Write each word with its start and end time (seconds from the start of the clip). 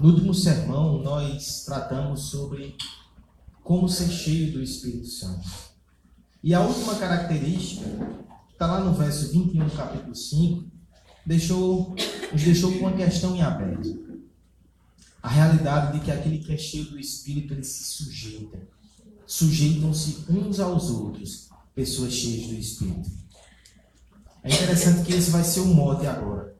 No 0.00 0.08
último 0.08 0.32
sermão, 0.32 1.02
nós 1.02 1.62
tratamos 1.66 2.30
sobre 2.30 2.74
como 3.62 3.86
ser 3.86 4.08
cheio 4.08 4.50
do 4.50 4.62
Espírito 4.62 5.06
Santo. 5.06 5.46
E 6.42 6.54
a 6.54 6.62
última 6.62 6.94
característica, 6.94 7.84
está 8.50 8.66
lá 8.66 8.80
no 8.80 8.94
verso 8.94 9.30
21 9.30 9.68
do 9.68 9.76
capítulo 9.76 10.14
5, 10.14 10.64
deixou, 11.26 11.94
nos 12.32 12.42
deixou 12.42 12.72
com 12.72 12.78
uma 12.78 12.92
questão 12.92 13.36
em 13.36 13.42
aberto. 13.42 14.22
A 15.22 15.28
realidade 15.28 15.98
de 15.98 16.02
que 16.02 16.10
aquele 16.10 16.38
que 16.38 16.54
é 16.54 16.56
cheio 16.56 16.86
do 16.86 16.98
Espírito, 16.98 17.52
ele 17.52 17.62
se 17.62 17.84
sujeita. 17.84 18.58
Sujeitam-se 19.26 20.24
uns 20.30 20.60
aos 20.60 20.88
outros, 20.88 21.50
pessoas 21.74 22.14
cheias 22.14 22.46
do 22.46 22.54
Espírito. 22.54 23.10
É 24.42 24.50
interessante 24.50 25.04
que 25.04 25.12
esse 25.12 25.30
vai 25.30 25.44
ser 25.44 25.60
o 25.60 25.66
mote 25.66 26.06
agora 26.06 26.56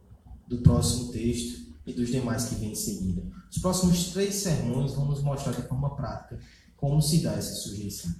do 0.46 0.58
próximo 0.58 1.10
texto 1.10 1.59
e 1.90 1.92
dos 1.92 2.08
demais 2.08 2.46
que 2.46 2.54
vêm 2.54 2.72
em 2.72 2.76
seguida. 2.76 3.22
Os 3.50 3.58
próximos 3.58 4.06
três 4.12 4.36
sermões 4.36 4.94
vão 4.94 5.06
nos 5.06 5.22
mostrar 5.22 5.52
de 5.52 5.62
forma 5.62 5.94
prática 5.94 6.38
como 6.76 7.02
se 7.02 7.18
dá 7.18 7.32
essa 7.32 7.54
sujeição. 7.54 8.10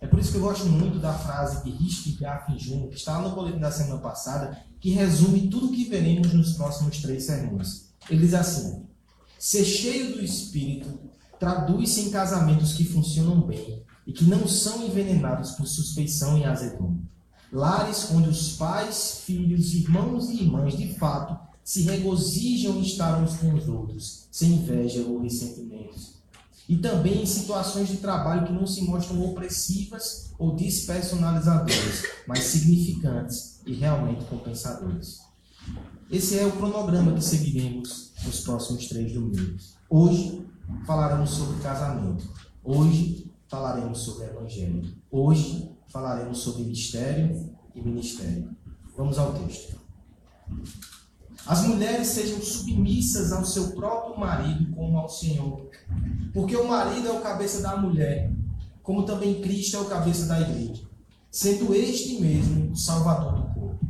É 0.00 0.06
por 0.06 0.18
isso 0.18 0.30
que 0.30 0.36
eu 0.36 0.42
gosto 0.42 0.66
muito 0.66 0.98
da 0.98 1.14
frase 1.14 1.64
de 1.64 1.70
Richard 1.70 2.18
Gaffin 2.20 2.56
Jr., 2.56 2.88
que 2.88 2.96
está 2.96 3.18
no 3.20 3.34
boletim 3.34 3.58
da 3.58 3.72
semana 3.72 4.00
passada, 4.00 4.62
que 4.78 4.90
resume 4.90 5.48
tudo 5.48 5.68
o 5.68 5.72
que 5.72 5.88
veremos 5.88 6.32
nos 6.34 6.52
próximos 6.52 7.00
três 7.00 7.24
sermões. 7.24 7.86
Ele 8.10 8.20
diz 8.20 8.34
assim: 8.34 8.84
Ser 9.38 9.64
cheio 9.64 10.12
do 10.12 10.22
Espírito 10.22 10.98
traduz-se 11.40 12.02
em 12.02 12.10
casamentos 12.10 12.74
que 12.74 12.84
funcionam 12.84 13.40
bem 13.40 13.82
e 14.06 14.12
que 14.12 14.24
não 14.24 14.46
são 14.46 14.84
envenenados 14.84 15.52
por 15.52 15.66
suspeição 15.66 16.38
e 16.38 16.44
azedume. 16.44 17.04
Lares 17.50 18.10
onde 18.12 18.28
os 18.28 18.52
pais, 18.56 19.22
filhos, 19.24 19.72
irmãos 19.72 20.28
e 20.28 20.42
irmãs, 20.42 20.76
de 20.76 20.94
fato, 20.94 21.45
se 21.66 21.82
regozijam 21.82 22.76
em 22.76 22.82
estar 22.82 23.20
uns 23.20 23.38
com 23.38 23.52
os 23.52 23.68
outros, 23.68 24.28
sem 24.30 24.52
inveja 24.52 25.00
ou 25.00 25.20
ressentimentos. 25.20 26.12
E 26.68 26.76
também 26.76 27.22
em 27.22 27.26
situações 27.26 27.88
de 27.88 27.96
trabalho 27.96 28.46
que 28.46 28.52
não 28.52 28.68
se 28.68 28.82
mostram 28.82 29.20
opressivas 29.24 30.30
ou 30.38 30.54
despersonalizadoras, 30.54 32.04
mas 32.24 32.38
significantes 32.44 33.58
e 33.66 33.74
realmente 33.74 34.24
compensadores. 34.26 35.18
Esse 36.08 36.38
é 36.38 36.46
o 36.46 36.52
cronograma 36.52 37.12
que 37.14 37.24
seguiremos 37.24 38.12
nos 38.24 38.42
próximos 38.42 38.86
três 38.86 39.12
domingos. 39.12 39.74
Hoje 39.90 40.46
falaremos 40.86 41.30
sobre 41.30 41.60
casamento. 41.60 42.30
Hoje 42.62 43.28
falaremos 43.48 43.98
sobre 43.98 44.26
evangelho. 44.26 44.96
Hoje 45.10 45.68
falaremos 45.88 46.38
sobre 46.38 46.62
mistério 46.62 47.52
e 47.74 47.82
ministério. 47.82 48.54
Vamos 48.96 49.18
ao 49.18 49.32
texto. 49.34 49.76
As 51.46 51.62
mulheres 51.62 52.08
sejam 52.08 52.42
submissas 52.42 53.32
ao 53.32 53.44
seu 53.44 53.68
próprio 53.70 54.18
marido 54.18 54.74
como 54.74 54.98
ao 54.98 55.08
Senhor. 55.08 55.70
Porque 56.34 56.56
o 56.56 56.66
marido 56.66 57.06
é 57.06 57.12
o 57.12 57.20
cabeça 57.20 57.62
da 57.62 57.76
mulher, 57.76 58.32
como 58.82 59.04
também 59.04 59.40
Cristo 59.40 59.76
é 59.76 59.80
o 59.80 59.84
cabeça 59.84 60.26
da 60.26 60.40
igreja, 60.40 60.82
sendo 61.30 61.72
este 61.72 62.20
mesmo 62.20 62.72
o 62.72 62.76
salvador 62.76 63.34
do 63.34 63.54
corpo. 63.54 63.86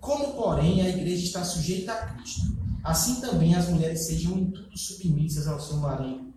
Como, 0.00 0.34
porém, 0.34 0.82
a 0.82 0.88
igreja 0.88 1.24
está 1.24 1.44
sujeita 1.44 1.92
a 1.92 2.06
Cristo, 2.06 2.58
assim 2.82 3.20
também 3.20 3.54
as 3.54 3.68
mulheres 3.68 4.06
sejam 4.06 4.36
em 4.36 4.50
tudo 4.50 4.76
submissas 4.76 5.46
ao 5.46 5.60
seu 5.60 5.76
marido. 5.76 6.34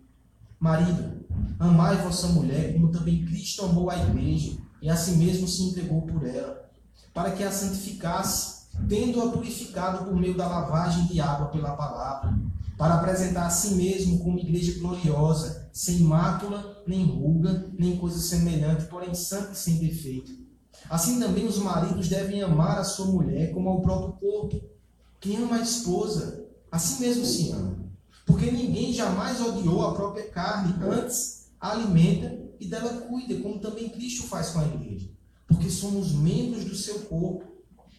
Marido, 0.60 1.26
amai 1.58 1.96
vossa 1.96 2.28
mulher, 2.28 2.74
como 2.74 2.88
também 2.88 3.24
Cristo 3.24 3.64
amou 3.64 3.90
a 3.90 3.96
igreja 3.96 4.56
e 4.80 4.88
a 4.88 4.96
si 4.96 5.12
mesmo 5.12 5.48
se 5.48 5.62
entregou 5.64 6.02
por 6.02 6.24
ela, 6.24 6.70
para 7.12 7.32
que 7.32 7.42
a 7.42 7.50
santificasse 7.50 8.57
tendo-a 8.86 9.30
purificado 9.30 10.04
por 10.04 10.14
meio 10.14 10.36
da 10.36 10.46
lavagem 10.46 11.06
de 11.06 11.20
água 11.20 11.48
pela 11.48 11.76
palavra, 11.76 12.38
para 12.76 12.94
apresentar 12.94 13.46
a 13.46 13.50
si 13.50 13.74
mesmo 13.74 14.18
como 14.20 14.38
igreja 14.38 14.78
gloriosa, 14.78 15.68
sem 15.72 16.00
mácula, 16.00 16.82
nem 16.86 17.04
ruga, 17.04 17.66
nem 17.78 17.96
coisa 17.96 18.18
semelhante, 18.18 18.86
porém 18.86 19.14
santa 19.14 19.52
e 19.52 19.56
sem 19.56 19.78
defeito. 19.78 20.32
Assim 20.88 21.18
também 21.18 21.46
os 21.46 21.58
maridos 21.58 22.08
devem 22.08 22.42
amar 22.42 22.78
a 22.78 22.84
sua 22.84 23.06
mulher 23.06 23.52
como 23.52 23.68
ao 23.68 23.80
próprio 23.80 24.12
corpo. 24.12 24.60
Quem 25.20 25.36
ama 25.36 25.56
a 25.56 25.62
esposa, 25.62 26.46
a 26.70 26.78
si 26.78 27.00
mesmo 27.00 27.24
se 27.24 27.50
ama. 27.50 27.76
Porque 28.24 28.50
ninguém 28.50 28.92
jamais 28.92 29.40
odiou 29.40 29.82
a 29.82 29.94
própria 29.94 30.28
carne, 30.28 30.74
antes 30.84 31.48
a 31.60 31.72
alimenta 31.72 32.38
e 32.60 32.66
dela 32.66 33.00
cuida, 33.02 33.40
como 33.40 33.58
também 33.58 33.88
Cristo 33.88 34.24
faz 34.24 34.50
com 34.50 34.60
a 34.60 34.66
igreja. 34.66 35.08
Porque 35.46 35.70
somos 35.70 36.12
membros 36.12 36.64
do 36.64 36.74
seu 36.74 37.00
corpo. 37.00 37.44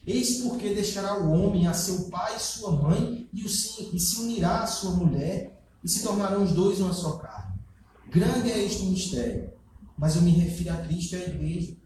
Eis 0.10 0.42
porque 0.42 0.74
deixará 0.74 1.20
o 1.20 1.32
homem 1.32 1.68
a 1.68 1.74
seu 1.74 2.10
pai 2.10 2.36
e 2.36 2.40
sua 2.40 2.72
mãe, 2.72 3.30
e, 3.32 3.48
se, 3.48 3.96
e 3.96 4.00
se 4.00 4.22
unirá 4.22 4.64
à 4.64 4.66
sua 4.66 4.90
mulher, 4.90 5.62
e 5.84 5.88
se 5.88 6.02
tornarão 6.02 6.44
os 6.44 6.52
dois 6.52 6.80
uma 6.80 6.92
só 6.92 7.18
carne. 7.18 7.60
Grande 8.10 8.52
é 8.52 8.66
este 8.66 8.86
mistério, 8.86 9.54
mas 9.96 10.16
eu 10.16 10.24
me 10.24 10.32
refiro 10.32 10.74
a 10.74 10.78
Cristo 10.78 11.14
e 11.14 11.18
à 11.18 11.28
igreja. 11.28 11.78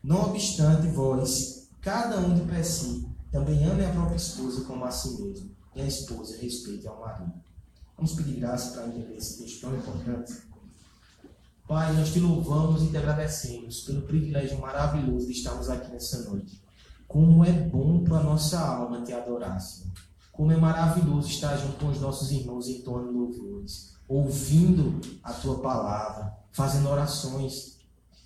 Não 0.00 0.30
obstante, 0.30 0.86
vós, 0.86 1.70
cada 1.80 2.20
um 2.20 2.36
de 2.36 2.42
per 2.42 2.64
si, 2.64 3.04
também 3.32 3.64
ame 3.64 3.84
a 3.84 3.90
própria 3.90 4.14
esposa 4.14 4.62
como 4.62 4.84
a 4.84 4.90
si 4.92 5.20
mesmo, 5.20 5.50
e 5.74 5.80
a 5.80 5.84
esposa 5.84 6.36
respeite 6.40 6.86
ao 6.86 7.00
marido. 7.00 7.32
Vamos 7.96 8.12
pedir 8.12 8.38
graça 8.38 8.74
para 8.74 8.86
entender 8.86 9.16
esse 9.16 9.38
texto 9.38 9.60
tão 9.60 9.76
importante. 9.76 10.34
Pai, 11.66 11.92
nós 11.94 12.12
te 12.12 12.20
louvamos 12.20 12.84
e 12.84 12.90
te 12.90 12.96
agradecemos 12.96 13.80
pelo 13.80 14.02
privilégio 14.02 14.60
maravilhoso 14.60 15.26
de 15.26 15.32
estarmos 15.32 15.68
aqui 15.68 15.90
nessa 15.90 16.30
noite. 16.30 16.61
Como 17.12 17.44
é 17.44 17.52
bom 17.52 18.02
para 18.02 18.22
nossa 18.22 18.58
alma 18.58 19.02
te 19.02 19.12
adorar, 19.12 19.60
Senhor. 19.60 19.92
Como 20.32 20.50
é 20.50 20.56
maravilhoso 20.56 21.28
estar 21.28 21.54
junto 21.58 21.74
com 21.74 21.88
os 21.88 22.00
nossos 22.00 22.32
irmãos 22.32 22.70
entoando 22.70 23.12
louvores, 23.12 23.92
ouvindo 24.08 24.98
a 25.22 25.30
tua 25.30 25.58
palavra, 25.58 26.34
fazendo 26.52 26.88
orações. 26.88 27.76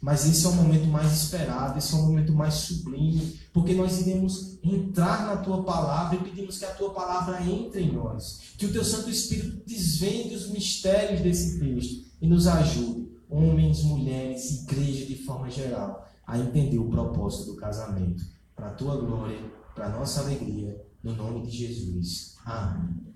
Mas 0.00 0.24
esse 0.24 0.46
é 0.46 0.48
o 0.50 0.52
momento 0.52 0.86
mais 0.86 1.12
esperado, 1.12 1.76
esse 1.76 1.92
é 1.92 1.98
o 1.98 2.02
momento 2.02 2.32
mais 2.32 2.54
sublime, 2.54 3.40
porque 3.52 3.74
nós 3.74 4.00
iremos 4.02 4.56
entrar 4.62 5.26
na 5.26 5.38
tua 5.38 5.64
palavra 5.64 6.14
e 6.14 6.22
pedimos 6.22 6.56
que 6.56 6.64
a 6.64 6.74
tua 6.74 6.90
palavra 6.90 7.42
entre 7.42 7.82
em 7.82 7.92
nós, 7.92 8.42
que 8.56 8.66
o 8.66 8.72
teu 8.72 8.84
Santo 8.84 9.10
Espírito 9.10 9.64
desvende 9.66 10.36
os 10.36 10.48
mistérios 10.50 11.22
desse 11.22 11.58
texto 11.58 12.04
e 12.20 12.28
nos 12.28 12.46
ajude, 12.46 13.08
homens, 13.28 13.82
mulheres, 13.82 14.62
igreja 14.62 15.06
de 15.06 15.16
forma 15.16 15.50
geral, 15.50 16.06
a 16.24 16.38
entender 16.38 16.78
o 16.78 16.88
propósito 16.88 17.46
do 17.46 17.56
casamento 17.56 18.35
para 18.56 18.68
a 18.68 18.74
tua 18.74 18.96
glória, 18.96 19.38
para 19.74 19.86
a 19.86 19.90
nossa 19.90 20.22
alegria, 20.22 20.82
no 21.04 21.14
nome 21.14 21.46
de 21.46 21.50
Jesus. 21.50 22.36
Amém. 22.44 23.14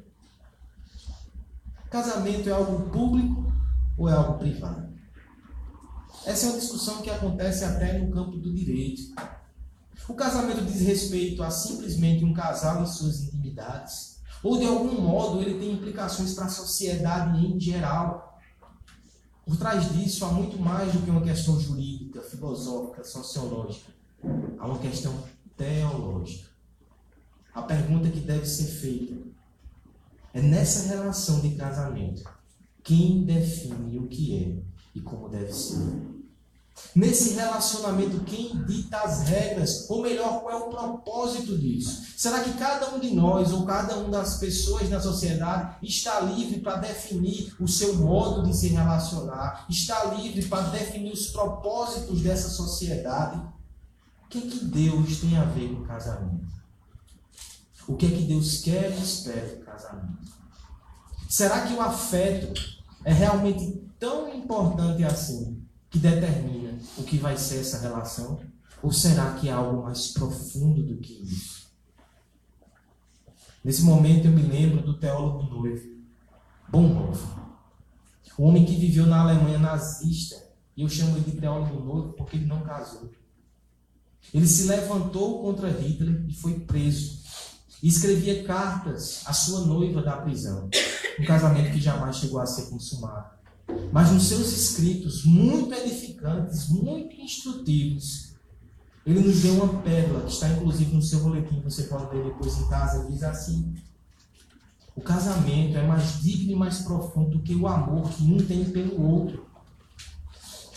Casamento 1.88 2.48
é 2.48 2.52
algo 2.52 2.90
público 2.90 3.52
ou 3.96 4.08
é 4.08 4.12
algo 4.12 4.38
privado? 4.38 4.90
Essa 6.24 6.46
é 6.46 6.50
uma 6.50 6.58
discussão 6.60 7.00
que 7.00 7.10
acontece 7.10 7.64
até 7.64 7.98
no 7.98 8.12
campo 8.12 8.36
do 8.36 8.54
direito. 8.54 9.02
O 10.06 10.14
casamento 10.14 10.64
diz 10.64 10.82
respeito 10.82 11.42
a 11.42 11.50
simplesmente 11.50 12.24
um 12.24 12.34
casal 12.34 12.84
e 12.84 12.86
suas 12.86 13.22
intimidades, 13.22 14.20
ou 14.42 14.58
de 14.58 14.66
algum 14.66 15.00
modo 15.00 15.40
ele 15.40 15.58
tem 15.58 15.72
implicações 15.72 16.34
para 16.34 16.44
a 16.44 16.50
sociedade 16.50 17.44
em 17.44 17.58
geral. 17.58 18.38
Por 19.44 19.56
trás 19.56 19.90
disso 19.92 20.24
há 20.24 20.28
muito 20.28 20.58
mais 20.58 20.92
do 20.92 21.00
que 21.00 21.10
uma 21.10 21.22
questão 21.22 21.58
jurídica, 21.58 22.20
filosófica, 22.20 23.02
sociológica. 23.02 23.99
Há 24.60 24.66
uma 24.66 24.78
questão 24.78 25.24
teológica. 25.56 26.50
A 27.54 27.62
pergunta 27.62 28.10
que 28.10 28.20
deve 28.20 28.44
ser 28.44 28.66
feita 28.66 29.16
é 30.34 30.42
nessa 30.42 30.86
relação 30.86 31.40
de 31.40 31.54
casamento, 31.54 32.22
quem 32.84 33.24
define 33.24 33.98
o 33.98 34.06
que 34.06 34.36
é 34.36 34.62
e 34.94 35.00
como 35.00 35.30
deve 35.30 35.50
ser? 35.50 35.80
Nesse 36.94 37.34
relacionamento, 37.34 38.20
quem 38.24 38.62
dita 38.64 38.98
as 38.98 39.22
regras? 39.22 39.88
Ou 39.88 40.02
melhor, 40.02 40.42
qual 40.42 40.50
é 40.50 40.56
o 40.56 40.68
propósito 40.68 41.56
disso? 41.56 42.12
Será 42.18 42.44
que 42.44 42.52
cada 42.54 42.94
um 42.94 43.00
de 43.00 43.14
nós 43.14 43.52
ou 43.52 43.64
cada 43.64 43.96
uma 43.96 44.10
das 44.10 44.38
pessoas 44.38 44.90
na 44.90 45.00
sociedade 45.00 45.76
está 45.82 46.20
livre 46.20 46.60
para 46.60 46.76
definir 46.76 47.54
o 47.58 47.66
seu 47.66 47.94
modo 47.96 48.46
de 48.46 48.54
se 48.54 48.68
relacionar? 48.68 49.66
Está 49.70 50.04
livre 50.14 50.44
para 50.46 50.68
definir 50.68 51.12
os 51.12 51.28
propósitos 51.28 52.20
dessa 52.20 52.50
sociedade? 52.50 53.59
O 54.30 54.32
que 54.32 54.38
é 54.38 54.42
que 54.42 54.64
Deus 54.64 55.18
tem 55.18 55.36
a 55.36 55.42
ver 55.42 55.74
com 55.74 55.82
o 55.82 55.84
casamento? 55.84 56.46
O 57.88 57.96
que 57.96 58.06
é 58.06 58.10
que 58.10 58.22
Deus 58.26 58.58
quer 58.58 58.92
e 58.92 59.02
espera 59.02 59.56
do 59.56 59.64
casamento? 59.64 60.32
Será 61.28 61.66
que 61.66 61.74
o 61.74 61.80
afeto 61.80 62.78
é 63.04 63.12
realmente 63.12 63.84
tão 63.98 64.32
importante 64.32 65.02
assim 65.02 65.60
que 65.90 65.98
determina 65.98 66.78
o 66.96 67.02
que 67.02 67.18
vai 67.18 67.36
ser 67.36 67.58
essa 67.58 67.80
relação? 67.80 68.40
Ou 68.80 68.92
será 68.92 69.34
que 69.34 69.48
é 69.48 69.52
algo 69.52 69.82
mais 69.82 70.12
profundo 70.12 70.80
do 70.80 70.98
que 70.98 71.24
isso? 71.24 71.66
Nesse 73.64 73.82
momento 73.82 74.26
eu 74.26 74.30
me 74.30 74.42
lembro 74.42 74.80
do 74.80 74.96
teólogo 74.96 75.42
noivo, 75.42 76.04
Bonhoeffer, 76.68 77.36
o 78.38 78.44
homem 78.44 78.64
que 78.64 78.76
viveu 78.76 79.06
na 79.06 79.22
Alemanha 79.22 79.58
nazista, 79.58 80.48
e 80.76 80.82
eu 80.82 80.88
chamo 80.88 81.16
ele 81.16 81.32
de 81.32 81.40
teólogo 81.40 81.84
noivo 81.84 82.12
porque 82.12 82.36
ele 82.36 82.46
não 82.46 82.62
casou. 82.62 83.10
Ele 84.32 84.46
se 84.46 84.64
levantou 84.64 85.42
contra 85.42 85.70
Hitler 85.70 86.24
e 86.28 86.34
foi 86.34 86.60
preso. 86.60 87.20
e 87.82 87.88
escrevia 87.88 88.44
cartas 88.44 89.22
à 89.24 89.32
sua 89.32 89.64
noiva 89.64 90.02
da 90.02 90.18
prisão. 90.18 90.68
Um 91.18 91.24
casamento 91.24 91.72
que 91.72 91.80
jamais 91.80 92.16
chegou 92.16 92.38
a 92.38 92.46
ser 92.46 92.68
consumado. 92.68 93.40
Mas 93.92 94.10
nos 94.12 94.24
seus 94.24 94.52
escritos, 94.52 95.24
muito 95.24 95.72
edificantes, 95.72 96.68
muito 96.68 97.16
instrutivos, 97.16 98.30
ele 99.04 99.20
nos 99.20 99.40
deu 99.40 99.54
uma 99.54 99.80
pérola, 99.82 100.24
que 100.24 100.32
está 100.32 100.48
inclusive 100.50 100.94
no 100.94 101.02
seu 101.02 101.20
boletim, 101.20 101.60
você 101.62 101.84
pode 101.84 102.14
ler 102.14 102.24
depois 102.24 102.58
em 102.58 102.68
casa, 102.68 103.08
diz 103.10 103.22
assim: 103.22 103.74
O 104.94 105.00
casamento 105.00 105.76
é 105.76 105.86
mais 105.86 106.20
digno 106.20 106.52
e 106.52 106.56
mais 106.56 106.80
profundo 106.80 107.30
do 107.30 107.42
que 107.42 107.54
o 107.54 107.66
amor 107.66 108.10
que 108.10 108.22
um 108.22 108.38
tem 108.38 108.64
pelo 108.66 109.02
outro. 109.02 109.49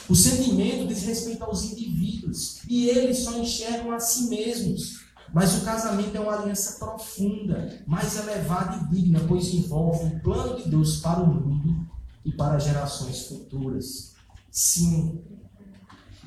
O 0.09 0.15
sentimento 0.15 0.88
diz 0.88 1.03
respeito 1.03 1.44
aos 1.44 1.63
indivíduos 1.63 2.61
e 2.67 2.89
eles 2.89 3.19
só 3.19 3.38
enxergam 3.38 3.91
a 3.91 4.00
si 4.00 4.29
mesmos. 4.29 5.03
Mas 5.33 5.55
o 5.55 5.65
casamento 5.65 6.15
é 6.15 6.19
uma 6.19 6.35
aliança 6.35 6.77
profunda, 6.77 7.81
mais 7.88 8.15
elevada 8.17 8.77
e 8.77 8.95
digna, 8.95 9.21
pois 9.27 9.51
envolve 9.51 10.05
o 10.05 10.19
plano 10.19 10.61
de 10.61 10.69
Deus 10.69 10.97
para 10.97 11.23
o 11.23 11.27
mundo 11.27 11.88
e 12.23 12.31
para 12.31 12.59
gerações 12.59 13.25
futuras. 13.27 14.13
Sim, 14.51 15.23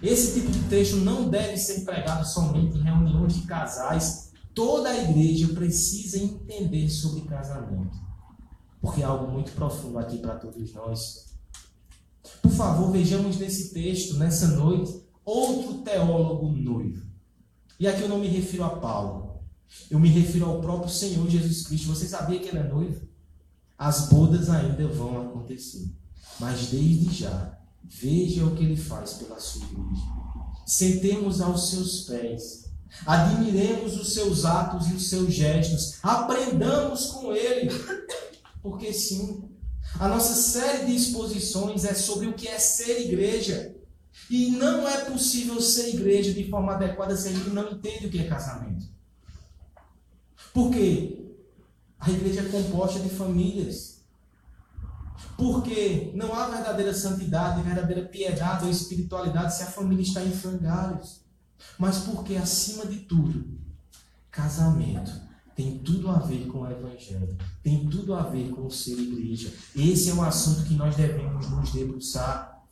esse 0.03 0.35
tipo 0.35 0.51
de 0.51 0.59
texto 0.69 0.97
não 0.97 1.29
deve 1.29 1.57
ser 1.57 1.81
pregado 1.81 2.27
somente 2.27 2.77
em 2.77 2.83
reuniões 2.83 3.35
de 3.35 3.47
casais. 3.47 4.31
Toda 4.55 4.91
a 4.91 5.03
igreja 5.03 5.49
precisa 5.49 6.19
entender 6.19 6.89
sobre 6.91 7.23
casamento, 7.23 7.97
porque 8.81 9.03
é 9.03 9.05
algo 9.05 9.31
muito 9.31 9.53
profundo 9.53 9.99
aqui 9.99 10.19
para 10.19 10.37
todos 10.37 10.73
nós. 10.75 11.26
Por 12.47 12.55
favor, 12.55 12.93
vejamos 12.93 13.39
nesse 13.39 13.75
texto, 13.75 14.17
nessa 14.19 14.47
noite, 14.47 15.03
outro 15.25 15.79
teólogo 15.79 16.49
noivo. 16.53 17.05
E 17.79 17.89
aqui 17.89 18.03
eu 18.03 18.09
não 18.09 18.21
me 18.21 18.29
refiro 18.29 18.63
a 18.63 18.71
Paulo. 18.71 19.41
Eu 19.91 19.99
me 19.99 20.09
refiro 20.09 20.47
ao 20.47 20.61
próprio 20.61 20.89
Senhor 20.89 21.29
Jesus 21.29 21.67
Cristo. 21.67 21.89
Você 21.89 22.07
sabia 22.07 22.39
que 22.39 22.49
ele 22.49 22.59
é 22.59 22.69
noivo? 22.69 23.01
As 23.77 24.09
bodas 24.09 24.49
ainda 24.49 24.87
vão 24.87 25.21
acontecer. 25.23 25.93
Mas 26.39 26.69
desde 26.69 27.13
já, 27.13 27.59
veja 27.83 28.45
o 28.45 28.55
que 28.55 28.63
ele 28.63 28.77
faz 28.77 29.15
pela 29.15 29.41
sua 29.41 29.65
igreja. 29.65 30.07
Sentemos 30.65 31.41
aos 31.41 31.71
seus 31.71 32.03
pés. 32.03 32.71
Admiremos 33.05 34.01
os 34.01 34.15
seus 34.15 34.45
atos 34.45 34.87
e 34.87 34.95
os 34.95 35.09
seus 35.09 35.35
gestos. 35.35 35.99
Aprendamos 36.01 37.07
com 37.07 37.33
ele. 37.33 37.71
Porque 38.63 38.93
sim, 38.93 39.51
a 39.99 40.09
nossa 40.09 40.35
série 40.35 40.87
de 40.87 40.95
exposições 40.95 41.85
é 41.85 41.95
sobre 41.95 42.27
o 42.27 42.35
que 42.35 42.49
é 42.49 42.59
ser 42.59 43.01
igreja. 43.07 43.75
E 44.29 44.51
não 44.51 44.87
é 44.89 45.05
possível 45.05 45.61
ser 45.61 45.95
igreja 45.95 46.33
de 46.33 46.49
forma 46.51 46.75
adequada 46.75 47.17
se 47.17 47.29
a 47.29 47.33
gente 47.33 47.51
não 47.51 47.71
entende 47.71 48.07
o 48.07 48.11
que 48.11 48.19
é 48.19 48.29
casamento. 48.29 48.87
Porque 50.53 51.35
a 51.99 52.11
igreja 52.11 52.41
é 52.41 52.49
composta 52.49 53.01
de 53.01 53.09
famílias. 53.09 54.01
Porque 55.37 56.13
não 56.15 56.35
há 56.35 56.49
verdadeira 56.49 56.95
santidade, 56.95 57.63
verdadeira 57.63 58.07
piedade 58.07 58.65
ou 58.65 58.71
espiritualidade 58.71 59.55
se 59.55 59.63
a 59.63 59.67
família 59.67 60.03
está 60.03 60.23
em 60.23 60.33
frangalhos. 60.33 61.21
Mas 61.79 61.99
porque, 61.99 62.37
acima 62.37 62.87
de 62.87 63.01
tudo, 63.01 63.47
casamento 64.31 65.26
tem 65.57 65.79
tudo 65.79 66.11
a 66.11 66.19
ver 66.19 66.47
com 66.49 66.61
o 66.61 66.71
Evangelho, 66.71 67.37
tem 67.63 67.89
tudo 67.89 68.15
a 68.15 68.23
ver 68.25 68.51
com 68.51 68.69
ser 68.69 68.99
igreja. 68.99 69.51
Esse 69.75 70.11
é 70.11 70.15
o 70.15 70.23
assunto 70.23 70.69
que 70.69 70.75
nós 70.75 70.95
devemos 70.95 71.49
nos 71.49 71.73
debruçar. 71.73 72.63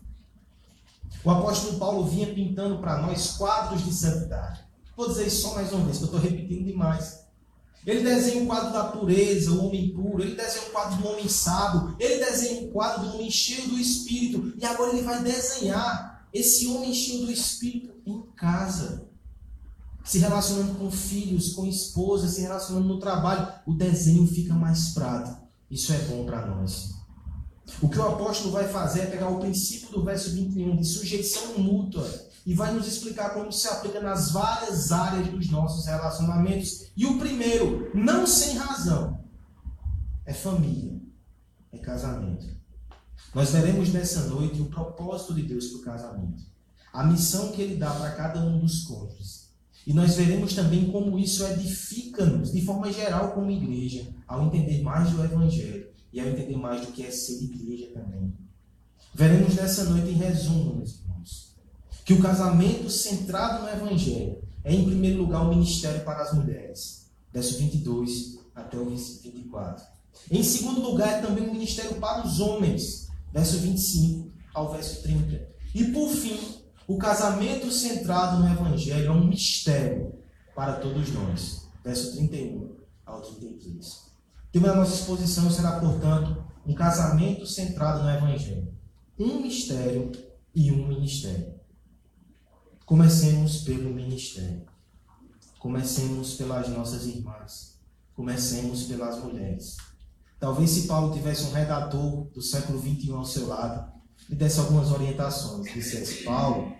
O 1.24 1.30
apóstolo 1.30 1.78
Paulo 1.78 2.06
vinha 2.06 2.34
pintando 2.34 2.78
para 2.78 3.00
nós 3.00 3.38
quadros 3.38 3.82
de 3.82 3.92
santidade. 3.92 4.60
Vou 4.94 5.08
dizer 5.08 5.26
isso 5.26 5.42
só 5.42 5.54
mais 5.54 5.72
uma 5.72 5.86
vez, 5.86 5.96
que 5.96 6.04
eu 6.04 6.06
estou 6.06 6.20
repetindo 6.20 6.66
demais. 6.66 7.24
Ele 7.86 8.02
desenha 8.02 8.42
um 8.42 8.46
quadro 8.46 8.72
da 8.72 8.84
pureza, 8.84 9.50
o 9.50 9.66
homem 9.66 9.90
puro. 9.90 10.22
Ele 10.22 10.34
desenha 10.34 10.68
um 10.68 10.70
quadro 10.70 11.02
do 11.02 11.08
homem 11.08 11.28
sábio. 11.28 11.96
Ele 11.98 12.24
desenha 12.24 12.62
um 12.62 12.70
quadro 12.70 13.02
do 13.02 13.14
homem 13.14 13.30
cheio 13.30 13.68
do 13.68 13.78
Espírito. 13.78 14.54
E 14.58 14.64
agora 14.64 14.92
ele 14.92 15.02
vai 15.02 15.22
desenhar 15.22 16.26
esse 16.32 16.66
homem 16.66 16.94
cheio 16.94 17.26
do 17.26 17.32
Espírito 17.32 17.94
em 18.06 18.22
casa. 18.36 19.08
Se 20.04 20.18
relacionando 20.18 20.74
com 20.74 20.90
filhos, 20.90 21.54
com 21.54 21.66
esposa, 21.66 22.28
se 22.28 22.42
relacionando 22.42 22.86
no 22.86 23.00
trabalho. 23.00 23.52
O 23.66 23.72
desenho 23.72 24.26
fica 24.26 24.52
mais 24.52 24.90
prático. 24.90 25.48
Isso 25.70 25.92
é 25.92 25.98
bom 25.98 26.24
para 26.26 26.46
nós. 26.46 26.94
O 27.80 27.88
que 27.88 27.98
o 27.98 28.06
apóstolo 28.06 28.52
vai 28.52 28.68
fazer 28.68 29.00
é 29.00 29.06
pegar 29.06 29.28
o 29.28 29.40
princípio 29.40 29.90
do 29.90 30.04
verso 30.04 30.30
21 30.30 30.76
de 30.76 30.84
sujeição 30.84 31.58
mútua 31.58 32.06
e 32.46 32.52
vai 32.54 32.72
nos 32.72 32.86
explicar 32.86 33.30
como 33.30 33.50
se 33.50 33.66
aplica 33.66 34.00
nas 34.00 34.30
várias 34.30 34.92
áreas 34.92 35.28
dos 35.28 35.50
nossos 35.50 35.86
relacionamentos. 35.86 36.86
E 36.94 37.06
o 37.06 37.18
primeiro, 37.18 37.90
não 37.94 38.26
sem 38.26 38.56
razão, 38.56 39.24
é 40.26 40.32
família, 40.32 41.00
é 41.72 41.78
casamento. 41.78 42.46
Nós 43.34 43.50
veremos 43.50 43.92
nessa 43.92 44.26
noite 44.26 44.60
o 44.60 44.66
propósito 44.66 45.34
de 45.34 45.42
Deus 45.42 45.68
para 45.68 45.78
o 45.78 45.82
casamento, 45.82 46.44
a 46.92 47.04
missão 47.04 47.50
que 47.50 47.62
Ele 47.62 47.76
dá 47.76 47.90
para 47.90 48.12
cada 48.12 48.40
um 48.40 48.60
dos 48.60 48.84
cônjuges. 48.84 49.43
E 49.86 49.92
nós 49.92 50.14
veremos 50.14 50.54
também 50.54 50.90
como 50.90 51.18
isso 51.18 51.46
edifica-nos, 51.46 52.52
de 52.52 52.64
forma 52.64 52.92
geral, 52.92 53.32
como 53.32 53.50
igreja, 53.50 54.08
ao 54.26 54.46
entender 54.46 54.82
mais 54.82 55.10
do 55.10 55.22
Evangelho 55.22 55.88
e 56.12 56.20
ao 56.20 56.28
entender 56.28 56.56
mais 56.56 56.80
do 56.80 56.92
que 56.92 57.04
é 57.04 57.10
ser 57.10 57.42
igreja 57.42 57.88
também. 57.92 58.32
Veremos 59.14 59.54
nessa 59.54 59.84
noite, 59.84 60.08
em 60.08 60.14
resumo, 60.14 60.76
meus 60.76 61.00
irmãos, 61.00 61.54
que 62.04 62.14
o 62.14 62.20
casamento 62.20 62.88
centrado 62.88 63.62
no 63.62 63.68
Evangelho 63.68 64.38
é, 64.64 64.74
em 64.74 64.84
primeiro 64.84 65.18
lugar, 65.18 65.42
o 65.42 65.48
um 65.48 65.50
ministério 65.50 66.02
para 66.04 66.22
as 66.22 66.32
mulheres. 66.32 67.10
Verso 67.30 67.58
22 67.58 68.38
até 68.54 68.78
o 68.78 68.86
24. 68.86 69.84
Em 70.30 70.42
segundo 70.42 70.80
lugar, 70.80 71.18
é 71.18 71.20
também 71.20 71.46
um 71.46 71.52
ministério 71.52 71.96
para 71.96 72.26
os 72.26 72.40
homens. 72.40 73.08
Verso 73.32 73.58
25 73.58 74.32
ao 74.54 74.72
verso 74.72 75.02
30. 75.02 75.48
E 75.74 75.84
por 75.92 76.08
fim, 76.08 76.38
o 76.86 76.98
casamento 76.98 77.70
centrado 77.70 78.42
no 78.42 78.52
Evangelho 78.52 79.06
é 79.06 79.10
um 79.10 79.26
mistério 79.26 80.14
para 80.54 80.74
todos 80.74 81.12
nós. 81.12 81.68
Verso 81.82 82.16
31 82.16 82.76
ao 83.04 83.20
33 83.20 84.04
tema 84.54 84.68
da 84.68 84.76
nossa 84.76 84.94
exposição 84.94 85.50
será, 85.50 85.80
portanto, 85.80 86.44
um 86.64 86.72
casamento 86.74 87.44
centrado 87.44 88.04
no 88.04 88.10
Evangelho. 88.10 88.72
Um 89.18 89.40
mistério 89.40 90.12
e 90.54 90.70
um 90.70 90.86
ministério. 90.86 91.54
Comecemos 92.86 93.62
pelo 93.62 93.92
ministério. 93.92 94.62
Comecemos 95.58 96.34
pelas 96.34 96.68
nossas 96.68 97.04
irmãs. 97.04 97.80
Comecemos 98.14 98.84
pelas 98.84 99.18
mulheres. 99.24 99.76
Talvez 100.38 100.70
se 100.70 100.86
Paulo 100.86 101.12
tivesse 101.12 101.46
um 101.46 101.52
redator 101.52 102.26
do 102.26 102.40
século 102.40 102.80
XXI 102.80 103.10
ao 103.10 103.24
seu 103.24 103.48
lado, 103.48 103.92
lhe 104.28 104.36
desse 104.36 104.60
algumas 104.60 104.90
orientações. 104.90 105.72
Dissesse, 105.72 106.24
Paulo, 106.24 106.72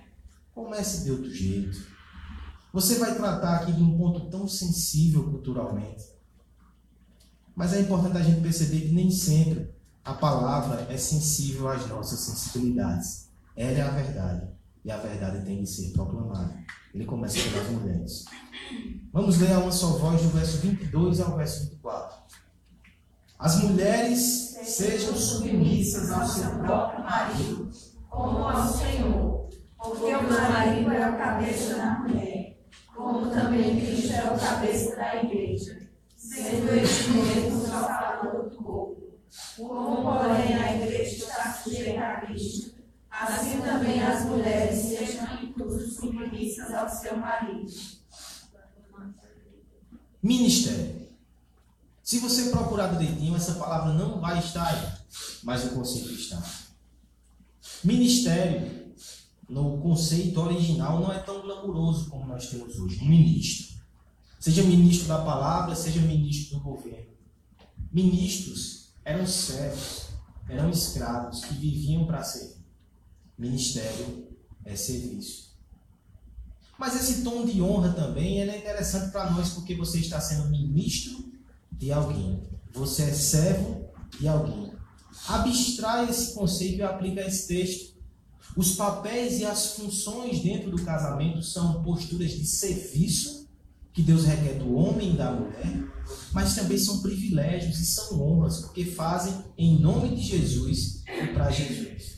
comece 0.55 1.05
de 1.05 1.11
outro 1.11 1.31
jeito. 1.33 1.95
Você 2.73 2.99
vai 2.99 3.15
tratar 3.15 3.57
aqui 3.57 3.73
de 3.73 3.83
um 3.83 3.97
ponto 3.97 4.29
tão 4.31 4.49
sensível 4.49 5.25
culturalmente. 5.25 6.05
Mas 7.55 7.73
é 7.73 7.81
importante 7.81 8.19
a 8.19 8.23
gente 8.23 8.41
perceber 8.41 8.81
que 8.81 8.93
nem 8.93 9.11
sempre 9.11 9.73
a 10.05 10.13
palavra 10.13 10.87
é 10.91 10.97
sensível 10.97 11.69
às 11.69 11.87
nossas 11.87 12.19
sensibilidades. 12.21 13.29
Ela 13.57 13.79
é 13.79 13.83
a 13.83 13.91
verdade. 13.91 14.49
E 14.85 14.91
a 14.91 14.97
verdade 14.97 15.45
tem 15.45 15.61
que 15.61 15.67
ser 15.67 15.93
proclamada. 15.93 16.55
Ele 16.93 17.07
começa 17.07 17.39
pelas 17.49 17.71
mulheres. 17.71 18.25
Vamos 19.13 19.39
ler 19.39 19.53
a 19.53 19.61
uma 19.61 19.73
só 19.73 19.97
voz 19.97 20.21
do 20.21 20.29
verso 20.29 20.59
22 20.59 21.21
ao 21.21 21.37
verso 21.37 21.71
24. 21.71 22.14
As 23.45 23.63
mulheres 23.63 24.57
sejam 24.65 25.15
submissas 25.15 26.11
ao 26.11 26.27
seu 26.27 26.51
próprio 26.61 27.05
marido, 27.05 27.71
como 28.09 28.39
ao 28.39 28.67
Senhor, 28.67 29.49
porque 29.77 30.15
o 30.15 30.23
marido 30.23 30.91
é 30.91 31.03
a 31.03 31.13
cabeça 31.13 31.75
da 31.75 31.99
mulher, 31.99 32.59
como 32.97 33.31
também 33.31 33.79
Cristo 33.79 34.15
é 34.15 34.25
o 34.33 34.41
cabeça 34.41 34.97
da 34.97 35.23
igreja 35.23 35.85
sendo 36.17 36.75
este 36.75 37.11
mesmo 37.11 37.59
o 37.59 37.67
salvador 37.67 38.49
do 38.49 38.57
corpo. 38.57 39.21
Como, 39.59 40.03
porém, 40.03 40.55
a 40.55 40.77
igreja 40.77 41.27
está 41.27 41.53
sujeita 41.53 42.01
a 42.01 42.21
Cristo, 42.23 42.83
assim 43.11 43.61
também 43.61 44.03
as 44.03 44.25
mulheres 44.25 44.75
sejam 44.75 45.27
em 45.43 45.53
tudo 45.53 45.79
submissas 45.81 46.73
ao 46.73 46.89
seu 46.89 47.19
marido. 47.19 47.71
Ministério. 50.23 51.04
Se 52.05 52.19
você 52.19 52.51
procurar 52.51 52.95
direitinho, 52.95 53.35
essa 53.35 53.55
palavra 53.55 53.95
não 53.95 54.21
vai 54.21 54.39
estar 54.39 54.69
aí, 54.69 54.93
mas 55.43 55.65
o 55.65 55.71
conceito 55.71 56.13
está. 56.13 56.43
Ministério, 57.83 58.93
no 59.49 59.79
conceito 59.79 60.39
original, 60.39 61.01
não 61.01 61.11
é 61.11 61.19
tão 61.21 61.41
glamuroso 61.41 62.11
como 62.11 62.27
nós 62.27 62.51
temos 62.51 62.79
hoje. 62.79 63.01
Um 63.03 63.09
ministro. 63.09 63.79
Seja 64.39 64.63
ministro 64.63 65.09
da 65.09 65.25
palavra, 65.25 65.75
seja 65.75 66.03
ministro 66.03 66.59
do 66.59 66.63
governo. 66.65 67.15
Ministros 67.91 68.91
eram 69.03 69.27
servos, 69.27 70.09
eram 70.47 70.69
escravos 70.69 71.43
que 71.47 71.55
viviam 71.55 72.05
para 72.05 72.23
servir. 72.23 72.67
Ministério 73.39 74.29
é 74.63 74.77
serviço. 74.77 75.55
Mas 76.79 76.97
esse 76.97 77.23
tom 77.23 77.47
de 77.47 77.63
honra 77.63 77.95
também 77.95 78.43
é 78.43 78.59
interessante 78.59 79.11
para 79.11 79.31
nós 79.31 79.51
porque 79.51 79.75
você 79.75 80.01
está 80.01 80.21
sendo 80.21 80.51
ministro 80.51 81.33
de 81.79 81.93
alguém. 81.93 82.43
Você 82.73 83.03
é 83.03 83.13
servo 83.13 83.89
de 84.19 84.27
alguém. 84.29 84.73
Abstrai 85.29 86.09
esse 86.09 86.35
conceito 86.35 86.79
e 86.79 86.83
aplica 86.83 87.21
esse 87.21 87.49
texto. 87.49 87.95
Os 88.57 88.77
papéis 88.77 89.41
e 89.41 89.45
as 89.45 89.73
funções 89.73 90.41
dentro 90.41 90.71
do 90.71 90.85
casamento 90.85 91.43
são 91.43 91.83
posturas 91.83 92.31
de 92.33 92.47
serviço 92.47 93.45
que 93.95 94.03
Deus 94.03 94.25
requer 94.25 94.59
do 94.59 94.75
homem 94.75 95.15
e 95.15 95.17
da 95.17 95.31
mulher, 95.31 95.89
mas 96.33 96.57
também 96.57 96.77
são 96.77 97.01
privilégios 97.01 97.79
e 97.79 97.87
são 97.87 98.21
honras, 98.21 98.61
porque 98.61 98.85
fazem 98.85 99.33
em 99.57 99.79
nome 99.79 100.17
de 100.17 100.23
Jesus 100.23 101.05
e 101.07 101.29
para 101.29 101.49
Jesus. 101.51 102.15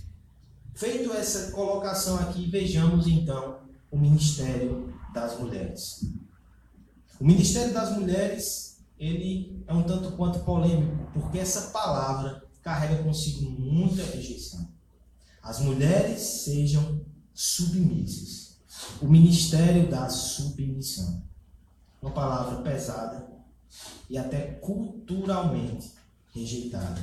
Feito 0.74 1.12
essa 1.12 1.52
colocação 1.52 2.18
aqui, 2.18 2.50
vejamos 2.50 3.06
então 3.06 3.58
o 3.90 3.98
ministério 3.98 4.92
das 5.12 5.38
mulheres. 5.38 6.04
O 7.20 7.24
ministério 7.26 7.72
das 7.74 7.94
mulheres, 7.96 8.65
ele 8.98 9.62
é 9.66 9.74
um 9.74 9.82
tanto 9.82 10.12
quanto 10.12 10.40
polêmico, 10.40 11.10
porque 11.12 11.38
essa 11.38 11.70
palavra 11.70 12.44
carrega 12.62 13.02
consigo 13.02 13.50
muita 13.50 14.02
rejeição. 14.02 14.68
As 15.42 15.60
mulheres 15.60 16.20
sejam 16.20 17.00
submissas. 17.32 18.56
O 19.00 19.06
ministério 19.06 19.88
da 19.88 20.08
submissão. 20.08 21.22
Uma 22.00 22.10
palavra 22.10 22.62
pesada 22.62 23.26
e 24.08 24.16
até 24.16 24.40
culturalmente 24.54 25.92
rejeitada. 26.34 27.00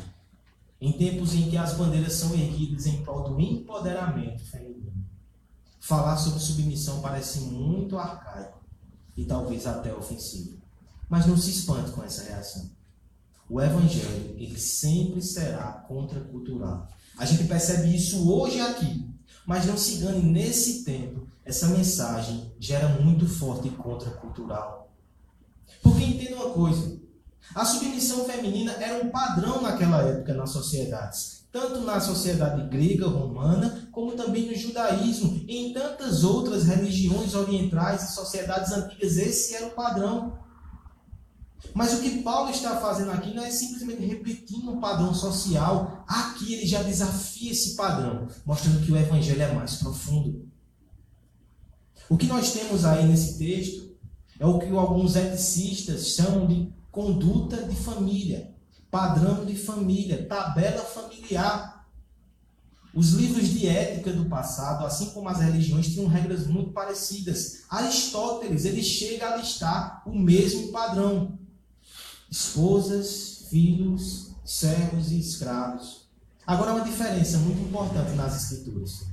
Em 0.81 0.91
tempos 0.91 1.33
em 1.33 1.50
que 1.50 1.57
as 1.57 1.75
bandeiras 1.77 2.13
são 2.13 2.33
erguidas 2.33 2.85
em 2.85 3.03
prol 3.03 3.23
do 3.23 3.39
empoderamento 3.39 4.43
feminino. 4.43 5.05
Falar 5.79 6.17
sobre 6.17 6.39
submissão 6.39 7.01
parece 7.01 7.39
muito 7.41 7.97
arcaico 7.97 8.59
e 9.15 9.25
talvez 9.25 9.65
até 9.65 9.93
ofensivo. 9.93 10.62
Mas 11.13 11.27
não 11.27 11.38
se 11.38 11.51
espante 11.51 11.91
com 11.91 12.03
essa 12.03 12.24
reação. 12.24 12.72
O 13.48 13.62
evangelho, 13.62 14.36
ele 14.36 14.60
sempre 14.60 15.22
será 15.22 15.84
contracultural. 15.88 16.88
A 17.15 17.24
gente 17.24 17.43
percebe 17.43 17.96
isso 17.96 18.27
hoje 18.27 18.60
aqui. 18.60 19.08
Mas 19.46 19.67
não 19.67 19.77
se 19.77 19.98
engane, 19.98 20.24
nesse 20.24 20.84
tempo, 20.84 21.27
essa 21.46 21.67
mensagem 21.67 22.51
gera 22.60 22.89
muito 23.00 23.27
forte 23.27 23.70
contracultural. 23.70 24.91
Porque 25.84 26.03
entenda 26.03 26.36
uma 26.38 26.50
coisa: 26.50 27.00
a 27.53 27.63
submissão 27.63 28.25
feminina 28.25 28.72
era 28.72 29.05
um 29.05 29.12
padrão 29.12 29.62
naquela 29.62 30.01
época 30.01 30.34
nas 30.34 30.50
sociedades, 30.50 31.43
tanto 31.51 31.82
na 31.82 32.01
sociedade 32.01 32.67
grega, 32.70 33.05
romana, 33.05 33.88
como 33.91 34.13
também 34.13 34.48
no 34.48 34.55
judaísmo 34.55 35.46
e 35.48 35.58
em 35.58 35.74
tantas 35.74 36.24
outras 36.24 36.63
religiões 36.63 37.36
orientais 37.36 38.01
e 38.01 38.15
sociedades 38.15 38.72
antigas. 38.72 39.17
Esse 39.17 39.53
era 39.53 39.67
o 39.67 39.75
padrão. 39.75 40.41
Mas 41.74 41.93
o 41.93 42.01
que 42.01 42.22
Paulo 42.22 42.51
está 42.51 42.77
fazendo 42.77 43.12
aqui 43.12 43.34
não 43.34 43.43
é 43.43 43.50
simplesmente 43.50 44.05
repetindo 44.05 44.72
um 44.72 44.79
padrão 44.79 45.13
social. 45.13 46.03
Aqui 46.08 46.53
ele 46.53 46.67
já 46.67 46.84
desafia 46.84 47.51
esse 47.51 47.75
padrão, 47.75 48.27
mostrando 48.46 48.86
que 48.86 48.91
o 48.91 48.98
evangelho 48.98 49.41
é 49.41 49.53
mais 49.53 49.75
profundo. 49.75 50.48
O 52.10 52.17
que 52.17 52.27
nós 52.27 52.51
temos 52.51 52.86
aí 52.86 53.05
nesse 53.08 53.38
texto 53.38 53.96
é 54.39 54.46
o 54.46 54.60
que 54.60 54.70
alguns 54.70 55.15
eticistas 55.15 56.10
chamam 56.10 56.46
de 56.46 56.72
conduta 56.91 57.63
de 57.63 57.75
família, 57.75 58.53
padrão 58.91 59.46
de 59.46 59.55
família, 59.55 60.27
tabela 60.27 60.84
familiar. 60.84 61.88
Os 62.93 63.13
livros 63.13 63.50
de 63.50 63.67
ética 63.67 64.13
do 64.13 64.25
passado, 64.25 64.86
assim 64.86 65.10
como 65.10 65.27
as 65.27 65.39
religiões, 65.39 65.88
tinham 65.88 66.05
regras 66.05 66.46
muito 66.46 66.72
parecidas. 66.72 67.63
Aristóteles 67.67 68.65
ele 68.65 68.84
chega 68.84 69.34
a 69.34 69.38
listar 69.38 70.03
o 70.05 70.15
mesmo 70.15 70.72
padrão 70.72 71.39
esposas, 72.34 73.46
filhos, 73.48 74.32
servos 74.44 75.12
e 75.12 75.20
escravos. 75.20 76.08
Agora, 76.48 76.74
uma 76.74 76.84
diferença 76.84 77.38
muito 77.38 77.62
importante 77.62 78.13
nas 78.13 78.52
Escrituras. 78.52 79.06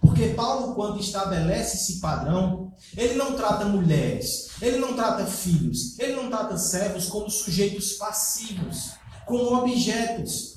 Porque 0.00 0.30
Paulo, 0.30 0.74
quando 0.74 0.98
estabelece 0.98 1.76
esse 1.76 2.00
padrão, 2.00 2.72
ele 2.96 3.14
não 3.14 3.36
trata 3.36 3.66
mulheres, 3.66 4.50
ele 4.60 4.78
não 4.78 4.94
trata 4.94 5.24
filhos, 5.26 5.96
ele 6.00 6.16
não 6.16 6.28
trata 6.28 6.58
servos 6.58 7.06
como 7.06 7.30
sujeitos 7.30 7.92
passivos, 7.92 8.94
como 9.24 9.56
objetos. 9.58 10.56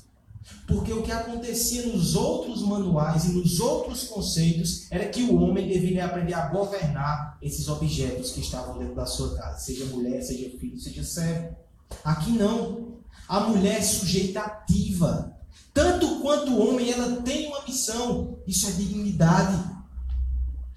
Porque 0.66 0.92
o 0.92 1.02
que 1.02 1.12
acontecia 1.12 1.86
nos 1.86 2.16
outros 2.16 2.62
manuais 2.62 3.26
e 3.26 3.32
nos 3.32 3.60
outros 3.60 4.08
conceitos 4.08 4.90
era 4.90 5.08
que 5.08 5.22
o 5.22 5.40
homem 5.40 5.68
deveria 5.68 6.06
aprender 6.06 6.34
a 6.34 6.48
governar 6.48 7.38
esses 7.40 7.68
objetos 7.68 8.32
que 8.32 8.40
estavam 8.40 8.78
dentro 8.78 8.96
da 8.96 9.06
sua 9.06 9.36
casa, 9.36 9.60
seja 9.60 9.84
mulher, 9.86 10.20
seja 10.22 10.50
filho, 10.58 10.78
seja 10.78 11.04
servo. 11.04 11.69
Aqui 12.04 12.32
não. 12.32 12.98
A 13.28 13.40
mulher 13.40 13.78
é 13.78 13.82
sujeita 13.82 14.40
ativa. 14.40 15.36
Tanto 15.72 16.20
quanto 16.20 16.50
o 16.50 16.68
homem, 16.68 16.90
ela 16.90 17.22
tem 17.22 17.46
uma 17.46 17.62
missão. 17.62 18.38
Isso 18.46 18.68
é 18.68 18.72
dignidade. 18.72 19.56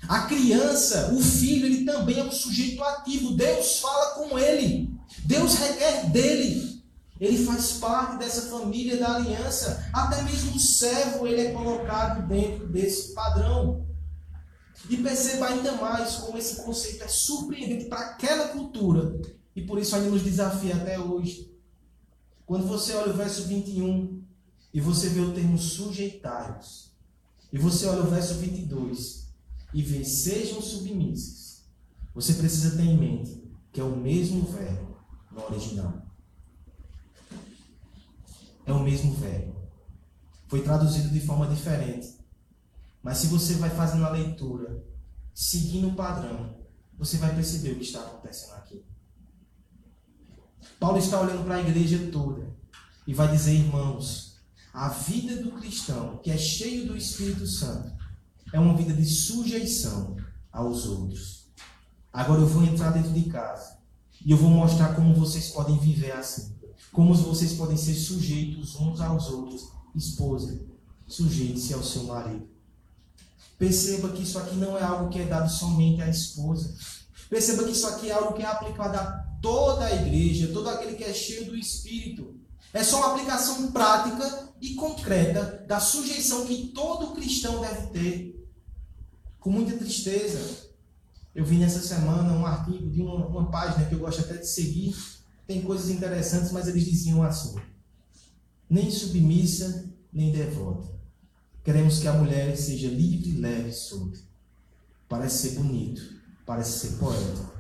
A 0.08 0.24
criança, 0.24 1.13
o 1.13 1.22
filho, 1.22 1.65
ele 1.65 1.86
também 1.86 2.20
é 2.20 2.24
um 2.24 2.32
sujeito 2.32 2.84
ativo. 2.84 3.36
Deus 3.36 3.79
fala 3.79 4.15
com 4.15 4.38
ele. 4.38 4.93
Deus 5.25 5.55
requer 5.55 6.10
dele. 6.12 6.84
Ele 7.20 7.43
faz 7.46 7.74
parte 7.74 8.17
dessa 8.17 8.50
família 8.51 8.98
da 8.98 9.15
aliança. 9.15 9.89
Até 9.93 10.22
mesmo 10.24 10.55
o 10.55 10.60
servo, 10.60 11.25
ele 11.25 11.41
é 11.41 11.51
colocado 11.53 12.27
dentro 12.27 12.67
desse 12.67 13.13
padrão. 13.13 13.86
E 14.89 14.98
perceba 14.98 15.48
ainda 15.48 15.72
mais 15.74 16.15
como 16.15 16.38
esse 16.38 16.58
conceito 16.62 17.03
é 17.03 17.08
surpreendente 17.08 17.86
para 17.86 18.00
aquela 18.00 18.50
cultura 18.50 19.20
e 19.55 19.62
por 19.62 19.79
isso 19.79 19.95
ainda 19.95 20.10
nos 20.10 20.24
desafia 20.24 20.75
até 20.75 21.00
hoje. 21.00 21.53
Quando 22.45 22.67
você 22.67 22.93
olha 22.93 23.13
o 23.13 23.17
verso 23.17 23.43
21 23.43 24.24
e 24.74 24.81
você 24.81 25.10
vê 25.10 25.22
o 25.22 25.33
termo 25.33 25.57
sujeitários, 25.57 26.91
e 27.51 27.57
você 27.57 27.86
olha 27.86 28.01
o 28.01 28.10
verso 28.10 28.33
22 28.36 29.27
e 29.74 29.81
vê 29.83 30.03
sejam 30.03 30.60
submissos, 30.62 31.63
você 32.13 32.33
precisa 32.33 32.75
ter 32.75 32.83
em 32.83 32.98
mente 32.98 33.43
que 33.72 33.79
é 33.79 33.83
o 33.83 33.95
mesmo 33.95 34.43
verbo 34.45 34.98
no 35.31 35.43
original. 35.45 36.03
É 38.65 38.72
o 38.72 38.79
mesmo 38.79 39.13
verbo. 39.15 39.55
Foi 40.48 40.62
traduzido 40.62 41.10
de 41.10 41.19
forma 41.19 41.48
diferente. 41.48 42.15
Mas 43.01 43.17
se 43.17 43.27
você 43.27 43.55
vai 43.55 43.69
fazendo 43.72 44.05
a 44.05 44.12
leitura, 44.12 44.83
seguindo 45.33 45.89
o 45.89 45.95
padrão, 45.95 46.55
você 46.98 47.17
vai 47.17 47.36
perceber 47.36 47.72
o 47.72 47.75
que 47.75 47.83
está 47.83 48.00
acontecendo 48.00 48.53
aqui. 48.53 48.86
Paulo 50.84 50.98
está 50.98 51.22
olhando 51.22 51.46
para 51.46 51.56
a 51.56 51.62
igreja 51.62 52.10
toda 52.12 52.46
e 53.08 53.13
vai 53.13 53.32
dizer, 53.32 53.54
irmãos, 53.54 54.36
a 54.74 54.90
vida 54.90 55.42
do 55.42 55.54
cristão, 55.54 56.18
que 56.22 56.30
é 56.30 56.38
cheio 56.38 56.88
do 56.88 56.98
Espírito 56.98 57.48
Santo, 57.48 57.90
é 58.52 58.60
uma 58.60 58.75
vida 58.75 58.92
de 58.92 59.06
sujeição 59.06 60.18
aos 60.52 60.86
outros. 60.86 61.46
Agora 62.12 62.42
eu 62.42 62.48
vou 62.48 62.66
entrar 62.66 62.92
dentro 62.92 63.13
de 63.13 63.30
casa 63.30 63.78
e 64.25 64.32
eu 64.32 64.36
vou 64.36 64.50
mostrar 64.50 64.94
como 64.94 65.16
vocês 65.16 65.52
podem 65.52 65.80
viver 65.80 66.12
assim. 66.12 66.54
Como 66.92 67.13
vocês 67.13 67.54
podem 67.54 67.78
ser 67.78 67.94
sujeitos 67.94 68.75
uns 68.75 69.00
aos 69.00 69.30
outros. 69.30 69.70
Esposa, 69.96 70.60
sujeite-se 71.08 71.74
ao 71.74 71.82
seu 71.82 72.04
marido. 72.04 72.46
Perceba 73.58 74.10
que 74.10 74.24
isso 74.24 74.38
aqui 74.38 74.58
não 74.58 74.78
é 74.78 74.84
algo 74.84 75.10
que 75.10 75.20
é 75.20 75.25
dado 75.28 75.50
somente 75.50 76.02
à 76.02 76.10
esposa. 76.10 76.75
Perceba 77.30 77.63
que 77.63 77.72
isso 77.72 77.88
aqui 77.88 78.10
é 78.10 78.13
algo 78.13 78.34
que 78.34 78.42
é 78.42 78.48
aplicado 78.48 78.98
a 78.98 79.23
toda 79.43 79.83
a 79.83 79.93
igreja, 79.93 80.53
todo 80.53 80.69
aquele 80.69 80.95
que 80.95 81.03
é 81.03 81.13
cheio 81.13 81.45
do 81.47 81.55
Espírito. 81.55 82.39
É 82.73 82.81
só 82.81 83.00
uma 83.00 83.12
aplicação 83.13 83.71
prática 83.73 84.53
e 84.62 84.73
concreta 84.73 85.65
da 85.67 85.81
sujeição 85.81 86.45
que 86.45 86.69
todo 86.69 87.13
cristão 87.13 87.59
deve 87.59 87.88
ter. 87.88 88.50
Com 89.39 89.51
muita 89.51 89.77
tristeza, 89.77 90.69
eu 91.35 91.43
vi 91.43 91.57
nessa 91.57 91.81
semana 91.81 92.31
um 92.31 92.45
artigo 92.45 92.89
de 92.89 93.01
uma, 93.01 93.27
uma 93.27 93.51
página 93.51 93.85
que 93.85 93.93
eu 93.93 94.00
gosto 94.00 94.21
até 94.21 94.38
de 94.38 94.47
seguir. 94.47 94.95
Tem 95.45 95.62
coisas 95.62 95.89
interessantes, 95.89 96.53
mas 96.53 96.69
eles 96.69 96.85
diziam 96.85 97.21
assim: 97.21 97.53
nem 98.69 98.89
submissa, 98.89 99.93
nem 100.12 100.31
devota. 100.31 100.89
Queremos 101.65 102.00
que 102.00 102.07
a 102.07 102.13
mulher 102.13 102.55
seja 102.55 102.88
livre, 102.88 103.39
leve 103.39 103.69
e 103.69 103.73
solta. 103.73 104.19
Parece 105.09 105.50
ser 105.50 105.55
bonito, 105.55 106.01
parece 106.45 106.88
ser 106.88 106.97
poético 106.97 107.52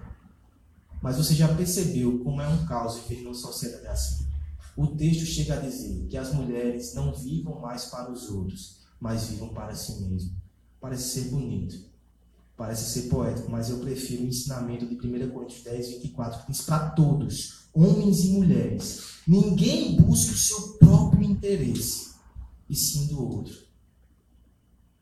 mas 1.03 1.17
você 1.17 1.35
já 1.35 1.53
percebeu 1.53 2.23
como 2.23 2.41
é 2.41 2.47
um 2.47 2.65
caos 2.65 2.95
viver 3.01 3.23
numa 3.23 3.33
sociedade 3.33 3.85
assim? 3.87 4.25
O 4.77 4.87
texto 4.87 5.25
chega 5.25 5.55
a 5.55 5.59
dizer 5.59 6.07
que 6.07 6.15
as 6.15 6.33
mulheres 6.33 6.93
não 6.93 7.13
vivam 7.13 7.59
mais 7.59 7.85
para 7.87 8.09
os 8.09 8.29
outros, 8.29 8.77
mas 9.01 9.25
vivam 9.25 9.49
para 9.49 9.75
si 9.75 10.01
mesmas. 10.01 10.31
Parece 10.79 11.09
ser 11.09 11.29
bonito, 11.29 11.77
parece 12.55 12.89
ser 12.89 13.09
poético, 13.09 13.51
mas 13.51 13.69
eu 13.69 13.79
prefiro 13.79 14.23
o 14.23 14.27
ensinamento 14.27 14.87
de 14.87 14.95
1 14.95 15.29
Coríntios 15.31 15.61
10, 15.65 15.89
24, 15.89 16.45
que 16.45 16.51
diz 16.53 16.61
para 16.61 16.91
todos, 16.91 17.65
homens 17.73 18.23
e 18.23 18.29
mulheres, 18.29 19.19
ninguém 19.27 19.97
busque 19.97 20.33
o 20.33 20.37
seu 20.37 20.77
próprio 20.77 21.23
interesse, 21.23 22.13
e 22.69 22.75
sim 22.77 23.07
do 23.07 23.21
outro. 23.21 23.53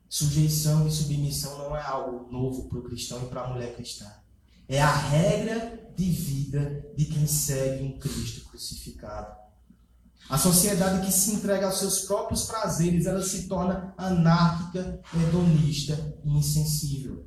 Sujeição 0.08 0.84
e 0.88 0.90
submissão 0.90 1.56
não 1.58 1.76
é 1.76 1.82
algo 1.82 2.28
novo 2.28 2.68
para 2.68 2.80
o 2.80 2.82
cristão 2.82 3.22
e 3.22 3.26
para 3.26 3.42
a 3.42 3.52
mulher 3.52 3.76
cristã. 3.76 4.21
É 4.68 4.80
a 4.80 4.90
regra 4.90 5.92
de 5.96 6.10
vida 6.10 6.86
de 6.96 7.04
quem 7.06 7.26
segue 7.26 7.84
um 7.84 7.98
Cristo 7.98 8.48
crucificado. 8.48 9.42
A 10.28 10.38
sociedade 10.38 11.04
que 11.04 11.12
se 11.12 11.32
entrega 11.32 11.66
aos 11.66 11.78
seus 11.78 12.00
próprios 12.00 12.44
prazeres, 12.44 13.06
ela 13.06 13.22
se 13.22 13.48
torna 13.48 13.92
anárquica, 13.98 15.00
hedonista 15.14 16.16
e 16.24 16.38
insensível. 16.38 17.26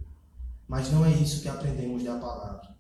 Mas 0.68 0.92
não 0.92 1.06
é 1.06 1.12
isso 1.12 1.42
que 1.42 1.50
aprendemos 1.50 2.04
da 2.04 2.18
palavra. 2.18 2.76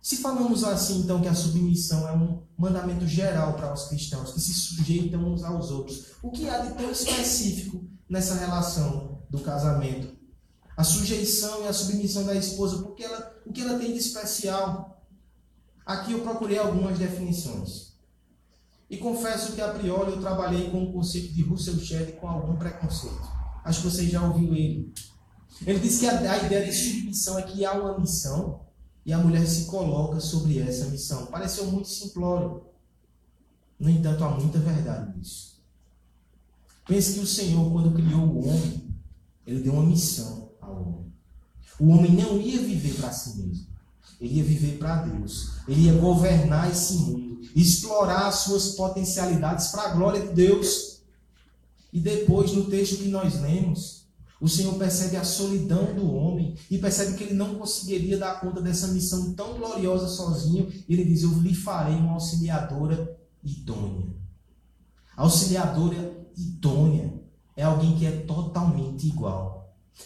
Se 0.00 0.16
falamos 0.16 0.64
assim, 0.64 1.00
então, 1.00 1.20
que 1.20 1.28
a 1.28 1.34
submissão 1.34 2.08
é 2.08 2.12
um 2.12 2.42
mandamento 2.56 3.06
geral 3.06 3.52
para 3.54 3.72
os 3.72 3.88
cristãos, 3.88 4.32
que 4.32 4.40
se 4.40 4.54
sujeitam 4.54 5.20
uns 5.20 5.44
aos 5.44 5.70
outros, 5.70 6.14
o 6.22 6.30
que 6.30 6.48
há 6.48 6.58
de 6.60 6.74
tão 6.74 6.90
específico 6.90 7.84
nessa 8.08 8.34
relação 8.34 9.22
do 9.28 9.40
casamento? 9.40 10.19
A 10.80 10.82
sujeição 10.82 11.62
e 11.62 11.68
a 11.68 11.74
submissão 11.74 12.24
da 12.24 12.34
esposa, 12.34 12.82
porque 12.82 13.04
ela, 13.04 13.38
o 13.44 13.52
que 13.52 13.60
ela 13.60 13.78
tem 13.78 13.92
de 13.92 13.98
especial? 13.98 15.04
Aqui 15.84 16.12
eu 16.12 16.22
procurei 16.22 16.56
algumas 16.56 16.98
definições. 16.98 17.92
E 18.88 18.96
confesso 18.96 19.52
que 19.52 19.60
a 19.60 19.74
priori 19.74 20.12
eu 20.12 20.20
trabalhei 20.22 20.70
com 20.70 20.84
o 20.84 20.90
conceito 20.90 21.34
de 21.34 21.42
Russell 21.42 21.78
Shedd 21.78 22.12
com 22.12 22.26
algum 22.26 22.56
preconceito. 22.56 23.20
Acho 23.62 23.82
que 23.82 23.90
vocês 23.90 24.10
já 24.10 24.26
ouviram 24.26 24.54
ele. 24.54 24.94
Ele 25.66 25.80
disse 25.80 26.00
que 26.00 26.06
a, 26.06 26.18
a 26.18 26.38
ideia 26.44 26.64
de 26.64 26.72
submissão 26.72 27.38
é 27.38 27.42
que 27.42 27.62
há 27.62 27.74
uma 27.74 27.98
missão 27.98 28.62
e 29.04 29.12
a 29.12 29.18
mulher 29.18 29.46
se 29.46 29.66
coloca 29.66 30.18
sobre 30.18 30.60
essa 30.60 30.86
missão. 30.86 31.26
Pareceu 31.26 31.66
muito 31.66 31.88
simplório. 31.88 32.64
No 33.78 33.90
entanto, 33.90 34.24
há 34.24 34.30
muita 34.30 34.58
verdade 34.58 35.18
nisso. 35.18 35.62
Pense 36.86 37.12
que 37.12 37.20
o 37.20 37.26
Senhor, 37.26 37.70
quando 37.70 37.94
criou 37.94 38.22
o 38.22 38.48
homem, 38.48 38.96
ele 39.46 39.60
deu 39.60 39.74
uma 39.74 39.84
missão 39.84 40.49
ao 40.60 40.82
homem. 40.82 41.12
O 41.78 41.88
homem 41.88 42.12
não 42.12 42.40
ia 42.40 42.60
viver 42.60 42.94
para 42.94 43.12
si 43.12 43.38
mesmo. 43.38 43.66
Ele 44.20 44.34
ia 44.34 44.44
viver 44.44 44.78
para 44.78 45.02
Deus. 45.02 45.52
Ele 45.66 45.86
ia 45.86 45.94
governar 45.94 46.70
esse 46.70 46.94
mundo, 46.94 47.40
explorar 47.56 48.28
as 48.28 48.36
suas 48.36 48.74
potencialidades 48.74 49.68
para 49.68 49.84
a 49.84 49.94
glória 49.94 50.20
de 50.20 50.34
Deus. 50.34 51.00
E 51.92 51.98
depois, 51.98 52.52
no 52.52 52.66
texto 52.66 52.98
que 52.98 53.08
nós 53.08 53.40
lemos, 53.40 54.00
o 54.40 54.48
Senhor 54.48 54.74
percebe 54.74 55.16
a 55.16 55.24
solidão 55.24 55.94
do 55.94 56.12
homem 56.14 56.54
e 56.70 56.78
percebe 56.78 57.16
que 57.16 57.24
ele 57.24 57.34
não 57.34 57.56
conseguiria 57.56 58.18
dar 58.18 58.40
conta 58.40 58.60
dessa 58.60 58.88
missão 58.88 59.32
tão 59.34 59.58
gloriosa 59.58 60.08
sozinho. 60.08 60.70
E 60.88 60.92
ele 60.92 61.04
diz: 61.04 61.22
Eu 61.22 61.32
lhe 61.40 61.54
farei 61.54 61.94
uma 61.94 62.12
auxiliadora 62.12 63.18
idônea. 63.42 64.06
Auxiliadora 65.16 66.26
idônea 66.36 67.12
é 67.56 67.62
alguém 67.62 67.96
que 67.98 68.06
é 68.06 68.12
totalmente 68.22 69.06
igual. 69.06 69.59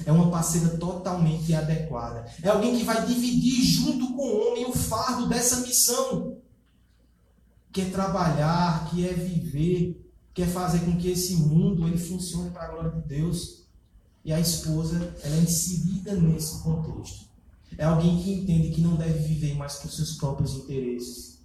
É 0.05 0.11
uma 0.11 0.31
parceira 0.31 0.77
totalmente 0.77 1.55
adequada. 1.55 2.27
É 2.43 2.49
alguém 2.49 2.77
que 2.77 2.85
vai 2.85 3.07
dividir 3.07 3.63
junto 3.63 4.15
com 4.15 4.23
o 4.23 4.49
homem 4.49 4.67
o 4.67 4.73
fardo 4.73 5.29
dessa 5.29 5.61
missão. 5.61 6.39
Que 7.73 7.83
é 7.83 7.85
trabalhar, 7.91 8.91
que 8.91 9.07
é 9.07 9.13
viver, 9.13 10.05
que 10.33 10.43
é 10.43 10.47
fazer 10.47 10.81
com 10.81 10.97
que 10.97 11.11
esse 11.11 11.37
mundo 11.37 11.87
ele 11.87 11.99
funcione 11.99 12.51
para 12.51 12.65
a 12.65 12.71
glória 12.73 12.91
de 12.91 13.09
Deus. 13.09 13.65
E 14.25 14.33
a 14.33 14.41
esposa, 14.41 15.15
ela 15.23 15.37
é 15.37 15.41
inserida 15.41 16.15
nesse 16.15 16.63
contexto. 16.63 17.27
É 17.77 17.85
alguém 17.85 18.23
que 18.23 18.33
entende 18.33 18.71
que 18.71 18.81
não 18.81 18.97
deve 18.97 19.19
viver 19.19 19.55
mais 19.55 19.75
por 19.77 19.91
seus 19.91 20.13
próprios 20.13 20.55
interesses, 20.55 21.41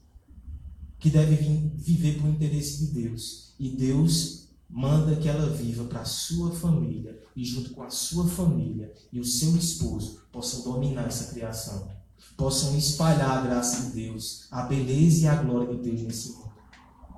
que 1.00 1.10
deve 1.10 1.36
viver 1.76 2.20
por 2.20 2.30
interesse 2.30 2.86
de 2.86 3.02
Deus. 3.02 3.54
E 3.60 3.70
Deus 3.70 4.39
manda 4.70 5.16
que 5.16 5.28
ela 5.28 5.50
viva 5.50 5.86
para 5.86 6.02
a 6.02 6.06
sua 6.06 6.52
família 6.52 7.20
e 7.36 7.44
junto 7.44 7.72
com 7.72 7.82
a 7.82 7.90
sua 7.90 8.28
família 8.28 8.94
e 9.12 9.20
o 9.20 9.26
seu 9.26 9.56
esposo 9.56 10.22
possam 10.32 10.62
dominar 10.62 11.08
essa 11.08 11.34
criação, 11.34 11.90
possam 12.38 12.78
espalhar 12.78 13.40
a 13.40 13.42
graça 13.42 13.88
de 13.88 13.92
Deus, 13.94 14.48
a 14.52 14.64
beleza 14.64 15.26
e 15.26 15.28
a 15.28 15.42
glória 15.42 15.76
de 15.76 15.82
Deus 15.82 16.02
nesse 16.02 16.34
mundo. 16.34 16.54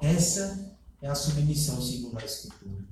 Essa 0.02 0.78
é 1.02 1.10
a 1.10 1.16
submissão 1.16 1.82
segundo 1.82 2.18
a 2.18 2.24
Escritura. 2.24 2.86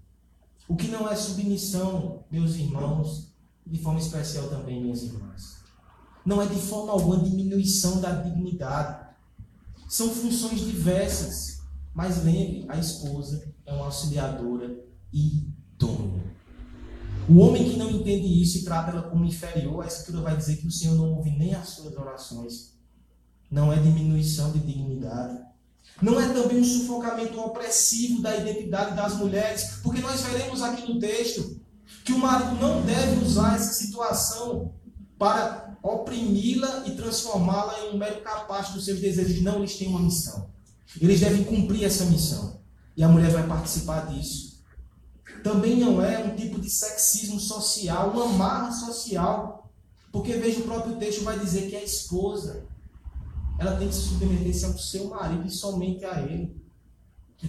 O 0.67 0.75
que 0.75 0.89
não 0.89 1.09
é 1.09 1.15
submissão, 1.15 2.23
meus 2.29 2.55
irmãos, 2.55 3.29
de 3.65 3.79
forma 3.79 3.99
especial 3.99 4.49
também 4.49 4.81
minhas 4.81 5.03
irmãs. 5.03 5.59
Não 6.25 6.41
é 6.41 6.45
de 6.45 6.59
forma 6.59 6.91
alguma 6.91 7.23
diminuição 7.23 8.01
da 8.01 8.11
dignidade. 8.21 9.07
São 9.87 10.09
funções 10.09 10.59
diversas. 10.59 11.61
Mas 11.93 12.23
lembre, 12.23 12.65
a 12.67 12.77
esposa 12.77 13.48
é 13.69 13.73
uma 13.73 13.85
auxiliadora 13.85 14.83
idônea. 15.13 16.23
O 17.29 17.37
homem 17.37 17.69
que 17.69 17.77
não 17.77 17.91
entende 17.91 18.41
isso 18.41 18.57
e 18.57 18.63
trata 18.63 18.91
ela 18.91 19.03
como 19.03 19.23
inferior, 19.23 19.83
a 19.83 19.87
Escritura 19.87 20.23
vai 20.23 20.35
dizer 20.35 20.57
que 20.57 20.67
o 20.67 20.71
Senhor 20.71 20.95
não 20.95 21.13
ouve 21.13 21.29
nem 21.29 21.53
as 21.53 21.69
suas 21.69 21.95
orações. 21.95 22.73
Não 23.51 23.71
é 23.71 23.77
diminuição 23.77 24.51
de 24.51 24.59
dignidade. 24.59 25.39
Não 26.01 26.19
é 26.19 26.33
também 26.33 26.59
um 26.59 26.63
sufocamento 26.63 27.39
opressivo 27.39 28.21
da 28.21 28.35
identidade 28.35 28.95
das 28.95 29.15
mulheres, 29.17 29.79
porque 29.83 30.01
nós 30.01 30.21
veremos 30.21 30.61
aqui 30.63 30.91
no 30.91 30.99
texto 30.99 31.59
que 32.03 32.13
o 32.13 32.19
marido 32.19 32.55
não 32.55 32.81
deve 32.81 33.23
usar 33.23 33.55
essa 33.55 33.73
situação 33.73 34.73
para 35.17 35.77
oprimi-la 35.83 36.83
e 36.87 36.95
transformá-la 36.95 37.79
em 37.79 37.95
um 37.95 37.97
mero 37.97 38.21
capaz 38.21 38.69
dos 38.69 38.85
seus 38.85 38.99
desejos. 38.99 39.41
Não, 39.43 39.59
eles 39.59 39.77
têm 39.77 39.87
uma 39.87 40.01
missão. 40.01 40.49
Eles 40.99 41.19
devem 41.19 41.43
cumprir 41.43 41.83
essa 41.83 42.05
missão. 42.05 42.58
E 42.99 43.03
a 43.03 43.07
mulher 43.07 43.31
vai 43.31 43.47
participar 43.47 44.07
disso. 44.07 44.61
Também 45.41 45.77
não 45.77 46.03
é 46.03 46.19
um 46.21 46.35
tipo 46.35 46.59
de 46.59 46.69
sexismo 46.69 47.39
social, 47.39 48.09
uma 48.09 48.27
marra 48.27 48.73
social. 48.73 49.71
Porque 50.11 50.33
veja 50.33 50.59
o 50.59 50.63
próprio 50.63 50.97
texto 50.97 51.23
vai 51.23 51.39
dizer 51.39 51.69
que 51.69 51.77
a 51.77 51.81
esposa 51.81 52.65
ela 53.57 53.77
tem 53.77 53.87
que 53.87 53.95
se 53.95 54.01
submeter 54.01 54.65
ao 54.65 54.77
seu 54.77 55.07
marido 55.07 55.47
e 55.47 55.49
somente 55.49 56.03
a 56.03 56.21
ele. 56.23 56.61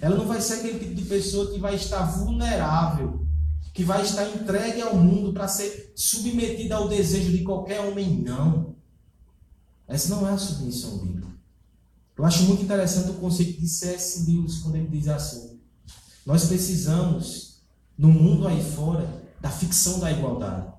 Ela 0.00 0.14
não 0.14 0.24
vai 0.24 0.40
ser 0.40 0.60
aquele 0.60 0.78
tipo 0.78 0.94
de 0.94 1.04
pessoa 1.06 1.50
que 1.50 1.58
vai 1.58 1.74
estar 1.74 2.04
vulnerável, 2.04 3.26
que 3.74 3.82
vai 3.82 4.02
estar 4.02 4.28
entregue 4.28 4.80
ao 4.82 4.94
mundo 4.94 5.32
para 5.32 5.48
ser 5.48 5.92
submetida 5.96 6.76
ao 6.76 6.86
desejo 6.86 7.32
de 7.32 7.42
qualquer 7.42 7.80
homem, 7.80 8.22
não. 8.22 8.76
Essa 9.88 10.14
não 10.14 10.28
é 10.28 10.30
a 10.30 10.38
submissão 10.38 10.98
bíblica. 10.98 11.29
Eu 12.20 12.26
acho 12.26 12.42
muito 12.42 12.62
interessante 12.62 13.08
o 13.08 13.14
conceito 13.14 13.58
de 13.58 13.66
C.S. 13.66 14.30
Lewis 14.30 14.58
quando 14.58 14.76
ele 14.76 14.88
diz 14.88 15.08
assim: 15.08 15.58
Nós 16.26 16.44
precisamos, 16.44 17.62
no 17.96 18.08
mundo 18.08 18.46
aí 18.46 18.62
fora, 18.62 19.08
da 19.40 19.48
ficção 19.48 19.98
da 19.98 20.12
igualdade. 20.12 20.70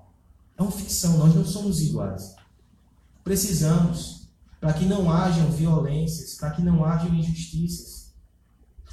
É 0.56 0.62
uma 0.62 0.70
ficção, 0.70 1.18
nós 1.18 1.34
não 1.34 1.44
somos 1.44 1.80
iguais. 1.80 2.36
Precisamos 3.24 4.28
para 4.60 4.72
que 4.72 4.84
não 4.84 5.10
hajam 5.10 5.50
violências, 5.50 6.34
para 6.34 6.52
que 6.52 6.62
não 6.62 6.84
hajam 6.84 7.12
injustiças. 7.12 8.12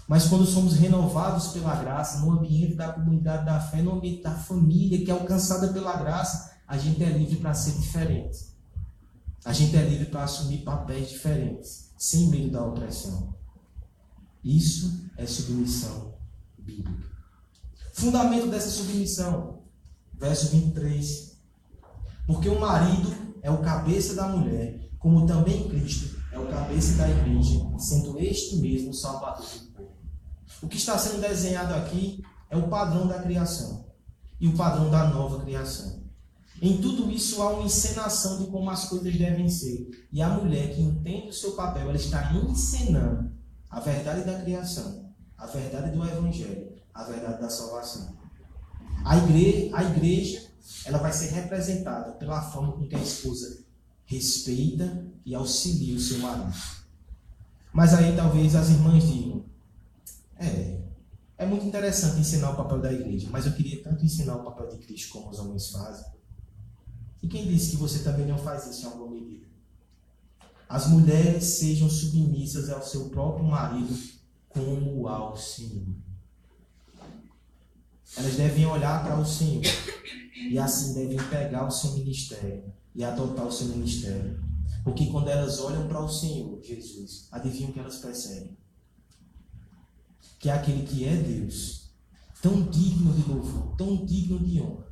Mas 0.08 0.26
quando 0.26 0.48
somos 0.48 0.74
renovados 0.74 1.50
pela 1.50 1.76
graça, 1.76 2.18
no 2.22 2.32
ambiente 2.32 2.74
da 2.74 2.92
comunidade 2.92 3.46
da 3.46 3.60
fé, 3.60 3.84
no 3.84 3.94
ambiente 3.94 4.24
da 4.24 4.34
família 4.34 5.06
que 5.06 5.12
é 5.12 5.14
alcançada 5.14 5.68
pela 5.68 5.98
graça, 5.98 6.52
a 6.68 6.80
gente 6.80 7.04
é 7.04 7.10
livre 7.10 7.36
para 7.36 7.54
ser 7.54 7.74
diferente. 7.74 8.40
A 9.46 9.54
gente 9.54 9.78
é 9.78 9.84
livre 9.84 10.08
para 10.08 10.24
assumir 10.24 10.64
papéis 10.64 11.10
diferentes, 11.10 11.89
sem 12.00 12.30
medo 12.30 12.54
da 12.54 12.66
opressão. 12.66 13.36
Isso 14.44 15.06
é 15.16 15.28
submissão 15.28 16.16
bíblica. 16.58 17.08
Fundamento 17.94 18.48
dessa 18.48 18.72
submissão, 18.72 19.62
verso 20.14 20.48
23. 20.48 21.38
Porque 22.26 22.50
o 22.50 22.60
marido 22.60 23.36
é 23.44 23.52
o 23.52 23.62
cabeça 23.62 24.16
da 24.16 24.28
mulher 24.28 24.90
como 25.00 25.26
também 25.26 25.68
Cristo 25.70 26.20
é 26.32 26.38
o 26.38 26.48
cabeça 26.48 26.98
da 26.98 27.10
igreja, 27.10 27.60
sendo 27.80 28.20
este 28.20 28.58
mesmo 28.58 28.94
salvador 28.94 29.46
do 29.46 29.72
povo. 29.72 29.98
O 30.62 30.68
que 30.68 30.78
está 30.78 30.98
sendo 30.98 31.22
desenhado 31.22 31.74
aqui 31.74 32.22
é 32.50 32.58
o 32.58 32.68
padrão 32.68 33.08
da 33.08 33.20
criação 33.20 33.86
e 34.40 34.48
o 34.48 34.56
padrão 34.56 34.92
da 34.92 35.08
nova 35.08 35.40
criação. 35.40 35.99
Em 36.62 36.82
tudo 36.82 37.10
isso 37.10 37.42
há 37.42 37.54
uma 37.54 37.66
encenação 37.66 38.44
de 38.44 38.52
como 38.52 38.70
as 38.70 38.86
coisas 38.86 39.16
devem 39.16 39.50
ser. 39.50 40.08
E 40.12 40.22
a 40.22 40.30
mulher 40.30 40.74
que 40.74 40.82
entende 40.82 41.30
o 41.30 41.34
seu 41.34 41.54
papel, 41.54 41.84
ela 41.84 41.96
está 41.96 42.34
encenando 42.34 43.32
a 43.70 43.80
verdade 43.80 44.26
da 44.26 44.42
criação, 44.42 45.14
a 45.38 45.46
verdade 45.46 45.96
do 45.96 46.04
evangelho, 46.04 46.74
a 46.94 47.04
verdade 47.04 47.42
da 47.42 47.50
salvação. 47.50 48.18
A 49.06 49.18
igreja, 49.18 49.70
a 49.74 49.84
igreja 49.84 50.50
ela 50.86 50.98
vai 50.98 51.14
ser 51.14 51.32
representada 51.32 52.12
pela 52.14 52.42
forma 52.42 52.74
com 52.74 52.88
que 52.88 52.96
a 52.96 53.00
esposa 53.00 53.64
respeita 54.06 55.06
e 55.26 55.34
auxilia 55.34 55.96
o 55.96 56.00
seu 56.00 56.20
marido. 56.20 56.58
Mas 57.72 57.94
aí 57.94 58.16
talvez 58.16 58.56
as 58.56 58.70
irmãs 58.70 59.04
digam: 59.04 59.46
é, 60.38 60.80
é 61.38 61.46
muito 61.46 61.66
interessante 61.66 62.20
ensinar 62.20 62.52
o 62.52 62.58
papel 62.58 62.82
da 62.82 62.92
igreja, 62.92 63.30
mas 63.32 63.46
eu 63.46 63.54
queria 63.54 63.82
tanto 63.84 64.04
ensinar 64.04 64.36
o 64.36 64.44
papel 64.44 64.68
de 64.70 64.78
Cristo 64.78 65.14
como 65.14 65.30
os 65.30 65.40
homens 65.40 65.70
fazem. 65.70 66.19
E 67.22 67.28
quem 67.28 67.48
disse 67.48 67.72
que 67.72 67.78
você 67.78 68.00
também 68.00 68.26
não 68.26 68.38
faz 68.38 68.68
isso 68.68 68.84
em 68.84 68.86
alguma 68.86 69.12
medida? 69.12 69.46
As 70.68 70.88
mulheres 70.88 71.44
sejam 71.44 71.90
submissas 71.90 72.70
ao 72.70 72.86
seu 72.86 73.10
próprio 73.10 73.46
marido 73.46 73.98
como 74.48 75.08
ao 75.08 75.36
Senhor. 75.36 75.86
elas 78.18 78.36
devem 78.36 78.66
olhar 78.66 79.04
para 79.04 79.20
o 79.20 79.26
Senhor 79.26 79.64
e 80.50 80.58
assim 80.58 80.94
devem 80.94 81.18
pegar 81.30 81.68
o 81.68 81.72
seu 81.72 81.94
ministério 81.94 82.74
e 82.96 83.04
adotar 83.04 83.46
o 83.46 83.52
seu 83.52 83.68
ministério. 83.68 84.44
Porque 84.84 85.08
quando 85.08 85.30
elas 85.30 85.60
olham 85.60 85.88
para 85.88 86.04
o 86.04 86.10
Senhor, 86.10 86.62
Jesus, 86.64 87.28
adivinham 87.32 87.70
o 87.70 87.74
que 87.74 87.80
elas 87.80 87.98
percebem? 87.98 88.58
Que 90.40 90.50
é 90.50 90.54
aquele 90.54 90.86
que 90.86 91.06
é 91.06 91.16
Deus, 91.16 91.92
tão 92.42 92.64
digno 92.64 93.14
de 93.14 93.30
louvor, 93.30 93.76
tão 93.76 94.06
digno 94.06 94.40
de 94.40 94.62
honra, 94.62 94.89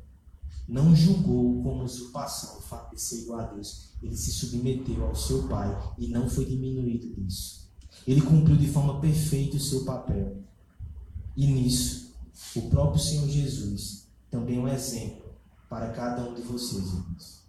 não 0.68 0.94
julgou 0.94 1.62
como 1.62 1.84
usurpação 1.84 2.58
o 2.58 2.60
fato 2.60 2.94
de 2.94 3.00
ser 3.00 3.22
igual 3.22 3.40
a 3.40 3.46
Deus. 3.46 3.88
Ele 4.02 4.14
se 4.14 4.30
submeteu 4.30 5.06
ao 5.06 5.14
seu 5.14 5.48
Pai 5.48 5.94
e 5.96 6.08
não 6.08 6.28
foi 6.28 6.44
diminuído 6.44 7.08
disso. 7.14 7.70
Ele 8.06 8.20
cumpriu 8.20 8.56
de 8.56 8.68
forma 8.68 9.00
perfeita 9.00 9.56
o 9.56 9.60
seu 9.60 9.84
papel. 9.84 10.42
E 11.34 11.46
nisso, 11.46 12.14
o 12.54 12.62
próprio 12.68 13.02
Senhor 13.02 13.28
Jesus 13.28 14.08
também 14.30 14.58
é 14.58 14.60
um 14.60 14.68
exemplo 14.68 15.32
para 15.70 15.90
cada 15.92 16.28
um 16.28 16.34
de 16.34 16.42
vocês, 16.42 16.86
irmãos. 16.86 17.42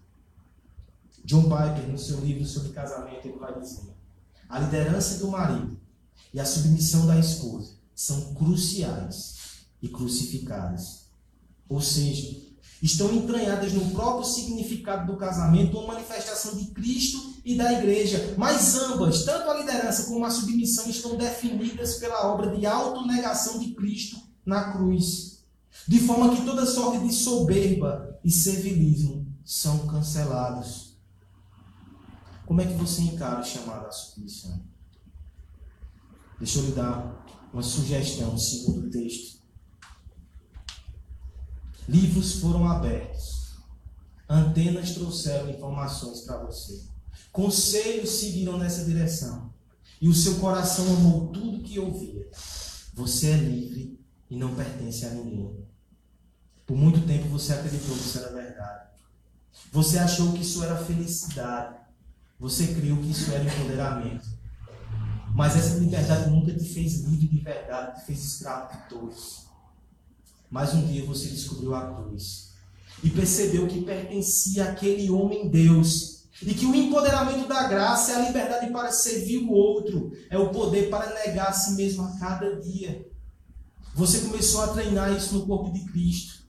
John 1.25 1.43
Piper, 1.43 1.89
no 1.89 1.97
seu 1.97 2.19
livro 2.21 2.45
sobre 2.45 2.71
casamento, 2.71 3.27
ele 3.27 3.37
vai 3.37 3.59
dizer: 3.59 3.93
a 4.47 4.59
liderança 4.59 5.19
do 5.19 5.29
marido 5.29 5.77
e 6.33 6.39
a 6.39 6.45
submissão 6.45 7.05
da 7.05 7.19
esposa 7.19 7.73
são 7.93 8.33
cruciais 8.33 9.65
e 9.81 9.89
crucificadas. 9.89 11.09
Ou 11.67 11.81
seja, 11.81 12.48
estão 12.81 13.13
entranhadas 13.13 13.73
no 13.73 13.91
próprio 13.91 14.25
significado 14.25 15.11
do 15.11 15.17
casamento, 15.17 15.77
uma 15.77 15.93
manifestação 15.93 16.55
de 16.55 16.67
Cristo 16.67 17.33
e 17.43 17.55
da 17.55 17.73
igreja. 17.73 18.35
Mas 18.37 18.75
ambas, 18.75 19.23
tanto 19.23 19.49
a 19.49 19.57
liderança 19.57 20.05
como 20.05 20.25
a 20.25 20.31
submissão, 20.31 20.89
estão 20.89 21.17
definidas 21.17 21.95
pela 21.95 22.27
obra 22.27 22.55
de 22.55 22.65
autonegação 22.65 23.59
de 23.59 23.73
Cristo 23.73 24.17
na 24.45 24.71
cruz. 24.71 25.43
De 25.87 25.99
forma 25.99 26.35
que 26.35 26.45
toda 26.45 26.65
sorte 26.65 27.05
de 27.05 27.13
soberba 27.13 28.19
e 28.23 28.31
servilismo 28.31 29.27
são 29.43 29.87
cancelados. 29.87 30.97
Como 32.45 32.61
é 32.61 32.65
que 32.65 32.73
você 32.73 33.01
encara 33.01 33.41
o 33.41 33.45
chamado 33.45 33.87
à 33.87 33.91
submissão? 33.91 34.59
Deixa 36.39 36.59
eu 36.59 36.65
lhe 36.65 36.71
dar 36.71 37.25
uma 37.53 37.61
sugestão, 37.61 38.37
segundo 38.37 38.87
o 38.87 38.89
texto 38.89 39.38
Livros 41.89 42.33
foram 42.33 42.69
abertos. 42.69 43.55
Antenas 44.29 44.91
trouxeram 44.91 45.49
informações 45.49 46.21
para 46.21 46.37
você. 46.37 46.83
Conselhos 47.31 48.11
seguiram 48.11 48.59
nessa 48.59 48.85
direção. 48.85 49.51
E 49.99 50.07
o 50.07 50.13
seu 50.13 50.35
coração 50.35 50.85
amou 50.85 51.29
tudo 51.29 51.63
que 51.63 51.79
ouvia. 51.79 52.29
Você 52.93 53.31
é 53.31 53.37
livre 53.37 53.99
e 54.29 54.35
não 54.35 54.53
pertence 54.53 55.03
a 55.03 55.09
ninguém. 55.09 55.65
Por 56.67 56.77
muito 56.77 57.07
tempo 57.07 57.27
você 57.29 57.53
acreditou 57.53 57.95
que 57.95 58.03
isso 58.03 58.19
era 58.19 58.33
verdade. 58.33 58.89
Você 59.71 59.97
achou 59.97 60.33
que 60.33 60.43
isso 60.43 60.63
era 60.63 60.77
felicidade. 60.85 61.75
Você 62.39 62.67
creu 62.67 62.97
que 62.97 63.09
isso 63.09 63.31
era 63.31 63.43
empoderamento. 63.43 64.29
Mas 65.33 65.55
essa 65.55 65.79
liberdade 65.79 66.29
nunca 66.29 66.53
te 66.53 66.65
fez 66.65 67.01
livre 67.01 67.27
de 67.27 67.39
verdade, 67.39 67.99
te 67.99 68.05
fez 68.05 68.23
escravo 68.23 68.77
de 68.77 68.89
todos. 68.89 69.48
Mas 70.49 70.73
um 70.73 70.85
dia 70.85 71.05
você 71.05 71.27
descobriu 71.27 71.75
a 71.75 71.93
cruz 71.93 72.49
e 73.03 73.09
percebeu 73.09 73.67
que 73.67 73.81
pertencia 73.81 74.65
àquele 74.65 75.09
homem 75.09 75.49
Deus. 75.49 76.19
E 76.41 76.53
que 76.53 76.65
o 76.65 76.73
empoderamento 76.73 77.49
da 77.49 77.67
graça 77.67 78.13
é 78.13 78.15
a 78.15 78.27
liberdade 78.27 78.71
para 78.71 78.91
servir 78.93 79.39
o 79.39 79.51
outro, 79.51 80.11
é 80.29 80.37
o 80.37 80.51
poder 80.51 80.89
para 80.89 81.13
negar 81.25 81.49
a 81.49 81.53
si 81.53 81.73
mesmo 81.73 82.03
a 82.03 82.17
cada 82.17 82.61
dia. 82.61 83.05
Você 83.93 84.19
começou 84.21 84.61
a 84.61 84.69
treinar 84.69 85.11
isso 85.11 85.33
no 85.33 85.45
corpo 85.45 85.69
de 85.73 85.83
Cristo, 85.91 86.45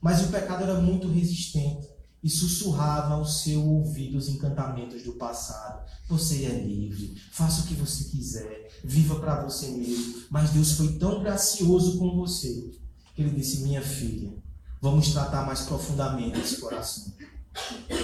mas 0.00 0.20
o 0.22 0.28
pecado 0.28 0.64
era 0.64 0.80
muito 0.80 1.06
resistente 1.06 1.88
e 2.24 2.28
sussurrava 2.28 3.14
ao 3.14 3.24
seu 3.24 3.64
ouvido 3.64 4.18
os 4.18 4.28
encantamentos 4.28 5.04
do 5.04 5.12
passado. 5.12 5.88
Você 6.08 6.44
é 6.44 6.64
livre, 6.64 7.14
faça 7.30 7.62
o 7.62 7.66
que 7.66 7.74
você 7.74 8.04
quiser, 8.04 8.68
viva 8.82 9.20
para 9.20 9.44
você 9.44 9.68
mesmo. 9.68 10.24
Mas 10.28 10.50
Deus 10.50 10.72
foi 10.72 10.98
tão 10.98 11.22
gracioso 11.22 11.98
com 11.98 12.16
você 12.16 12.79
ele 13.16 13.30
disse: 13.30 13.62
Minha 13.62 13.82
filha, 13.82 14.32
vamos 14.80 15.12
tratar 15.12 15.46
mais 15.46 15.60
profundamente 15.60 16.40
esse 16.40 16.58
coração. 16.58 17.12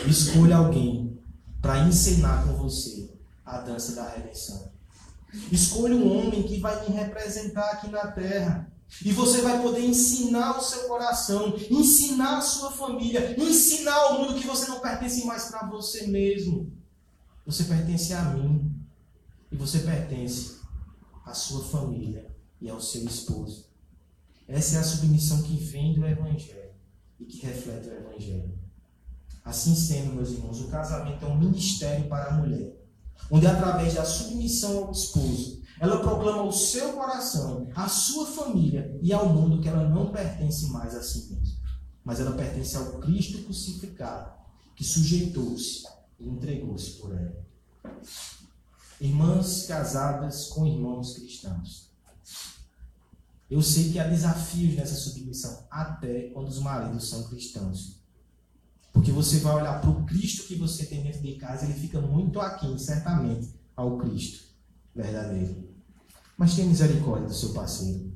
Escolha 0.06 0.56
alguém 0.56 1.18
para 1.60 1.86
ensinar 1.86 2.46
com 2.46 2.54
você 2.54 3.10
a 3.44 3.58
dança 3.58 3.94
da 3.94 4.08
redenção. 4.08 4.70
Escolha 5.50 5.94
um 5.94 6.16
homem 6.16 6.42
que 6.42 6.58
vai 6.58 6.88
me 6.88 6.94
representar 6.94 7.70
aqui 7.72 7.88
na 7.90 8.06
terra. 8.08 8.70
E 9.04 9.12
você 9.12 9.42
vai 9.42 9.60
poder 9.60 9.84
ensinar 9.84 10.56
o 10.56 10.62
seu 10.62 10.86
coração, 10.86 11.56
ensinar 11.70 12.38
a 12.38 12.40
sua 12.40 12.70
família, 12.70 13.34
ensinar 13.38 13.94
ao 13.94 14.20
mundo 14.20 14.40
que 14.40 14.46
você 14.46 14.68
não 14.68 14.80
pertence 14.80 15.26
mais 15.26 15.46
para 15.46 15.66
você 15.66 16.06
mesmo. 16.06 16.72
Você 17.44 17.64
pertence 17.64 18.12
a 18.12 18.22
mim. 18.22 18.72
E 19.50 19.56
você 19.56 19.80
pertence 19.80 20.56
à 21.24 21.34
sua 21.34 21.64
família 21.64 22.30
e 22.60 22.68
ao 22.68 22.80
seu 22.80 23.04
esposo. 23.04 23.65
Essa 24.48 24.76
é 24.76 24.78
a 24.80 24.84
submissão 24.84 25.42
que 25.42 25.56
vem 25.56 25.94
do 25.94 26.06
Evangelho 26.06 26.70
e 27.18 27.24
que 27.24 27.44
reflete 27.44 27.88
o 27.88 27.92
Evangelho. 27.92 28.58
Assim 29.44 29.74
sendo, 29.74 30.14
meus 30.14 30.30
irmãos, 30.30 30.60
o 30.60 30.68
casamento 30.68 31.24
é 31.24 31.28
um 31.28 31.38
ministério 31.38 32.08
para 32.08 32.30
a 32.30 32.34
mulher, 32.34 32.76
onde 33.30 33.46
através 33.46 33.94
da 33.94 34.04
submissão 34.04 34.84
ao 34.84 34.92
esposo, 34.92 35.62
ela 35.78 36.00
proclama 36.00 36.42
ao 36.42 36.52
seu 36.52 36.92
coração, 36.94 37.68
à 37.74 37.88
sua 37.88 38.26
família 38.26 38.98
e 39.02 39.12
ao 39.12 39.28
mundo 39.28 39.60
que 39.60 39.68
ela 39.68 39.88
não 39.88 40.10
pertence 40.10 40.66
mais 40.66 40.94
a 40.94 41.02
si 41.02 41.32
mesma, 41.32 41.58
mas 42.04 42.18
ela 42.18 42.32
pertence 42.32 42.76
ao 42.76 42.98
Cristo 42.98 43.42
crucificado, 43.42 44.32
que 44.74 44.84
sujeitou-se 44.84 45.86
e 46.18 46.28
entregou-se 46.28 46.92
por 46.92 47.12
ela. 47.12 47.46
Irmãs 49.00 49.66
casadas 49.66 50.48
com 50.48 50.66
irmãos 50.66 51.14
cristãos. 51.14 51.85
Eu 53.48 53.62
sei 53.62 53.92
que 53.92 53.98
há 53.98 54.06
desafios 54.06 54.74
nessa 54.74 54.94
submissão, 54.94 55.66
até 55.70 56.30
quando 56.30 56.48
os 56.48 56.58
maridos 56.58 57.08
são 57.08 57.24
cristãos. 57.28 58.02
Porque 58.92 59.12
você 59.12 59.38
vai 59.38 59.54
olhar 59.54 59.80
para 59.80 59.90
o 59.90 60.04
Cristo 60.04 60.46
que 60.46 60.56
você 60.56 60.86
tem 60.86 61.02
dentro 61.02 61.22
de 61.22 61.34
casa, 61.36 61.64
ele 61.64 61.74
fica 61.74 62.00
muito 62.00 62.40
aquém, 62.40 62.76
certamente, 62.78 63.54
ao 63.76 63.98
Cristo 63.98 64.46
verdadeiro. 64.96 65.68
Mas 66.36 66.54
tenha 66.54 66.66
misericórdia 66.66 67.28
do 67.28 67.34
seu 67.34 67.52
parceiro. 67.52 68.12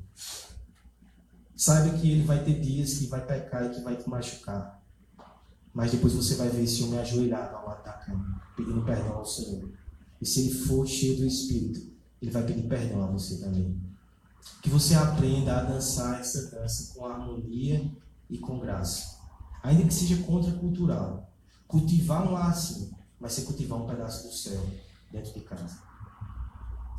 Saiba 1.55 1.97
que 1.97 2.11
ele 2.11 2.23
vai 2.23 2.43
ter 2.43 2.59
dias 2.59 2.95
que 2.95 3.05
vai 3.05 3.25
pecar 3.25 3.67
e 3.67 3.75
que 3.75 3.81
vai 3.81 3.95
te 3.95 4.09
machucar. 4.09 4.81
Mas 5.73 5.91
depois 5.91 6.13
você 6.13 6.35
vai 6.35 6.49
ver 6.49 6.63
esse 6.63 6.83
homem 6.83 6.99
ajoelhado 6.99 7.55
ao 7.55 7.67
lado 7.67 7.83
da 7.83 7.93
cama, 7.93 8.41
pedindo 8.57 8.83
perdão 8.83 9.13
ao 9.13 9.25
Senhor. 9.25 9.71
E 10.19 10.25
se 10.25 10.41
ele 10.41 10.51
for 10.51 10.85
cheio 10.87 11.17
do 11.17 11.25
Espírito, 11.25 11.91
ele 12.21 12.31
vai 12.31 12.43
pedir 12.43 12.67
perdão 12.67 13.03
a 13.03 13.07
você 13.07 13.37
também. 13.37 13.79
Que 14.61 14.69
você 14.69 14.95
aprenda 14.95 15.57
a 15.57 15.63
dançar 15.63 16.19
essa 16.19 16.51
dança 16.51 16.93
com 16.93 17.05
harmonia 17.05 17.91
e 18.29 18.37
com 18.37 18.59
graça. 18.59 19.19
Ainda 19.63 19.85
que 19.85 19.93
seja 19.93 20.21
contracultural. 20.23 21.31
Cultivar 21.67 22.29
um 22.29 22.35
assim 22.35 22.91
vai 23.19 23.29
ser 23.29 23.43
cultivar 23.43 23.79
um 23.79 23.87
pedaço 23.87 24.27
do 24.27 24.33
céu 24.33 24.65
dentro 25.11 25.33
de 25.33 25.41
casa. 25.41 25.79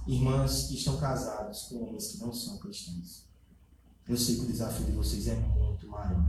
Irmãs 0.06 0.64
que 0.68 0.74
estão 0.74 0.96
casadas 0.96 1.62
com 1.62 1.88
homens 1.88 2.08
que 2.08 2.20
não 2.20 2.32
são 2.32 2.58
cristãos. 2.58 3.26
Eu 4.08 4.16
sei 4.16 4.36
que 4.36 4.42
o 4.42 4.46
desafio 4.46 4.86
de 4.86 4.92
vocês 4.92 5.28
é 5.28 5.36
muito 5.36 5.88
maior. 5.88 6.24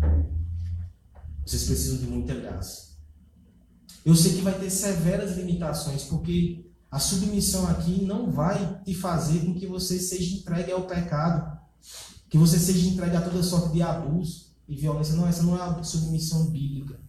Vocês 1.46 1.66
precisam 1.66 1.98
de 1.98 2.06
muita 2.06 2.36
graça. 2.36 2.94
Eu 4.06 4.16
sei 4.16 4.36
que 4.36 4.42
vai 4.42 4.58
ter 4.60 4.70
severas 4.70 5.38
limitações, 5.38 6.04
porque 6.04 6.73
a 6.94 7.00
submissão 7.00 7.68
aqui 7.68 8.06
não 8.06 8.32
vai 8.32 8.80
te 8.84 8.94
fazer 8.94 9.44
com 9.44 9.56
que 9.56 9.66
você 9.66 9.98
seja 9.98 10.36
entregue 10.36 10.72
ao 10.72 10.84
pecado, 10.84 11.58
que 12.30 12.38
você 12.38 12.60
seja 12.60 12.88
entregue 12.88 13.16
a 13.16 13.22
toda 13.22 13.42
sorte 13.42 13.74
de 13.74 13.82
abuso 13.82 14.52
e 14.68 14.76
violência. 14.76 15.16
Não, 15.16 15.28
essa 15.28 15.42
não 15.42 15.58
é 15.58 15.62
a 15.64 15.82
submissão 15.82 16.52
bíblica. 16.52 17.00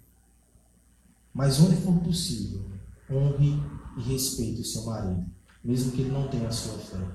Mas 1.35 1.61
onde 1.61 1.77
for 1.77 2.01
possível, 2.01 2.65
honre 3.11 3.63
e 3.99 4.03
respeite 4.05 4.63
o 4.63 4.65
seu 4.65 4.85
marido, 4.85 5.27
mesmo 5.63 5.93
que 5.93 6.01
ele 6.01 6.13
não 6.13 6.29
tenha 6.29 6.49
a 6.49 6.53
sua 6.53 6.79
fé. 6.79 7.07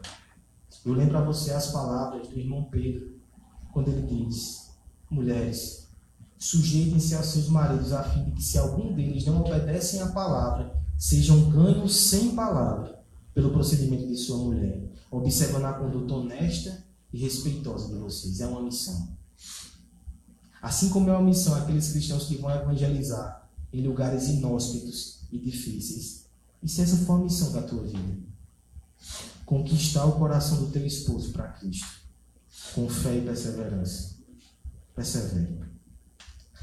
Eu 0.85 0.93
lembro 0.93 1.17
a 1.17 1.23
você 1.23 1.51
as 1.51 1.71
palavras 1.71 2.27
do 2.27 2.37
irmão 2.37 2.65
Pedro, 2.65 3.19
quando 3.73 3.87
ele 3.87 4.05
diz: 4.05 4.69
Mulheres, 5.09 5.87
sujeitem-se 6.37 7.15
aos 7.15 7.25
seus 7.25 7.49
maridos, 7.49 7.93
a 7.93 8.03
fim 8.03 8.25
de 8.25 8.33
que, 8.33 8.43
se 8.43 8.59
algum 8.59 8.93
deles 8.93 9.25
não 9.25 9.41
obedecem 9.41 10.01
à 10.01 10.09
palavra, 10.09 10.79
sejam 10.99 11.49
ganhos 11.49 11.95
sem 11.95 12.35
palavra 12.35 13.01
pelo 13.33 13.51
procedimento 13.51 14.05
de 14.05 14.17
sua 14.17 14.37
mulher, 14.37 14.83
observando 15.09 15.63
a 15.63 15.73
conduta 15.73 16.13
honesta 16.13 16.85
e 17.13 17.19
respeitosa 17.19 17.87
de 17.87 17.99
vocês. 17.99 18.41
É 18.41 18.47
uma 18.47 18.61
missão. 18.61 19.17
Assim 20.61 20.89
como 20.89 21.09
é 21.09 21.13
uma 21.13 21.21
missão 21.21 21.55
aqueles 21.55 21.93
cristãos 21.93 22.25
que 22.25 22.35
vão 22.35 22.53
evangelizar 22.53 23.49
em 23.71 23.87
lugares 23.87 24.27
inóspitos 24.27 25.21
e 25.31 25.39
difíceis. 25.39 26.25
E 26.61 26.67
se 26.67 26.81
essa 26.81 26.97
for 26.97 27.13
a 27.13 27.23
missão 27.23 27.53
da 27.53 27.61
tua 27.61 27.83
vida? 27.83 28.19
Conquistar 29.45 30.03
o 30.05 30.19
coração 30.19 30.57
do 30.57 30.67
teu 30.67 30.85
esposo 30.85 31.31
para 31.31 31.47
Cristo, 31.47 31.87
com 32.75 32.89
fé 32.89 33.17
e 33.17 33.21
perseverança. 33.21 34.17
persevere. 34.93 35.59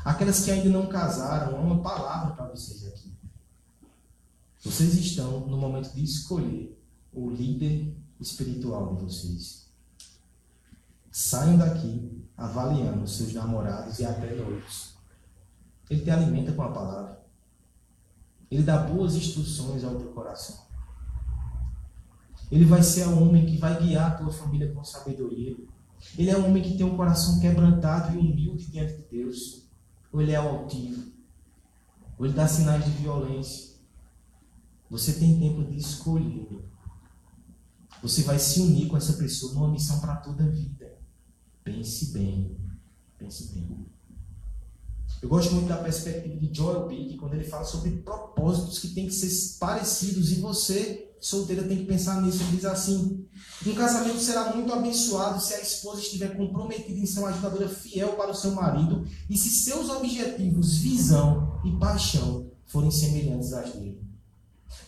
Aquelas 0.05 0.45
que 0.45 0.51
ainda 0.51 0.69
não 0.69 0.87
casaram, 0.89 1.57
há 1.57 1.61
uma 1.61 1.83
palavra 1.83 2.35
para 2.35 2.51
vocês 2.51 2.87
aqui. 2.87 3.06
Vocês 4.67 4.95
estão 4.95 5.47
no 5.47 5.57
momento 5.57 5.95
de 5.95 6.03
escolher 6.03 6.77
o 7.13 7.31
líder 7.31 7.97
espiritual 8.19 8.97
de 8.97 9.05
vocês. 9.05 9.71
Saiam 11.09 11.57
daqui 11.57 12.29
avaliando 12.37 13.07
seus 13.07 13.33
namorados 13.33 14.01
e 14.01 14.05
até 14.05 14.35
noivos. 14.35 14.97
Ele 15.89 16.01
te 16.01 16.11
alimenta 16.11 16.51
com 16.51 16.63
a 16.63 16.73
palavra. 16.73 17.25
Ele 18.51 18.65
dá 18.65 18.79
boas 18.79 19.15
instruções 19.15 19.85
ao 19.85 19.95
teu 19.95 20.11
coração. 20.11 20.67
Ele 22.51 22.65
vai 22.65 22.83
ser 22.83 23.07
o 23.07 23.23
homem 23.23 23.47
que 23.47 23.59
vai 23.59 23.81
guiar 23.81 24.11
a 24.11 24.15
tua 24.17 24.33
família 24.33 24.73
com 24.73 24.83
sabedoria. 24.83 25.57
Ele 26.19 26.29
é 26.29 26.37
um 26.37 26.45
homem 26.47 26.65
que 26.65 26.77
tem 26.77 26.85
um 26.85 26.97
coração 26.97 27.39
quebrantado 27.39 28.17
e 28.17 28.19
humilde 28.19 28.67
diante 28.67 28.97
de 28.97 29.03
Deus. 29.05 29.63
Ou 30.13 30.21
ele 30.21 30.33
é 30.33 30.37
altivo. 30.37 31.13
Ou 32.19 32.27
ele 32.27 32.35
dá 32.35 32.49
sinais 32.49 32.85
de 32.85 32.91
violência. 32.91 33.76
Você 34.91 35.15
tem 35.15 35.39
tempo 35.39 35.65
de 35.65 35.77
escolher. 35.77 36.65
Você 38.03 38.23
vai 38.23 38.39
se 38.39 38.61
unir 38.61 38.89
com 38.89 38.97
essa 38.97 39.15
pessoa 39.15 39.55
numa 39.55 39.71
missão 39.71 40.01
para 40.01 40.17
toda 40.17 40.45
a 40.45 40.49
vida. 40.49 40.97
Pense 41.65 42.13
bem. 42.13 42.57
Pense 43.19 43.53
bem. 43.53 43.87
Eu 45.23 45.29
gosto 45.29 45.55
muito 45.55 45.69
da 45.69 45.79
perspectiva 45.79 46.37
de 46.37 46.55
Joel 46.55 46.87
Big, 46.87 47.17
quando 47.17 47.35
ele 47.35 47.45
fala 47.45 47.65
sobre 47.65 47.91
propósitos 47.91 48.79
que 48.79 48.89
têm 48.89 49.07
que 49.07 49.15
ser 49.15 49.59
parecidos 49.59 50.31
e 50.31 50.37
você, 50.37 51.11
solteira, 51.19 51.65
tem 51.65 51.79
que 51.79 51.85
pensar 51.85 52.21
nisso. 52.21 52.43
Ele 52.43 52.57
diz 52.57 52.65
assim: 52.67 53.27
um 53.67 53.75
casamento 53.75 54.21
será 54.21 54.55
muito 54.55 54.73
abençoado 54.73 55.43
se 55.43 55.55
a 55.55 55.61
esposa 55.61 56.01
estiver 56.01 56.37
comprometida 56.37 56.99
em 56.99 57.07
ser 57.07 57.21
uma 57.21 57.31
ajudadora 57.31 57.69
fiel 57.69 58.13
para 58.13 58.31
o 58.31 58.35
seu 58.35 58.53
marido 58.53 59.07
e 59.29 59.37
se 59.37 59.49
seus 59.49 59.89
objetivos, 59.89 60.77
visão 60.77 61.61
e 61.65 61.73
paixão 61.79 62.51
forem 62.67 62.91
semelhantes 62.91 63.53
às 63.53 63.73
dele. 63.73 64.06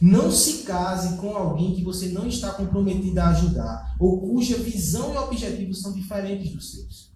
Não 0.00 0.30
se 0.30 0.62
case 0.62 1.16
com 1.16 1.36
alguém 1.36 1.74
que 1.74 1.82
você 1.82 2.08
não 2.10 2.26
está 2.26 2.52
comprometido 2.52 3.18
a 3.20 3.30
ajudar 3.30 3.96
ou 3.98 4.20
cuja 4.20 4.56
visão 4.58 5.12
e 5.12 5.16
objetivos 5.16 5.80
são 5.80 5.92
diferentes 5.92 6.52
dos 6.52 6.70
seus. 6.70 7.12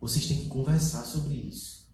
Vocês 0.00 0.26
têm 0.26 0.38
que 0.38 0.48
conversar 0.48 1.04
sobre 1.04 1.34
isso. 1.34 1.84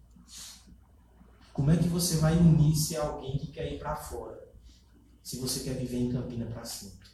Como 1.53 1.69
é 1.69 1.77
que 1.77 1.87
você 1.87 2.17
vai 2.17 2.35
unir-se 2.35 2.95
a 2.95 3.03
alguém 3.03 3.37
que 3.37 3.47
quer 3.47 3.71
ir 3.71 3.77
para 3.77 3.95
fora? 3.95 4.39
Se 5.21 5.37
você 5.37 5.59
quer 5.59 5.75
viver 5.75 5.97
em 5.97 6.11
Campina 6.11 6.45
para 6.45 6.65
sempre. 6.65 7.09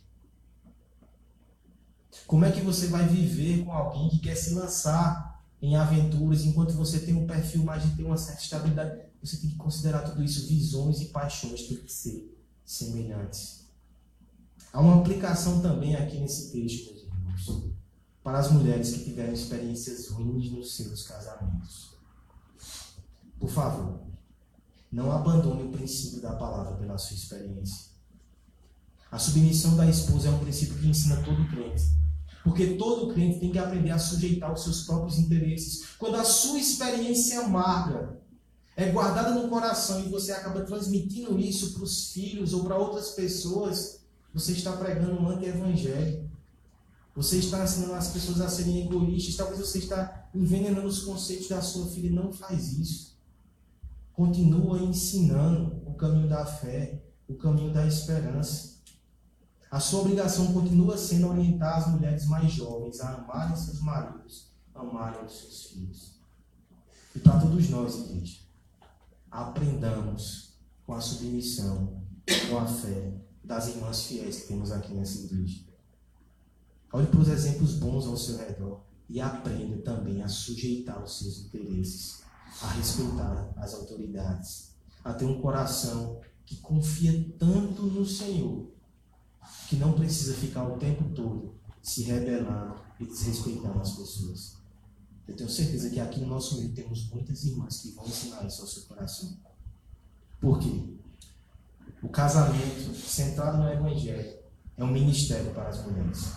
Como 2.26 2.46
é 2.46 2.52
que 2.52 2.62
você 2.62 2.88
vai 2.88 3.06
viver 3.08 3.66
com 3.66 3.74
alguém 3.74 4.10
que 4.10 4.20
quer 4.20 4.36
se 4.36 4.54
lançar 4.54 5.44
em 5.62 5.76
aventuras 5.76 6.44
enquanto 6.44 6.74
você 6.74 7.00
tem 7.00 7.16
um 7.16 7.28
perfil 7.28 7.64
mais 7.64 7.84
de 7.84 7.96
ter 7.98 8.04
uma 8.04 8.18
certa 8.18 8.42
estabilidade? 8.42 9.02
Você 9.22 9.38
tem 9.38 9.50
que 9.50 9.58
considerar 9.58 10.02
tudo 10.02 10.24
isso, 10.24 10.48
visões 10.48 11.02
e 11.02 11.06
paixões 11.06 11.68
têm 11.68 11.78
que 11.78 11.92
ser 11.92 12.37
semelhantes. 12.68 13.66
Há 14.74 14.82
uma 14.82 15.00
aplicação 15.00 15.62
também 15.62 15.96
aqui 15.96 16.20
nesse 16.20 16.52
texto, 16.52 16.94
meus 16.94 17.48
irmãos, 17.48 17.74
para 18.22 18.40
as 18.40 18.52
mulheres 18.52 18.92
que 18.92 19.06
tiveram 19.06 19.34
experiências 19.34 20.10
ruins 20.10 20.52
nos 20.52 20.76
seus 20.76 21.08
casamentos. 21.08 21.96
Por 23.40 23.50
favor, 23.50 24.02
não 24.92 25.10
abandone 25.12 25.64
o 25.64 25.72
princípio 25.72 26.22
da 26.22 26.36
palavra 26.36 26.76
pela 26.76 26.98
sua 26.98 27.16
experiência. 27.16 27.88
A 29.10 29.18
submissão 29.18 29.78
da 29.78 29.88
esposa 29.90 30.28
é 30.28 30.32
um 30.32 30.40
princípio 30.40 30.78
que 30.78 30.88
ensina 30.88 31.24
todo 31.24 31.48
crente. 31.48 31.84
Porque 32.44 32.76
todo 32.76 33.14
crente 33.14 33.40
tem 33.40 33.52
que 33.52 33.60
aprender 33.60 33.92
a 33.92 34.00
sujeitar 34.00 34.54
os 34.54 34.64
seus 34.64 34.84
próprios 34.84 35.18
interesses. 35.18 35.96
Quando 35.98 36.16
a 36.16 36.24
sua 36.26 36.60
experiência 36.60 37.40
amarga 37.40 38.20
é 38.78 38.90
guardada 38.92 39.32
no 39.32 39.50
coração 39.50 40.00
e 40.06 40.10
você 40.10 40.32
acaba 40.32 40.62
transmitindo 40.62 41.38
isso 41.38 41.74
para 41.74 41.84
os 41.84 42.12
filhos 42.12 42.54
ou 42.54 42.64
para 42.64 42.78
outras 42.78 43.10
pessoas, 43.10 44.00
você 44.34 44.54
está 44.54 44.72
pregando 44.72 45.22
um 45.22 45.30
anti-evangelho. 45.30 46.30
Você 47.14 47.40
está 47.40 47.64
ensinando 47.64 47.96
as 47.96 48.10
pessoas 48.10 48.40
a 48.40 48.48
serem 48.48 48.86
egoístas. 48.86 49.36
Talvez 49.36 49.60
você 49.60 49.80
está 49.80 50.30
envenenando 50.34 50.88
os 50.88 51.00
conceitos 51.00 51.50
da 51.50 51.62
sua 51.62 51.88
filha. 51.88 52.12
Não 52.12 52.32
faz 52.32 52.74
isso 52.78 53.18
continua 54.18 54.80
ensinando 54.80 55.80
o 55.86 55.94
caminho 55.94 56.28
da 56.28 56.44
fé, 56.44 57.04
o 57.28 57.36
caminho 57.36 57.72
da 57.72 57.86
esperança. 57.86 58.78
A 59.70 59.80
sua 59.80 60.02
obrigação 60.02 60.52
continua 60.54 60.98
sendo 60.98 61.30
orientar 61.30 61.78
as 61.78 61.88
mulheres 61.88 62.26
mais 62.26 62.52
jovens 62.52 63.00
a 63.00 63.14
amarem 63.14 63.56
seus 63.56 63.80
maridos, 63.80 64.52
amarem 64.74 65.24
os 65.24 65.38
seus 65.38 65.66
filhos. 65.68 66.20
E 67.16 67.20
para 67.20 67.40
todos 67.40 67.70
nós, 67.70 67.96
igreja, 67.96 68.40
aprendamos 69.32 70.58
com 70.86 70.94
a 70.94 71.02
submissão, 71.02 72.02
com 72.50 72.58
a 72.58 72.66
fé 72.66 73.14
das 73.44 73.68
irmãs 73.68 74.04
fiéis 74.04 74.42
que 74.42 74.48
temos 74.48 74.72
aqui 74.72 74.94
nessa 74.94 75.20
igreja. 75.20 75.66
Olhe 76.92 77.08
para 77.08 77.20
os 77.20 77.28
exemplos 77.28 77.76
bons 77.76 78.06
ao 78.06 78.18
seu 78.18 78.38
redor 78.38 78.82
e 79.10 79.22
aprenda 79.22 79.78
também 79.82 80.22
a 80.22 80.28
sujeitar 80.28 81.04
os 81.04 81.20
seus 81.20 81.40
interesses 81.40 82.28
a 82.62 82.68
respeitar 82.72 83.54
as 83.58 83.74
autoridades, 83.74 84.72
a 85.04 85.14
ter 85.14 85.26
um 85.26 85.42
coração 85.42 86.20
que 86.46 86.58
confia 86.58 87.34
tanto 87.38 87.84
no 87.84 88.06
Senhor, 88.06 88.72
que 89.70 89.76
não 89.76 89.94
precisa 89.94 90.34
ficar 90.34 90.68
o 90.68 90.78
tempo 90.78 91.04
todo 91.14 91.56
se 91.82 92.04
rebelando 92.04 92.76
e 93.00 93.06
desrespeitando 93.06 93.80
as 93.80 93.92
pessoas. 93.92 94.57
Eu 95.28 95.36
tenho 95.36 95.50
certeza 95.50 95.90
que 95.90 96.00
aqui 96.00 96.22
no 96.22 96.28
nosso 96.28 96.58
meio 96.58 96.74
temos 96.74 97.10
muitas 97.10 97.44
irmãs 97.44 97.82
que 97.82 97.92
vão 97.92 98.06
ensinar 98.06 98.46
isso 98.46 98.62
ao 98.62 98.68
seu 98.68 98.84
coração. 98.84 99.38
Por 100.40 100.60
quê? 100.60 100.98
O 102.02 102.10
casamento 102.10 102.96
centrado 102.96 103.58
no 103.58 103.70
Evangelho 103.70 104.38
é 104.78 104.84
um 104.84 104.92
ministério 104.92 105.52
para 105.54 105.70
as 105.70 105.84
mulheres, 105.84 106.34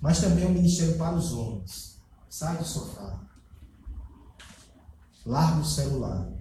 mas 0.00 0.20
também 0.20 0.44
é 0.44 0.48
um 0.48 0.52
ministério 0.52 0.98
para 0.98 1.16
os 1.16 1.32
homens. 1.32 1.98
Sai 2.28 2.58
do 2.58 2.64
sofá, 2.64 3.20
Larga 5.24 5.60
o 5.60 5.64
celular. 5.64 6.32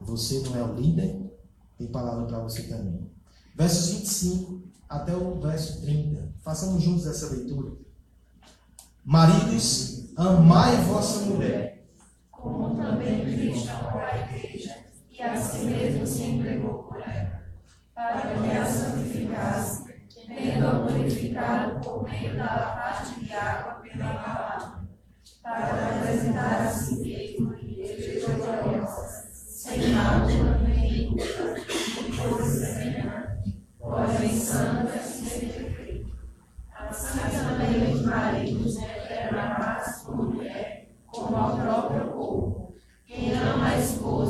Você 0.00 0.40
não 0.40 0.56
é 0.56 0.62
o 0.62 0.74
líder? 0.74 1.30
Tem 1.76 1.88
palavra 1.88 2.26
para 2.26 2.40
você 2.40 2.62
também. 2.62 3.10
Versos 3.54 3.90
25 3.90 4.62
até 4.88 5.14
o 5.14 5.40
verso 5.40 5.80
30. 5.82 6.32
Façamos 6.40 6.82
juntos 6.82 7.06
essa 7.06 7.28
leitura. 7.28 7.76
Maridos, 9.04 10.07
amai 10.18 10.76
vossa 10.78 11.26
mulher. 11.26 11.84
Como 12.30 12.74
também 12.76 13.20
Cristo 13.20 13.70
amou 13.70 14.00
a 14.00 14.18
igreja 14.18 14.76
e 15.10 15.22
a 15.22 15.36
si 15.36 15.66
mesmo 15.66 16.06
se 16.06 16.22
entregou 16.24 16.82
por 16.84 17.00
ela, 17.00 17.42
para 17.94 18.20
que 18.22 18.50
a 18.50 18.64
santificasse, 18.64 19.94
tendo 20.26 20.86
purificado 20.86 21.80
por 21.80 22.02
meio 22.02 22.36
da 22.36 22.44
lavagem 22.44 23.24
de 23.24 23.32
água 23.32 23.74
pela 23.74 24.14
palavra, 24.14 24.80
para 25.42 25.96
apresentar 25.96 26.66
a 26.66 26.68
si 26.68 26.96
mesmo 26.96 27.56
sem 29.68 29.92
mácula 29.92 30.57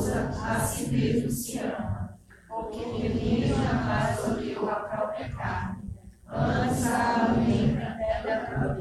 esposa, 0.09 0.31
a 0.43 0.61
si 0.61 0.87
mesmo 0.91 1.31
se 1.31 1.59
ama, 1.59 2.19
porque 2.49 2.85
ninguém 2.87 3.47
jamais 3.47 4.25
odiou 4.25 4.69
a 4.69 4.77
própria 4.77 5.29
carne, 5.31 5.83
antes 6.27 6.87
a 6.87 7.27
alimenta 7.27 7.97
dela 8.25 8.79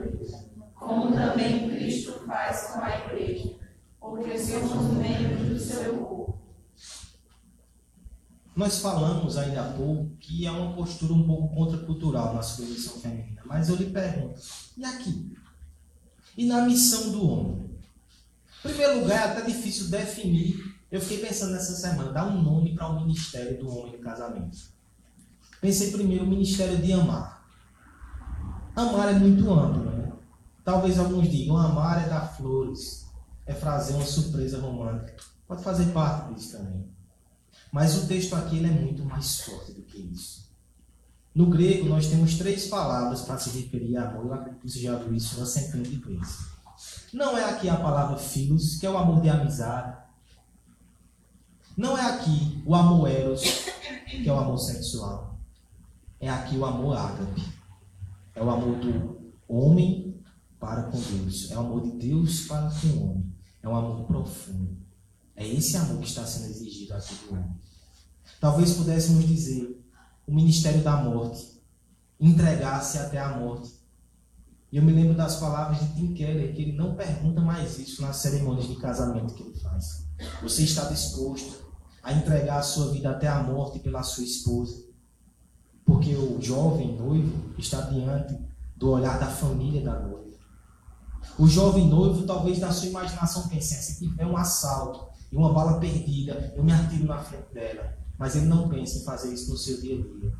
como 0.73 1.11
também 1.11 1.69
Cristo 1.69 2.23
faz 2.25 2.71
com 2.71 2.81
a 2.81 2.97
igreja 2.97 3.55
porque 3.99 4.37
somos 4.39 4.93
membros 4.93 5.49
do 5.49 5.59
seu 5.59 5.97
corpo. 5.97 6.39
Nós 8.55 8.79
falamos 8.79 9.37
ainda 9.37 9.61
há 9.61 9.73
pouco 9.73 10.15
que 10.17 10.45
é 10.45 10.51
uma 10.51 10.73
postura 10.73 11.13
um 11.13 11.27
pouco 11.27 11.53
contracultural 11.53 12.33
na 12.33 12.41
submissão 12.41 12.99
feminina, 13.01 13.41
mas 13.45 13.69
eu 13.69 13.75
lhe 13.75 13.89
pergunto, 13.89 14.39
e 14.77 14.85
aqui? 14.85 15.33
E 16.37 16.45
na 16.45 16.61
missão 16.61 17.11
do 17.11 17.29
homem? 17.29 17.77
Em 18.63 18.69
primeiro 18.69 19.01
lugar, 19.01 19.29
é 19.29 19.31
até 19.31 19.41
difícil 19.41 19.89
definir. 19.89 20.76
Eu 20.89 21.01
fiquei 21.01 21.25
pensando 21.25 21.51
nessa 21.51 21.73
semana, 21.73 22.13
dar 22.13 22.27
um 22.27 22.41
nome 22.41 22.73
para 22.73 22.87
o 22.87 23.01
ministério 23.01 23.59
do 23.59 23.69
homem 23.69 23.97
no 23.97 23.99
casamento. 23.99 24.57
Pensei 25.59 25.91
primeiro 25.91 26.23
o 26.23 26.27
ministério 26.27 26.77
de 26.77 26.93
amar. 26.93 27.45
Amar 28.75 29.09
é 29.09 29.19
muito 29.19 29.51
amplo, 29.51 29.83
né? 29.83 30.13
Talvez 30.63 30.97
alguns 30.97 31.29
digam, 31.29 31.57
amar 31.57 32.05
é 32.05 32.09
dar 32.09 32.27
flores, 32.35 33.07
é 33.45 33.53
fazer 33.53 33.93
uma 33.93 34.05
surpresa 34.05 34.61
romântica. 34.61 35.15
Pode 35.47 35.63
fazer 35.63 35.91
parte 35.91 36.33
disso 36.33 36.57
também. 36.57 36.87
Mas 37.71 37.97
o 37.97 38.07
texto 38.07 38.35
aqui 38.35 38.63
é 38.63 38.69
muito 38.69 39.03
mais 39.03 39.41
forte 39.41 39.73
do 39.73 39.81
que 39.81 39.97
isso. 39.97 40.47
No 41.33 41.47
grego, 41.47 41.87
nós 41.89 42.07
temos 42.07 42.37
três 42.37 42.67
palavras 42.67 43.21
para 43.21 43.37
se 43.37 43.49
referir 43.49 43.97
a 43.97 44.09
amor. 44.09 44.25
Eu 44.25 44.33
acredito 44.33 44.61
que 44.61 44.69
você 44.69 44.79
já 44.79 44.97
viu 44.97 45.13
isso 45.13 45.37
uma 45.37 45.45
centena 45.45 45.83
de 45.83 45.97
vezes. 45.97 46.47
não 47.13 47.37
é 47.37 47.43
aqui 47.43 47.69
a 47.69 47.77
palavra 47.77 48.17
filhos, 48.17 48.77
que 48.77 48.85
é 48.85 48.89
o 48.89 48.97
amor 48.97 49.21
de 49.21 49.29
amizade. 49.29 50.06
Não 51.77 51.95
é 51.95 52.01
aqui 52.01 52.63
o 52.65 52.73
amor 52.73 53.07
eros, 53.07 53.43
que 54.09 54.27
é 54.27 54.33
o 54.33 54.39
amor 54.39 54.57
sexual. 54.57 55.37
É 56.19 56.27
aqui 56.27 56.57
o 56.57 56.65
amor 56.65 56.97
ágape. 56.97 57.43
É 58.33 58.41
o 58.41 58.49
amor 58.49 58.79
do 58.79 59.31
homem 59.47 60.19
para 60.59 60.83
com 60.83 60.99
Deus. 60.99 61.51
É 61.51 61.55
o 61.55 61.59
amor 61.59 61.83
de 61.83 61.91
Deus 61.91 62.47
para 62.47 62.67
com 62.71 62.87
o 62.87 63.03
homem. 63.03 63.31
É 63.61 63.69
um 63.69 63.75
amor 63.75 64.07
profundo. 64.07 64.75
É 65.35 65.47
esse 65.47 65.77
amor 65.77 65.99
que 65.99 66.07
está 66.07 66.25
sendo 66.25 66.49
exigido 66.49 66.95
aqui 66.95 67.13
do 67.13 67.33
homem. 67.33 67.55
Talvez 68.41 68.73
pudéssemos 68.73 69.27
dizer 69.27 69.79
o 70.25 70.33
ministério 70.33 70.81
da 70.81 70.97
morte, 70.97 71.61
entregar-se 72.19 72.97
até 72.97 73.19
a 73.19 73.37
morte. 73.37 73.71
E 74.71 74.77
eu 74.77 74.83
me 74.83 74.91
lembro 74.91 75.15
das 75.15 75.35
palavras 75.35 75.79
de 75.79 75.93
Tim 75.93 76.13
Keller, 76.15 76.55
que 76.55 76.63
ele 76.63 76.75
não 76.75 76.95
pergunta 76.95 77.39
mais 77.39 77.77
isso 77.77 78.01
nas 78.01 78.17
cerimônias 78.17 78.67
de 78.67 78.75
casamento 78.77 79.35
que 79.35 79.43
ele 79.43 79.59
faz. 79.59 80.07
Você 80.41 80.63
está 80.63 80.85
disposto 80.89 81.66
a 82.07 82.13
entregar 82.13 82.59
a 82.59 82.63
sua 82.63 82.89
vida 82.93 83.09
até 83.09 83.27
a 83.27 83.43
morte 83.43 83.79
pela 83.79 84.01
sua 84.01 84.23
esposa? 84.23 84.81
Porque 85.85 86.15
o 86.15 86.41
jovem 86.41 86.95
noivo 86.95 87.53
está 87.57 87.81
diante 87.81 88.33
do 88.77 88.91
olhar 88.91 89.19
da 89.19 89.27
família 89.27 89.81
da 89.81 89.99
noiva. 89.99 90.37
O 91.37 91.49
jovem 91.49 91.85
noivo, 91.85 92.25
talvez 92.25 92.59
na 92.59 92.71
sua 92.71 92.87
imaginação 92.87 93.49
pense: 93.49 93.75
se 93.75 93.99
tiver 93.99 94.25
um 94.25 94.37
assalto 94.37 95.05
e 95.29 95.35
uma 95.35 95.51
bala 95.51 95.81
perdida, 95.81 96.53
eu 96.55 96.63
me 96.63 96.71
atiro 96.71 97.03
na 97.03 97.21
frente 97.21 97.53
dela. 97.53 97.97
Mas 98.17 98.37
ele 98.37 98.45
não 98.45 98.69
pensa 98.69 98.99
em 98.99 99.03
fazer 99.03 99.33
isso 99.33 99.51
no 99.51 99.57
seu 99.57 99.81
dia 99.81 99.95
a 99.95 100.01
dia, 100.01 100.33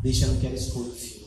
deixando 0.00 0.38
que 0.38 0.46
ela 0.46 0.54
escolha 0.54 0.90
o 0.90 0.92
filho, 0.92 1.26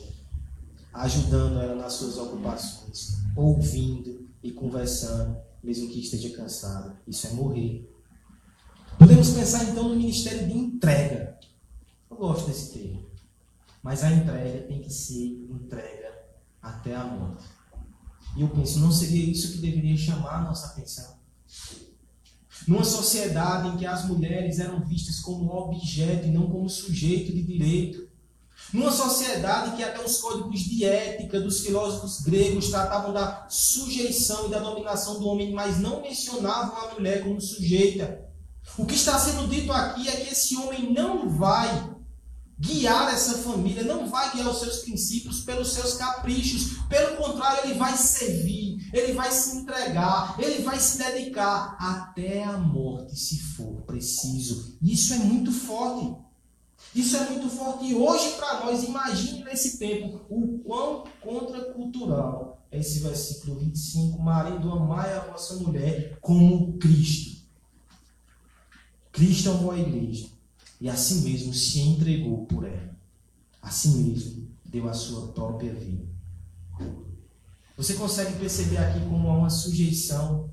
ajudando 0.93 1.59
ela 1.59 1.75
nas 1.75 1.91
suas 1.91 2.17
ocupações, 2.17 3.17
ouvindo 3.35 4.29
e 4.41 4.49
conversando, 4.49 5.35
mesmo 5.61 5.89
que 5.89 5.99
esteja 5.99 6.29
cansado. 6.37 6.95
Isso 7.05 7.27
é 7.27 7.31
morrer. 7.31 7.96
Podemos 8.97 9.29
pensar 9.29 9.63
então 9.65 9.89
no 9.89 9.95
ministério 9.95 10.47
de 10.47 10.57
entrega. 10.57 11.37
Eu 12.09 12.17
gosto 12.17 12.47
desse 12.47 12.73
termo. 12.73 13.05
Mas 13.83 14.03
a 14.03 14.11
entrega 14.11 14.67
tem 14.67 14.81
que 14.81 14.91
ser 14.91 15.47
entrega 15.49 16.13
até 16.61 16.95
a 16.95 17.05
morte. 17.05 17.45
E 18.35 18.41
eu 18.41 18.49
penso, 18.49 18.79
não 18.79 18.91
seria 18.91 19.31
isso 19.31 19.53
que 19.53 19.59
deveria 19.59 19.97
chamar 19.97 20.39
a 20.39 20.41
nossa 20.41 20.67
atenção? 20.67 21.17
Numa 22.67 22.83
sociedade 22.83 23.69
em 23.69 23.77
que 23.77 23.85
as 23.85 24.05
mulheres 24.05 24.59
eram 24.59 24.83
vistas 24.85 25.19
como 25.19 25.51
objeto 25.51 26.27
e 26.27 26.31
não 26.31 26.49
como 26.49 26.69
sujeito 26.69 27.33
de 27.33 27.41
direito. 27.41 28.07
Numa 28.73 28.91
sociedade 28.91 29.71
em 29.71 29.77
que 29.77 29.83
até 29.83 30.03
os 30.03 30.17
códigos 30.17 30.59
de 30.59 30.83
ética 30.83 31.39
dos 31.39 31.61
filósofos 31.61 32.21
gregos 32.21 32.69
tratavam 32.69 33.13
da 33.13 33.47
sujeição 33.49 34.47
e 34.47 34.49
da 34.49 34.59
dominação 34.59 35.19
do 35.19 35.27
homem, 35.27 35.53
mas 35.53 35.79
não 35.79 36.01
mencionavam 36.01 36.75
a 36.77 36.93
mulher 36.93 37.23
como 37.23 37.39
sujeita. 37.39 38.26
O 38.75 38.85
que 38.85 38.95
está 38.95 39.17
sendo 39.19 39.47
dito 39.47 39.71
aqui 39.71 40.07
é 40.07 40.15
que 40.17 40.33
esse 40.33 40.55
homem 40.57 40.91
não 40.93 41.29
vai 41.29 41.95
guiar 42.59 43.13
essa 43.13 43.37
família, 43.39 43.83
não 43.83 44.09
vai 44.09 44.31
guiar 44.31 44.49
os 44.49 44.59
seus 44.59 44.79
princípios 44.79 45.41
pelos 45.41 45.73
seus 45.73 45.93
caprichos. 45.93 46.79
Pelo 46.89 47.17
contrário, 47.17 47.65
ele 47.65 47.75
vai 47.75 47.95
servir, 47.95 48.89
ele 48.91 49.13
vai 49.13 49.31
se 49.31 49.57
entregar, 49.57 50.35
ele 50.39 50.63
vai 50.63 50.79
se 50.79 50.97
dedicar 50.97 51.75
até 51.79 52.43
a 52.43 52.57
morte, 52.57 53.15
se 53.15 53.39
for 53.39 53.81
preciso. 53.83 54.77
Isso 54.81 55.13
é 55.13 55.17
muito 55.17 55.51
forte. 55.51 56.15
Isso 56.95 57.15
é 57.17 57.29
muito 57.29 57.49
forte. 57.49 57.85
E 57.85 57.95
hoje, 57.95 58.31
para 58.37 58.65
nós, 58.65 58.83
imagine 58.83 59.43
nesse 59.43 59.77
tempo 59.77 60.21
o 60.29 60.59
quão 60.59 61.03
contracultural 61.21 62.65
é 62.71 62.79
esse 62.79 62.99
versículo 62.99 63.59
25: 63.59 64.19
Marido, 64.21 64.71
amai 64.71 65.13
a 65.13 65.19
vossa 65.21 65.55
mulher 65.55 66.17
como 66.21 66.77
Cristo. 66.77 67.36
Cristo 69.17 69.49
amou 69.49 69.71
a 69.71 69.79
igreja 69.79 70.27
e 70.79 70.87
assim 70.87 71.21
mesmo 71.21 71.51
se 71.51 71.79
entregou 71.79 72.45
por 72.45 72.63
ela. 72.63 72.95
Assim 73.59 74.03
mesmo 74.03 74.47
deu 74.63 74.87
a 74.87 74.93
sua 74.93 75.29
própria 75.29 75.73
vida. 75.73 76.05
Você 77.75 77.95
consegue 77.95 78.37
perceber 78.37 78.77
aqui 78.77 78.99
como 79.09 79.27
há 79.27 79.37
uma 79.37 79.49
sujeição 79.49 80.51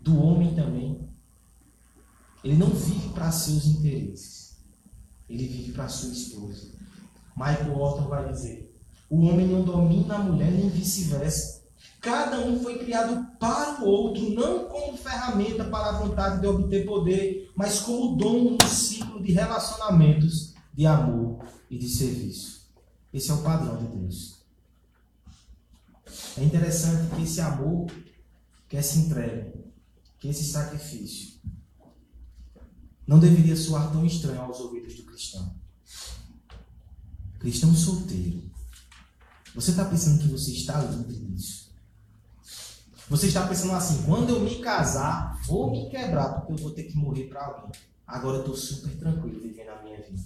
do 0.00 0.20
homem 0.20 0.52
também. 0.52 1.08
Ele 2.42 2.56
não 2.56 2.70
vive 2.70 3.10
para 3.10 3.30
seus 3.30 3.66
interesses. 3.66 4.56
Ele 5.28 5.46
vive 5.46 5.70
para 5.70 5.88
sua 5.88 6.10
esposa. 6.12 6.72
Michael 7.36 7.78
Orton 7.78 8.08
vai 8.08 8.32
dizer: 8.32 8.76
o 9.08 9.20
homem 9.26 9.46
não 9.46 9.62
domina 9.62 10.16
a 10.16 10.24
mulher 10.24 10.50
nem 10.50 10.68
vice-versa. 10.68 11.62
Cada 12.00 12.40
um 12.40 12.60
foi 12.60 12.80
criado 12.80 13.28
para 13.38 13.84
o 13.84 13.86
outro, 13.86 14.28
não 14.30 14.64
como 14.68 14.96
ferramenta 14.96 15.64
para 15.64 15.90
a 15.90 15.98
vontade 16.00 16.40
de 16.40 16.48
obter 16.48 16.84
poder, 16.84 17.45
mas 17.56 17.80
como 17.80 18.16
dom 18.16 18.56
no 18.60 18.68
ciclo 18.68 19.22
de 19.22 19.32
relacionamentos, 19.32 20.54
de 20.74 20.86
amor 20.86 21.42
e 21.70 21.78
de 21.78 21.88
serviço. 21.88 22.70
Esse 23.12 23.30
é 23.30 23.34
o 23.34 23.42
padrão 23.42 23.78
de 23.78 23.96
Deus. 23.96 24.42
É 26.36 26.44
interessante 26.44 27.14
que 27.16 27.22
esse 27.22 27.40
amor, 27.40 27.90
que 28.68 28.76
essa 28.76 28.98
entrega, 28.98 29.54
que 30.18 30.28
esse 30.28 30.44
sacrifício, 30.44 31.40
não 33.06 33.18
deveria 33.18 33.56
soar 33.56 33.90
tão 33.90 34.04
estranho 34.04 34.42
aos 34.42 34.60
ouvidos 34.60 34.94
do 34.96 35.04
cristão. 35.04 35.56
Cristão 37.38 37.74
solteiro. 37.74 38.50
Você 39.54 39.70
está 39.70 39.86
pensando 39.86 40.20
que 40.20 40.28
você 40.28 40.50
está 40.52 40.82
livre 40.82 41.14
disso? 41.14 41.65
Você 43.08 43.28
está 43.28 43.46
pensando 43.46 43.72
assim, 43.72 44.02
quando 44.02 44.30
eu 44.30 44.40
me 44.40 44.56
casar, 44.56 45.40
vou 45.46 45.70
me 45.70 45.88
quebrar 45.88 46.34
porque 46.34 46.52
eu 46.52 46.56
vou 46.56 46.72
ter 46.72 46.84
que 46.84 46.96
morrer 46.96 47.24
para 47.24 47.44
alguém. 47.44 47.70
Agora 48.04 48.38
eu 48.38 48.40
estou 48.40 48.56
super 48.56 48.96
tranquilo 48.96 49.40
vivendo 49.40 49.68
a 49.68 49.82
minha 49.82 50.00
vida. 50.00 50.22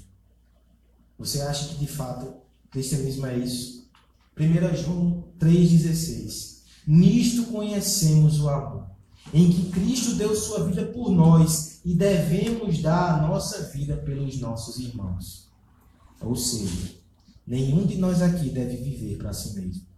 Você 1.18 1.42
acha 1.42 1.68
que 1.68 1.74
de 1.76 1.86
fato 1.86 2.34
cristianismo 2.70 3.26
é 3.26 3.36
isso? 3.36 3.90
1 4.38 4.76
João 4.76 5.24
3,16 5.38 6.60
Nisto 6.86 7.44
conhecemos 7.52 8.40
o 8.40 8.48
amor, 8.48 8.86
em 9.32 9.52
que 9.52 9.70
Cristo 9.70 10.14
deu 10.14 10.34
sua 10.34 10.64
vida 10.64 10.86
por 10.86 11.10
nós 11.10 11.80
e 11.84 11.94
devemos 11.94 12.80
dar 12.80 13.14
a 13.14 13.26
nossa 13.26 13.64
vida 13.64 13.96
pelos 13.98 14.40
nossos 14.40 14.78
irmãos. 14.78 15.48
Ou 16.20 16.34
seja, 16.34 16.94
nenhum 17.46 17.86
de 17.86 17.98
nós 17.98 18.22
aqui 18.22 18.48
deve 18.48 18.76
viver 18.76 19.18
para 19.18 19.32
si 19.32 19.54
mesmo. 19.54 19.89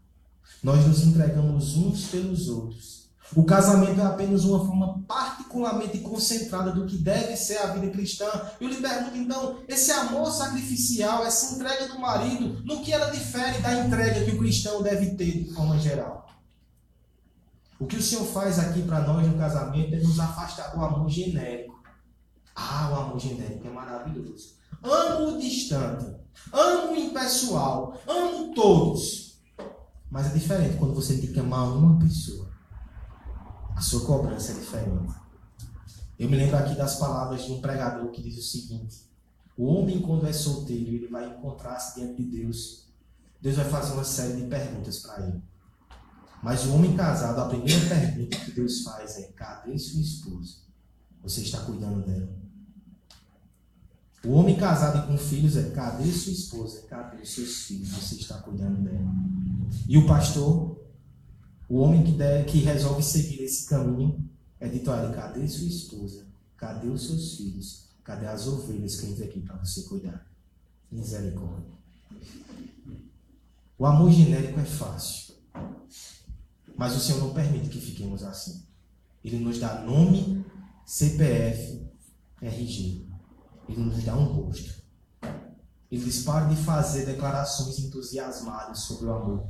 Nós 0.63 0.87
nos 0.87 1.05
entregamos 1.05 1.77
uns 1.77 2.07
pelos 2.07 2.49
outros. 2.49 3.03
O 3.35 3.45
casamento 3.45 3.99
é 3.99 4.05
apenas 4.05 4.45
uma 4.45 4.59
forma 4.59 5.03
particularmente 5.09 5.99
concentrada 5.99 6.71
do 6.71 6.85
que 6.85 6.99
deve 6.99 7.35
ser 7.37 7.59
a 7.59 7.69
vida 7.69 7.91
cristã. 7.91 8.27
Eu 8.61 8.69
lhe 8.69 8.77
pergunto 8.77 9.17
então, 9.17 9.59
esse 9.67 9.91
amor 9.91 10.31
sacrificial, 10.31 11.25
essa 11.25 11.55
entrega 11.55 11.89
do 11.89 11.99
marido, 11.99 12.63
no 12.65 12.83
que 12.83 12.93
ela 12.93 13.11
difere 13.11 13.59
da 13.61 13.85
entrega 13.85 14.25
que 14.25 14.33
o 14.33 14.39
cristão 14.39 14.83
deve 14.83 15.15
ter 15.15 15.45
de 15.45 15.55
forma 15.55 15.79
geral? 15.79 16.29
O 17.81 17.87
que 17.87 17.97
o 17.97 18.03
Senhor 18.03 18.27
faz 18.27 18.59
aqui 18.59 18.83
para 18.83 19.01
nós 19.01 19.27
no 19.27 19.39
casamento 19.39 19.95
é 19.95 19.99
nos 19.99 20.21
afastar 20.21 20.69
do 20.69 20.85
amor 20.85 21.09
genérico. 21.09 21.83
Ah, 22.55 22.91
o 22.93 23.01
amor 23.01 23.19
genérico 23.19 23.67
é 23.67 23.71
maravilhoso. 23.71 24.55
Amo 24.83 25.35
o 25.35 25.39
distante, 25.41 26.05
amo 26.53 26.93
o 26.93 26.97
impessoal, 26.97 27.99
amo 28.07 28.55
todos. 28.55 29.32
Mas 30.13 30.27
é 30.27 30.35
diferente 30.35 30.77
quando 30.77 30.95
você 30.95 31.17
tem 31.17 31.33
que 31.33 31.41
amar 31.41 31.75
uma 31.75 31.99
pessoa. 31.99 32.47
A 33.75 33.81
sua 33.81 34.05
cobrança 34.05 34.53
é 34.53 34.57
diferente. 34.57 35.15
Eu 36.19 36.29
me 36.29 36.37
lembro 36.37 36.55
aqui 36.55 36.77
das 36.77 36.97
palavras 36.97 37.47
de 37.47 37.53
um 37.53 37.63
pregador 37.63 38.11
que 38.11 38.21
diz 38.21 38.37
o 38.37 38.43
seguinte: 38.43 39.11
O 39.57 39.65
homem, 39.65 40.03
quando 40.03 40.27
é 40.27 40.33
solteiro, 40.33 40.91
ele 40.91 41.09
vai 41.09 41.31
encontrar-se 41.31 41.99
diante 41.99 42.23
de 42.23 42.43
Deus. 42.43 42.89
Deus 43.41 43.57
vai 43.57 43.65
fazer 43.65 43.95
uma 43.95 44.05
série 44.05 44.43
de 44.43 44.47
perguntas 44.49 44.99
para 44.99 45.27
ele. 45.27 45.43
Mas 46.43 46.67
o 46.67 46.75
homem 46.75 46.95
casado, 46.95 47.41
a 47.41 47.49
primeira 47.49 47.89
pergunta 47.89 48.37
que 48.37 48.51
Deus 48.51 48.83
faz 48.83 49.17
é: 49.17 49.33
Cadê 49.33 49.79
sua 49.79 50.03
esposa? 50.03 50.57
Você 51.23 51.41
está 51.41 51.61
cuidando 51.61 52.05
dela? 52.05 52.42
O 54.25 54.33
homem 54.33 54.57
casado 54.57 55.05
e 55.05 55.07
com 55.07 55.19
filhos 55.19 55.57
é: 55.57 55.71
cadê 55.71 56.11
sua 56.11 56.33
esposa? 56.33 56.83
Cadê 56.83 57.25
seus 57.25 57.65
filhos? 57.65 57.89
Você 57.89 58.17
está 58.17 58.39
cuidando 58.39 58.83
dela. 58.83 59.13
E 59.89 59.99
o 59.99 60.07
pastor, 60.07 60.81
o 61.69 61.79
homem 61.79 62.05
que, 62.05 62.13
der, 62.13 62.47
que 62.47 62.59
resolve 62.59 63.03
seguir 63.03 63.43
esse 63.43 63.67
caminho, 63.69 64.25
é 64.61 64.69
dito 64.69 64.91
a 64.91 65.03
ele: 65.03 65.15
cadê 65.15 65.49
sua 65.49 65.67
esposa? 65.67 66.27
Cadê 66.57 66.87
os 66.87 67.07
seus 67.07 67.37
filhos? 67.37 67.89
Cadê 68.05 68.27
as 68.27 68.47
ovelhas 68.47 69.01
que 69.01 69.07
entram 69.07 69.27
aqui 69.27 69.41
para 69.41 69.57
você 69.57 69.83
cuidar? 69.83 70.25
Misericórdia. 70.91 71.73
O 73.77 73.87
amor 73.87 74.13
genérico 74.13 74.61
é 74.61 74.65
fácil. 74.65 75.35
Mas 76.77 76.97
o 76.97 77.01
Senhor 77.01 77.19
não 77.19 77.35
permite 77.35 77.69
que 77.69 77.81
fiquemos 77.81 78.23
assim. 78.23 78.63
Ele 79.25 79.39
nos 79.39 79.59
dá 79.59 79.83
nome, 79.83 80.45
CPF, 80.87 81.83
RG 82.41 83.02
ele 83.73 83.83
nos 83.83 84.05
dá 84.05 84.15
um 84.15 84.25
rosto. 84.25 84.83
Ele 85.91 86.05
diz: 86.05 86.23
pare 86.23 86.55
de 86.55 86.63
fazer 86.63 87.07
declarações 87.07 87.79
entusiasmadas 87.79 88.81
sobre 88.81 89.07
o 89.07 89.15
amor. 89.15 89.47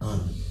Ame. 0.00 0.44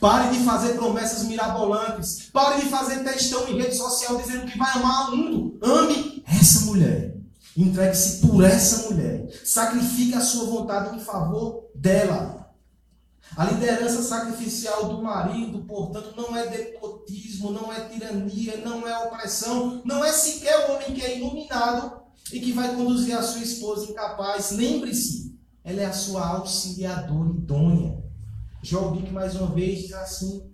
Pare 0.00 0.36
de 0.36 0.44
fazer 0.44 0.74
promessas 0.74 1.24
mirabolantes. 1.24 2.30
Pare 2.32 2.62
de 2.62 2.70
fazer 2.70 3.04
textão 3.04 3.46
em 3.48 3.58
rede 3.60 3.76
social 3.76 4.16
dizendo 4.16 4.46
que 4.46 4.56
vai 4.56 4.70
amar 4.72 5.12
o 5.12 5.16
mundo. 5.16 5.58
Ame 5.62 6.24
essa 6.26 6.64
mulher. 6.66 7.16
Entregue-se 7.56 8.26
por 8.26 8.42
essa 8.44 8.90
mulher. 8.90 9.28
Sacrifique 9.44 10.14
a 10.14 10.20
sua 10.20 10.46
vontade 10.46 10.96
em 10.96 11.00
favor 11.00 11.70
dela. 11.74 12.49
A 13.36 13.44
liderança 13.44 14.02
sacrificial 14.02 14.88
do 14.88 15.02
marido, 15.02 15.60
portanto, 15.60 16.14
não 16.16 16.36
é 16.36 16.48
despotismo, 16.48 17.52
não 17.52 17.72
é 17.72 17.88
tirania, 17.88 18.56
não 18.58 18.86
é 18.86 19.06
opressão, 19.06 19.80
não 19.84 20.04
é 20.04 20.12
sequer 20.12 20.68
o 20.68 20.74
homem 20.74 20.92
que 20.92 21.02
é 21.02 21.18
iluminado 21.18 22.00
e 22.32 22.40
que 22.40 22.52
vai 22.52 22.74
conduzir 22.74 23.16
a 23.16 23.22
sua 23.22 23.42
esposa 23.42 23.90
incapaz. 23.90 24.50
Lembre-se, 24.50 25.38
ela 25.62 25.80
é 25.80 25.86
a 25.86 25.92
sua 25.92 26.26
auxiliadora 26.26 27.30
idônea. 27.30 28.02
João 28.62 28.92
Bick, 28.92 29.10
mais 29.12 29.34
uma 29.36 29.54
vez, 29.54 29.82
diz 29.82 29.92
assim: 29.92 30.49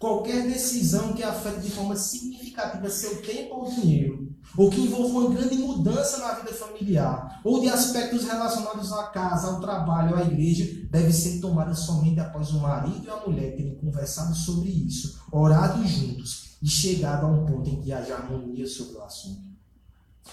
qualquer 0.00 0.48
decisão 0.48 1.12
que 1.12 1.22
afete 1.22 1.60
de 1.60 1.70
forma 1.70 1.94
significativa 1.94 2.88
seu 2.88 3.20
tempo 3.20 3.56
ou 3.56 3.70
dinheiro, 3.70 4.34
ou 4.56 4.70
que 4.70 4.80
envolva 4.80 5.18
uma 5.18 5.34
grande 5.34 5.56
mudança 5.58 6.16
na 6.18 6.32
vida 6.32 6.54
familiar, 6.54 7.38
ou 7.44 7.60
de 7.60 7.68
aspectos 7.68 8.24
relacionados 8.24 8.90
à 8.94 9.08
casa, 9.08 9.48
ao 9.48 9.60
trabalho, 9.60 10.16
à 10.16 10.22
igreja, 10.22 10.88
deve 10.90 11.12
ser 11.12 11.38
tomada 11.38 11.74
somente 11.74 12.18
após 12.18 12.48
o 12.50 12.60
marido 12.60 13.04
e 13.04 13.10
a 13.10 13.20
mulher 13.26 13.54
terem 13.54 13.74
conversado 13.74 14.34
sobre 14.34 14.70
isso, 14.70 15.20
orado 15.30 15.86
juntos 15.86 16.56
e 16.62 16.68
chegado 16.68 17.26
a 17.26 17.28
um 17.28 17.44
ponto 17.44 17.68
em 17.68 17.82
que 17.82 17.92
haja 17.92 18.14
harmonia 18.14 18.66
sobre 18.66 18.96
o 18.96 19.02
assunto. 19.02 19.50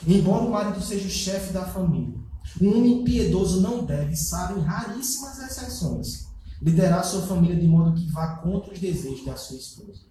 Embora 0.08 0.46
o 0.46 0.52
marido 0.52 0.82
seja 0.82 1.08
o 1.08 1.12
chefe 1.12 1.52
da 1.52 1.66
família, 1.66 2.18
um 2.62 2.70
homem 2.70 3.04
piedoso 3.04 3.60
não 3.60 3.84
deve, 3.84 4.16
sabe, 4.16 4.58
em 4.58 4.64
raríssimas 4.64 5.40
exceções, 5.40 6.27
liderar 6.62 7.04
sua 7.04 7.22
família 7.24 7.56
de 7.56 7.68
modo 7.68 7.94
que 7.94 8.10
vá 8.12 8.38
contra 8.38 8.74
os 8.74 8.80
desejos 8.80 9.26
da 9.26 9.36
sua 9.36 9.58
esposa. 9.58 10.02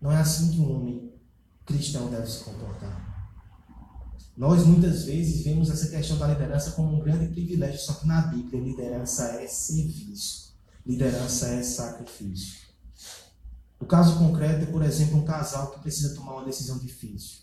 Não 0.00 0.10
é 0.10 0.16
assim 0.16 0.50
que 0.50 0.60
um 0.60 0.76
homem 0.76 1.12
cristão 1.64 2.08
deve 2.10 2.26
se 2.26 2.44
comportar. 2.44 3.10
Nós 4.36 4.64
muitas 4.64 5.04
vezes 5.04 5.44
vemos 5.44 5.68
essa 5.68 5.88
questão 5.88 6.16
da 6.16 6.28
liderança 6.28 6.70
como 6.72 6.96
um 6.96 7.00
grande 7.00 7.28
privilégio, 7.28 7.78
só 7.78 7.94
que 7.94 8.06
na 8.06 8.22
Bíblia 8.22 8.62
liderança 8.62 9.24
é 9.40 9.46
serviço, 9.46 10.54
liderança 10.86 11.48
é 11.48 11.62
sacrifício. 11.62 12.70
O 13.78 13.86
caso 13.86 14.18
concreto 14.18 14.62
é, 14.62 14.66
por 14.66 14.82
exemplo, 14.82 15.18
um 15.18 15.24
casal 15.24 15.70
que 15.72 15.80
precisa 15.80 16.14
tomar 16.14 16.34
uma 16.34 16.44
decisão 16.44 16.78
difícil. 16.78 17.40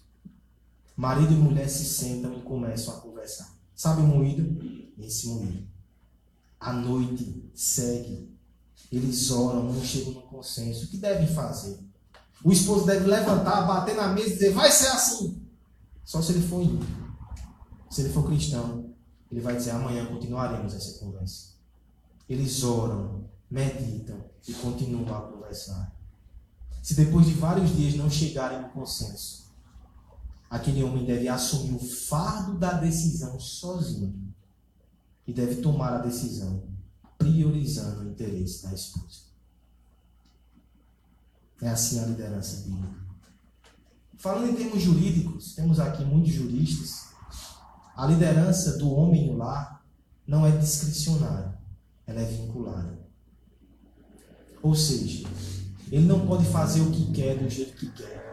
Marido 0.95 1.34
e 1.34 1.36
mulher 1.36 1.70
se 1.70 1.86
sentam 1.86 2.36
e 2.38 2.41
começam 2.41 2.95
a 2.95 2.99
conversar. 2.99 3.55
Sabe 3.76 4.01
o 4.01 4.08
moído? 4.08 4.58
Esse 4.97 5.28
moído. 5.28 5.68
A 6.60 6.74
noite 6.74 7.51
segue. 7.53 8.37
Eles 8.92 9.30
oram, 9.32 9.64
não 9.64 9.84
chegam 9.84 10.14
no 10.14 10.22
consenso. 10.22 10.86
O 10.86 10.88
que 10.88 10.98
devem 10.98 11.28
fazer? 11.28 11.78
O 12.44 12.52
esposo 12.52 12.86
deve 12.86 13.06
levantar, 13.06 13.68
bater 13.68 13.96
na 13.96 14.08
mesa 14.10 14.30
e 14.30 14.34
dizer: 14.34 14.54
vai 14.54 14.72
ser 14.72 14.88
assim. 14.88 15.42
Só 16.04 16.22
se 16.22 16.32
ele 16.32 16.48
for 16.48 16.62
ímpio. 16.62 16.88
Se 17.90 18.02
ele 18.02 18.14
for 18.14 18.26
cristão, 18.26 18.94
ele 19.32 19.42
vai 19.42 19.56
dizer: 19.58 19.72
amanhã 19.72 20.06
continuaremos 20.06 20.74
essa 20.74 21.00
conversa. 21.00 21.56
Eles 22.30 22.64
oram, 22.64 23.26
meditam 23.50 24.24
e 24.48 24.54
continuam 24.54 25.16
a 25.16 25.22
conversar. 25.22 25.96
Se 26.82 26.94
depois 26.94 27.26
de 27.26 27.34
vários 27.34 27.76
dias 27.76 27.96
não 27.96 28.10
chegarem 28.10 28.62
no 28.62 28.70
consenso, 28.70 29.48
aquele 30.50 30.84
homem 30.84 31.06
deve 31.06 31.28
assumir 31.28 31.76
o 31.76 31.80
fardo 31.80 32.58
da 32.58 32.74
decisão 32.74 33.38
sozinho 33.40 34.34
e 35.26 35.34
deve 35.34 35.62
tomar 35.62 35.94
a 35.94 35.98
decisão 35.98 36.64
priorizando 37.18 38.01
o 38.01 38.11
interesse 38.11 38.63
da 38.63 38.74
esposa. 38.74 39.28
É 41.61 41.70
assim 41.70 41.99
a 41.99 42.05
liderança 42.05 42.68
bíblica. 42.68 43.07
Falando 44.18 44.49
em 44.49 44.55
termos 44.55 44.82
jurídicos, 44.82 45.55
temos 45.55 45.80
aqui 45.80 46.03
muitos 46.03 46.34
juristas. 46.34 47.07
A 47.95 48.05
liderança 48.05 48.78
do 48.78 48.91
homem 48.91 49.28
no 49.28 49.38
lar 49.38 49.84
não 50.26 50.45
é 50.45 50.51
discricionária, 50.51 51.57
ela 52.05 52.22
é 52.22 52.26
vinculada. 52.26 52.99
Ou 54.61 54.76
seja, 54.76 55.28
ele 55.91 56.05
não 56.05 56.28
pode 56.28 56.45
fazer 56.45 56.82
o 56.82 56.91
que 56.91 57.11
quer 57.11 57.38
do 57.38 57.49
jeito 57.49 57.78
que 57.78 57.89
quer. 57.91 58.27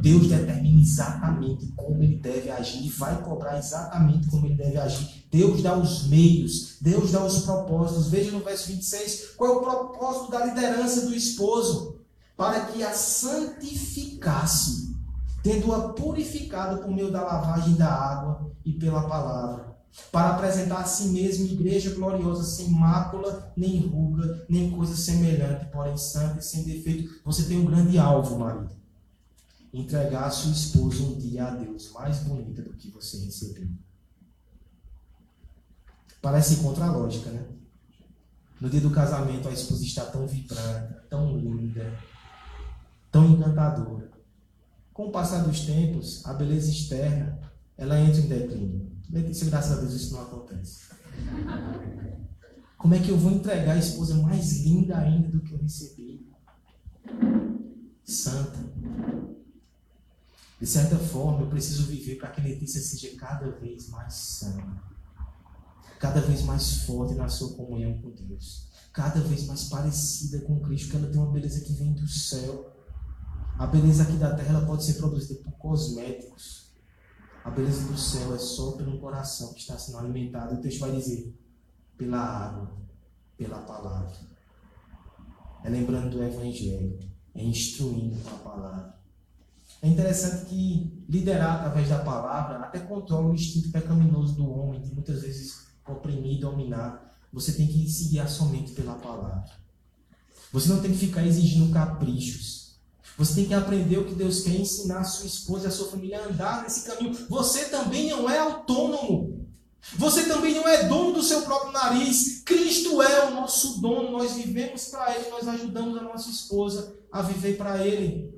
Deus 0.00 0.28
determina 0.28 0.82
exatamente 0.82 1.66
como 1.76 2.02
ele 2.02 2.16
deve 2.16 2.50
agir 2.50 2.84
e 2.84 2.90
vai 2.90 3.22
cobrar 3.22 3.58
exatamente 3.58 4.28
como 4.28 4.46
ele 4.46 4.54
deve 4.54 4.76
agir. 4.76 5.24
Deus 5.30 5.62
dá 5.62 5.76
os 5.76 6.06
meios, 6.08 6.76
Deus 6.80 7.12
dá 7.12 7.24
os 7.24 7.40
propósitos. 7.40 8.08
Veja 8.08 8.30
no 8.30 8.40
verso 8.40 8.68
26 8.68 9.30
qual 9.36 9.50
é 9.50 9.56
o 9.56 9.60
propósito 9.60 10.30
da 10.30 10.44
liderança 10.44 11.06
do 11.06 11.14
esposo 11.14 11.98
para 12.36 12.66
que 12.66 12.82
a 12.82 12.92
santificasse, 12.92 14.94
tendo-a 15.42 15.94
purificado 15.94 16.82
por 16.82 16.90
meio 16.90 17.10
da 17.10 17.22
lavagem 17.22 17.74
da 17.74 17.88
água 17.88 18.52
e 18.64 18.72
pela 18.72 19.08
palavra, 19.08 19.74
para 20.10 20.30
apresentar 20.30 20.80
a 20.80 20.84
si 20.84 21.08
mesmo 21.08 21.46
igreja 21.46 21.94
gloriosa, 21.94 22.42
sem 22.42 22.68
mácula, 22.68 23.52
nem 23.56 23.86
ruga, 23.86 24.44
nem 24.48 24.70
coisa 24.70 24.96
semelhante, 24.96 25.66
porém 25.72 25.96
santa 25.96 26.40
e 26.40 26.42
sem 26.42 26.64
defeito. 26.64 27.20
Você 27.24 27.44
tem 27.44 27.58
um 27.58 27.64
grande 27.64 27.96
alvo, 27.96 28.38
marido. 28.38 28.83
Entregar 29.74 30.26
a 30.26 30.30
sua 30.30 30.52
esposa 30.52 31.02
um 31.02 31.18
dia 31.18 31.46
a 31.46 31.50
Deus 31.56 31.90
mais 31.92 32.20
bonita 32.20 32.62
do 32.62 32.74
que 32.74 32.92
você 32.92 33.18
recebeu. 33.24 33.68
Parece 36.22 36.58
contra 36.58 36.84
a 36.84 36.92
lógica, 36.92 37.28
né? 37.28 37.44
No 38.60 38.70
dia 38.70 38.80
do 38.80 38.92
casamento, 38.92 39.48
a 39.48 39.52
esposa 39.52 39.84
está 39.84 40.04
tão 40.06 40.28
vibrante, 40.28 40.94
tão 41.10 41.36
linda, 41.36 41.98
tão 43.10 43.32
encantadora. 43.32 44.12
Com 44.92 45.08
o 45.08 45.10
passar 45.10 45.42
dos 45.42 45.66
tempos, 45.66 46.24
a 46.24 46.32
beleza 46.32 46.70
externa, 46.70 47.40
ela 47.76 47.98
entra 47.98 48.20
em 48.20 48.28
declínio. 48.28 48.92
Letícia, 49.10 49.50
graças 49.50 49.76
a 49.76 49.80
Deus, 49.80 49.92
isso 49.92 50.14
não 50.14 50.22
acontece. 50.22 50.84
Como 52.78 52.94
é 52.94 53.00
que 53.00 53.08
eu 53.08 53.18
vou 53.18 53.32
entregar 53.32 53.72
a 53.72 53.78
esposa 53.78 54.14
mais 54.22 54.62
linda 54.62 54.96
ainda 54.98 55.28
do 55.28 55.40
que 55.40 55.52
eu 55.52 55.58
recebi? 55.58 56.30
Santa. 58.04 58.72
De 60.60 60.66
certa 60.66 60.96
forma, 60.98 61.42
eu 61.42 61.48
preciso 61.48 61.84
viver 61.84 62.16
para 62.16 62.30
que 62.30 62.40
Letícia 62.40 62.80
seja 62.80 63.16
cada 63.16 63.50
vez 63.50 63.88
mais 63.88 64.14
santa. 64.14 64.82
Cada 65.98 66.20
vez 66.20 66.42
mais 66.42 66.84
forte 66.84 67.14
na 67.14 67.28
sua 67.28 67.54
comunhão 67.54 67.98
com 68.00 68.10
Deus. 68.10 68.68
Cada 68.92 69.20
vez 69.20 69.46
mais 69.46 69.64
parecida 69.64 70.40
com 70.40 70.60
Cristo, 70.60 70.90
que 70.90 70.96
ela 70.96 71.08
tem 71.08 71.20
uma 71.20 71.32
beleza 71.32 71.60
que 71.64 71.72
vem 71.72 71.92
do 71.92 72.06
céu. 72.06 72.72
A 73.58 73.66
beleza 73.66 74.02
aqui 74.02 74.16
da 74.16 74.34
terra 74.34 74.56
ela 74.56 74.66
pode 74.66 74.84
ser 74.84 74.94
produzida 74.94 75.40
por 75.42 75.52
cosméticos. 75.52 76.72
A 77.44 77.50
beleza 77.50 77.86
do 77.86 77.98
céu 77.98 78.34
é 78.34 78.38
só 78.38 78.72
pelo 78.72 78.98
coração 78.98 79.52
que 79.52 79.60
está 79.60 79.78
sendo 79.78 79.98
alimentado. 79.98 80.54
O 80.54 80.60
texto 80.60 80.80
vai 80.80 80.92
dizer: 80.92 81.36
pela 81.96 82.18
água, 82.18 82.72
pela 83.36 83.58
palavra. 83.62 84.16
É 85.62 85.68
lembrando 85.68 86.10
do 86.10 86.22
Evangelho, 86.22 86.98
é 87.34 87.42
instruindo 87.42 88.16
com 88.22 88.34
a 88.34 88.38
palavra. 88.38 88.93
É 89.84 89.86
interessante 89.86 90.46
que 90.46 91.04
liderar 91.06 91.56
através 91.56 91.90
da 91.90 91.98
palavra 91.98 92.56
até 92.60 92.78
controla 92.78 93.28
o 93.28 93.34
instinto 93.34 93.70
pecaminoso 93.70 94.32
do 94.32 94.50
homem, 94.50 94.80
que 94.80 94.94
muitas 94.94 95.20
vezes 95.20 95.66
oprimir 95.86 96.40
dominar. 96.40 97.14
Você 97.30 97.52
tem 97.52 97.66
que 97.66 97.86
se 97.86 98.08
guiar 98.08 98.26
somente 98.26 98.72
pela 98.72 98.94
palavra. 98.94 99.44
Você 100.50 100.70
não 100.70 100.80
tem 100.80 100.90
que 100.90 100.96
ficar 100.96 101.26
exigindo 101.26 101.70
caprichos. 101.70 102.78
Você 103.18 103.34
tem 103.34 103.44
que 103.44 103.52
aprender 103.52 103.98
o 103.98 104.06
que 104.06 104.14
Deus 104.14 104.40
quer 104.40 104.58
ensinar 104.58 105.00
a 105.00 105.04
sua 105.04 105.26
esposa 105.26 105.64
e 105.64 105.68
a 105.68 105.70
sua 105.70 105.90
família 105.90 106.18
a 106.18 106.28
andar 106.28 106.62
nesse 106.62 106.86
caminho. 106.86 107.12
Você 107.28 107.66
também 107.66 108.08
não 108.08 108.30
é 108.30 108.38
autônomo. 108.38 109.46
Você 109.98 110.24
também 110.24 110.54
não 110.54 110.66
é 110.66 110.88
dono 110.88 111.12
do 111.12 111.22
seu 111.22 111.42
próprio 111.42 111.72
nariz. 111.72 112.40
Cristo 112.42 113.02
é 113.02 113.26
o 113.26 113.34
nosso 113.34 113.82
dono. 113.82 114.12
Nós 114.12 114.32
vivemos 114.32 114.86
para 114.86 115.14
Ele, 115.14 115.28
nós 115.28 115.46
ajudamos 115.46 115.98
a 115.98 116.02
nossa 116.02 116.30
esposa 116.30 116.96
a 117.12 117.20
viver 117.20 117.58
para 117.58 117.86
Ele. 117.86 118.33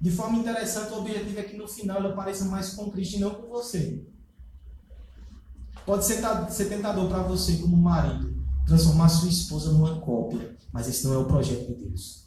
De 0.00 0.10
forma 0.10 0.38
interessante, 0.38 0.92
o 0.92 0.98
objetivo 0.98 1.38
é 1.38 1.42
que 1.42 1.56
no 1.56 1.66
final 1.66 1.98
ela 1.98 2.14
pareça 2.14 2.44
mais 2.44 2.70
com 2.74 2.90
Cristo 2.90 3.16
e 3.16 3.20
não 3.20 3.34
com 3.34 3.48
você. 3.48 4.04
Pode 5.86 6.04
ser, 6.04 6.22
ser 6.50 6.68
tentador 6.68 7.08
para 7.08 7.22
você, 7.22 7.56
como 7.56 7.76
marido, 7.76 8.42
transformar 8.66 9.08
sua 9.08 9.28
esposa 9.28 9.72
numa 9.72 10.00
cópia, 10.00 10.56
mas 10.72 10.88
esse 10.88 11.04
não 11.04 11.14
é 11.14 11.18
o 11.18 11.26
projeto 11.26 11.66
de 11.68 11.84
Deus. 11.86 12.24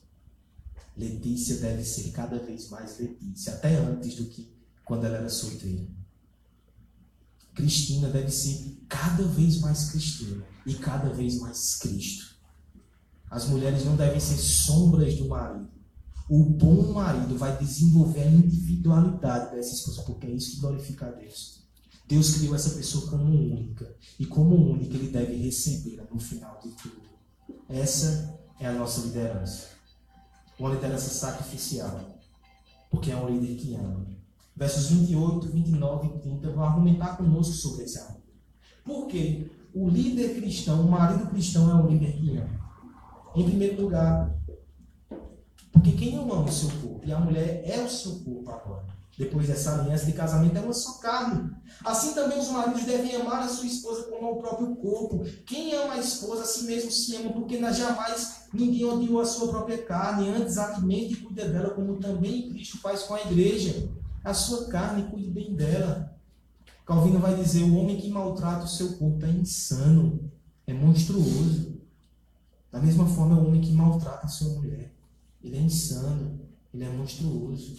Letícia 0.96 1.58
deve 1.58 1.84
ser 1.84 2.12
cada 2.12 2.40
vez 2.40 2.70
mais 2.70 3.00
Letícia, 3.00 3.54
até 3.54 3.76
antes 3.76 4.16
do 4.16 4.26
que 4.26 4.52
quando 4.84 5.06
ela 5.06 5.18
era 5.18 5.30
solteira. 5.30 5.86
Cristina 7.54 8.10
deve 8.10 8.32
ser 8.32 8.78
cada 8.88 9.24
vez 9.24 9.60
mais 9.60 9.90
Cristina 9.90 10.44
e 10.66 10.76
cada 10.76 11.10
vez 11.10 11.40
mais 11.40 11.76
Cristo. 11.76 12.38
As 13.30 13.48
mulheres 13.48 13.84
não 13.84 13.96
devem 13.96 14.20
ser 14.20 14.38
sombras 14.38 15.16
do 15.16 15.28
marido. 15.28 15.68
O 16.30 16.44
bom 16.44 16.92
marido 16.92 17.38
vai 17.38 17.58
desenvolver 17.58 18.22
a 18.22 18.28
individualidade 18.28 19.56
dessa 19.56 19.74
esposa, 19.74 20.02
porque 20.04 20.28
é 20.28 20.32
isso 20.32 20.52
que 20.52 20.62
glorifica 20.62 21.08
a 21.08 21.12
Deus. 21.12 21.64
Deus 22.06 22.36
criou 22.36 22.56
essa 22.56 22.72
pessoa 22.72 23.10
como 23.10 23.26
única, 23.26 23.96
e 24.20 24.26
como 24.26 24.56
única 24.56 24.96
ele 24.96 25.10
deve 25.10 25.36
recebê-la 25.36 26.04
no 26.12 26.20
final 26.20 26.60
de 26.62 26.70
tudo. 26.72 27.02
Essa 27.70 28.38
é 28.60 28.68
a 28.68 28.74
nossa 28.74 29.02
liderança. 29.02 29.78
uma 30.60 30.74
liderança 30.74 31.10
sacrificial, 31.10 32.00
porque 32.90 33.12
é 33.12 33.16
um 33.16 33.30
líder 33.30 33.56
que 33.56 33.76
ama. 33.76 34.06
Versos 34.56 34.90
28, 34.90 35.50
29 35.50 36.08
e 36.08 36.20
30 36.20 36.52
vão 36.52 36.64
argumentar 36.64 37.16
conosco 37.16 37.54
sobre 37.54 37.84
esse 37.84 38.00
amor. 38.00 38.22
Por 38.84 39.08
quê? 39.08 39.52
O 39.74 39.88
líder 39.88 40.36
cristão, 40.36 40.82
o 40.82 40.90
marido 40.90 41.30
cristão 41.30 41.70
é 41.70 41.76
um 41.76 41.88
líder 41.88 42.14
que 42.14 42.38
ama. 42.38 42.60
Em 43.36 43.46
primeiro 43.46 43.82
lugar, 43.84 44.37
porque 45.78 45.92
quem 45.92 46.18
ama 46.18 46.42
o 46.42 46.52
seu 46.52 46.70
corpo, 46.82 47.02
e 47.06 47.12
a 47.12 47.20
mulher 47.20 47.62
é 47.66 47.80
o 47.84 47.90
seu 47.90 48.20
corpo 48.20 48.50
agora, 48.50 48.86
depois 49.18 49.48
dessa 49.48 49.80
aliança 49.80 50.06
de 50.06 50.14
casamento, 50.14 50.58
é 50.58 50.62
uma 50.62 50.74
só 50.74 50.94
carne. 51.00 51.52
Assim 51.84 52.14
também 52.14 52.40
os 52.40 52.50
maridos 52.50 52.84
devem 52.84 53.16
amar 53.16 53.44
a 53.44 53.48
sua 53.48 53.66
esposa 53.66 54.04
como 54.04 54.28
ao 54.28 54.38
próprio 54.38 54.76
corpo. 54.76 55.24
Quem 55.46 55.74
ama 55.74 55.94
a 55.94 55.98
esposa, 55.98 56.44
a 56.44 56.46
si 56.46 56.66
mesmo 56.66 56.92
se 56.92 57.16
ama, 57.16 57.32
porque 57.32 57.60
jamais 57.60 58.48
ninguém 58.54 58.86
odiou 58.86 59.20
a 59.20 59.26
sua 59.26 59.48
própria 59.48 59.84
carne, 59.84 60.30
antes 60.30 60.58
alimente 60.58 61.14
e 61.14 61.16
cuida 61.18 61.48
dela, 61.48 61.72
como 61.72 61.98
também 61.98 62.50
Cristo 62.50 62.78
faz 62.80 63.04
com 63.04 63.16
a 63.16 63.22
igreja. 63.22 63.90
A 64.24 64.34
sua 64.34 64.68
carne, 64.68 65.10
cuide 65.10 65.30
bem 65.30 65.56
dela. 65.56 66.16
Calvino 66.86 67.20
vai 67.20 67.36
dizer: 67.36 67.64
o 67.64 67.76
homem 67.76 67.98
que 67.98 68.10
maltrata 68.10 68.66
o 68.66 68.68
seu 68.68 68.94
corpo 68.98 69.26
é 69.26 69.30
insano, 69.30 70.32
é 70.66 70.74
monstruoso. 70.74 71.78
Da 72.72 72.80
mesma 72.80 73.08
forma, 73.08 73.36
é 73.36 73.42
o 73.42 73.48
homem 73.48 73.62
que 73.62 73.72
maltrata 73.72 74.26
a 74.26 74.30
sua 74.30 74.54
mulher. 74.54 74.97
Ele 75.48 75.58
é 75.58 75.62
insano, 75.62 76.42
ele 76.74 76.84
é 76.84 76.90
monstruoso. 76.90 77.78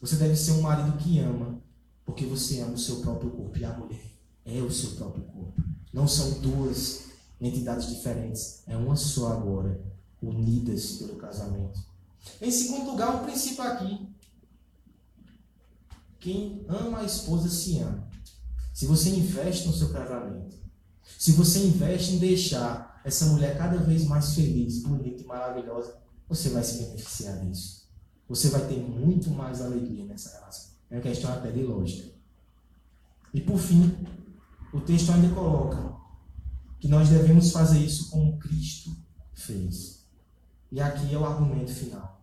Você 0.00 0.14
deve 0.16 0.36
ser 0.36 0.52
um 0.52 0.62
marido 0.62 0.96
que 0.98 1.18
ama, 1.18 1.60
porque 2.04 2.24
você 2.24 2.60
ama 2.60 2.74
o 2.74 2.78
seu 2.78 3.00
próprio 3.00 3.30
corpo. 3.30 3.58
E 3.58 3.64
a 3.64 3.76
mulher 3.76 4.16
é 4.44 4.60
o 4.62 4.70
seu 4.70 4.92
próprio 4.92 5.24
corpo. 5.24 5.60
Não 5.92 6.06
são 6.06 6.40
duas 6.40 7.06
entidades 7.40 7.88
diferentes. 7.88 8.62
É 8.68 8.76
uma 8.76 8.94
só 8.94 9.32
agora, 9.32 9.82
unidas 10.22 10.92
pelo 10.92 11.16
casamento. 11.16 11.80
Em 12.40 12.52
segundo 12.52 12.92
lugar, 12.92 13.16
o 13.16 13.24
princípio 13.24 13.64
aqui. 13.64 14.08
Quem 16.20 16.64
ama 16.68 17.00
a 17.00 17.04
esposa 17.04 17.48
se 17.48 17.80
ama. 17.80 18.08
Se 18.72 18.86
você 18.86 19.10
investe 19.10 19.66
no 19.66 19.74
seu 19.74 19.92
casamento, 19.92 20.56
se 21.18 21.32
você 21.32 21.66
investe 21.66 22.12
em 22.12 22.18
deixar 22.18 23.00
essa 23.04 23.26
mulher 23.26 23.58
cada 23.58 23.78
vez 23.78 24.04
mais 24.04 24.36
feliz, 24.36 24.84
bonita 24.84 25.20
e 25.20 25.26
maravilhosa, 25.26 26.01
você 26.34 26.50
vai 26.50 26.62
se 26.62 26.82
beneficiar 26.82 27.38
disso 27.40 27.82
você 28.32 28.48
vai 28.48 28.66
ter 28.66 28.78
muito 28.78 29.30
mais 29.30 29.60
alegria 29.60 30.06
nessa 30.06 30.38
relação. 30.38 30.70
É 30.90 30.96
uma 30.96 31.02
questão 31.02 31.30
até 31.30 31.50
de 31.50 31.62
lógica. 31.62 32.08
E 33.34 33.42
por 33.42 33.58
fim, 33.58 33.94
o 34.72 34.80
texto 34.80 35.12
ainda 35.12 35.34
coloca 35.34 35.94
que 36.80 36.88
nós 36.88 37.10
devemos 37.10 37.52
fazer 37.52 37.78
isso 37.78 38.08
como 38.08 38.38
Cristo 38.38 38.90
fez. 39.34 40.06
E 40.70 40.80
aqui 40.80 41.14
é 41.14 41.18
o 41.18 41.26
argumento 41.26 41.72
final. 41.72 42.22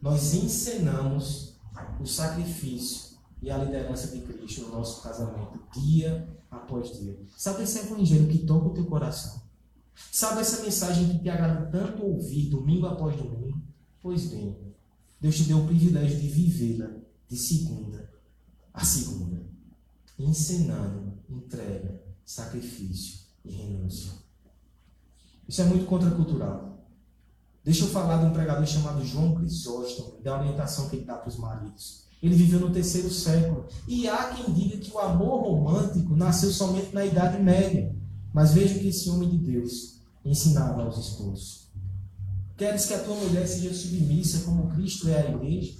Nós 0.00 0.34
encenamos 0.34 1.56
o 2.00 2.06
sacrifício 2.06 3.18
e 3.42 3.50
a 3.50 3.58
liderança 3.58 4.08
de 4.08 4.20
Cristo 4.20 4.62
no 4.62 4.78
nosso 4.78 5.02
casamento, 5.02 5.58
dia 5.74 6.28
após 6.48 6.96
dia. 6.96 7.18
Sabe 7.36 7.64
esse 7.64 7.80
evangelho 7.80 8.28
que 8.28 8.46
toca 8.46 8.68
o 8.68 8.74
teu 8.74 8.84
coração? 8.84 9.42
Sabe 10.10 10.40
essa 10.40 10.62
mensagem 10.62 11.08
que 11.08 11.18
te 11.18 11.28
agrada 11.28 11.66
tanto 11.66 12.04
ouvir 12.04 12.48
domingo 12.48 12.86
após 12.86 13.16
domingo? 13.16 13.60
Pois 14.02 14.26
bem, 14.26 14.56
Deus 15.20 15.36
te 15.36 15.44
deu 15.44 15.58
o 15.58 15.66
privilégio 15.66 16.20
de 16.20 16.28
vivê-la 16.28 16.90
de 17.28 17.36
segunda 17.36 18.14
a 18.74 18.84
segunda, 18.84 19.40
ensinando 20.18 21.16
entrega, 21.30 22.02
sacrifício 22.24 23.20
e 23.44 23.52
renúncia. 23.52 24.10
Isso 25.48 25.62
é 25.62 25.64
muito 25.64 25.86
contracultural. 25.86 26.84
Deixa 27.62 27.84
eu 27.84 27.88
falar 27.88 28.18
de 28.18 28.26
um 28.26 28.32
pregador 28.32 28.66
chamado 28.66 29.04
João 29.04 29.36
Crisóstomo, 29.36 30.20
da 30.20 30.38
orientação 30.40 30.88
que 30.88 30.96
ele 30.96 31.04
dá 31.04 31.14
para 31.16 31.28
os 31.28 31.36
maridos. 31.36 32.04
Ele 32.20 32.34
viveu 32.34 32.58
no 32.58 32.72
terceiro 32.72 33.10
século. 33.10 33.66
E 33.86 34.08
há 34.08 34.34
quem 34.34 34.52
diga 34.52 34.78
que 34.78 34.90
o 34.90 34.98
amor 34.98 35.42
romântico 35.42 36.16
nasceu 36.16 36.50
somente 36.50 36.92
na 36.92 37.06
Idade 37.06 37.40
Média. 37.40 37.94
Mas 38.34 38.52
veja 38.52 38.74
o 38.74 38.80
que 38.80 38.88
esse 38.88 39.08
homem 39.08 39.30
de 39.30 39.38
Deus 39.38 40.00
ensinava 40.24 40.82
aos 40.82 40.98
esposos. 40.98 41.68
Queres 42.56 42.86
que 42.86 42.94
a 42.94 42.98
tua 42.98 43.14
mulher 43.14 43.46
seja 43.46 43.72
submissa 43.72 44.44
como 44.44 44.72
Cristo 44.72 45.08
é 45.08 45.20
à 45.20 45.30
igreja? 45.30 45.74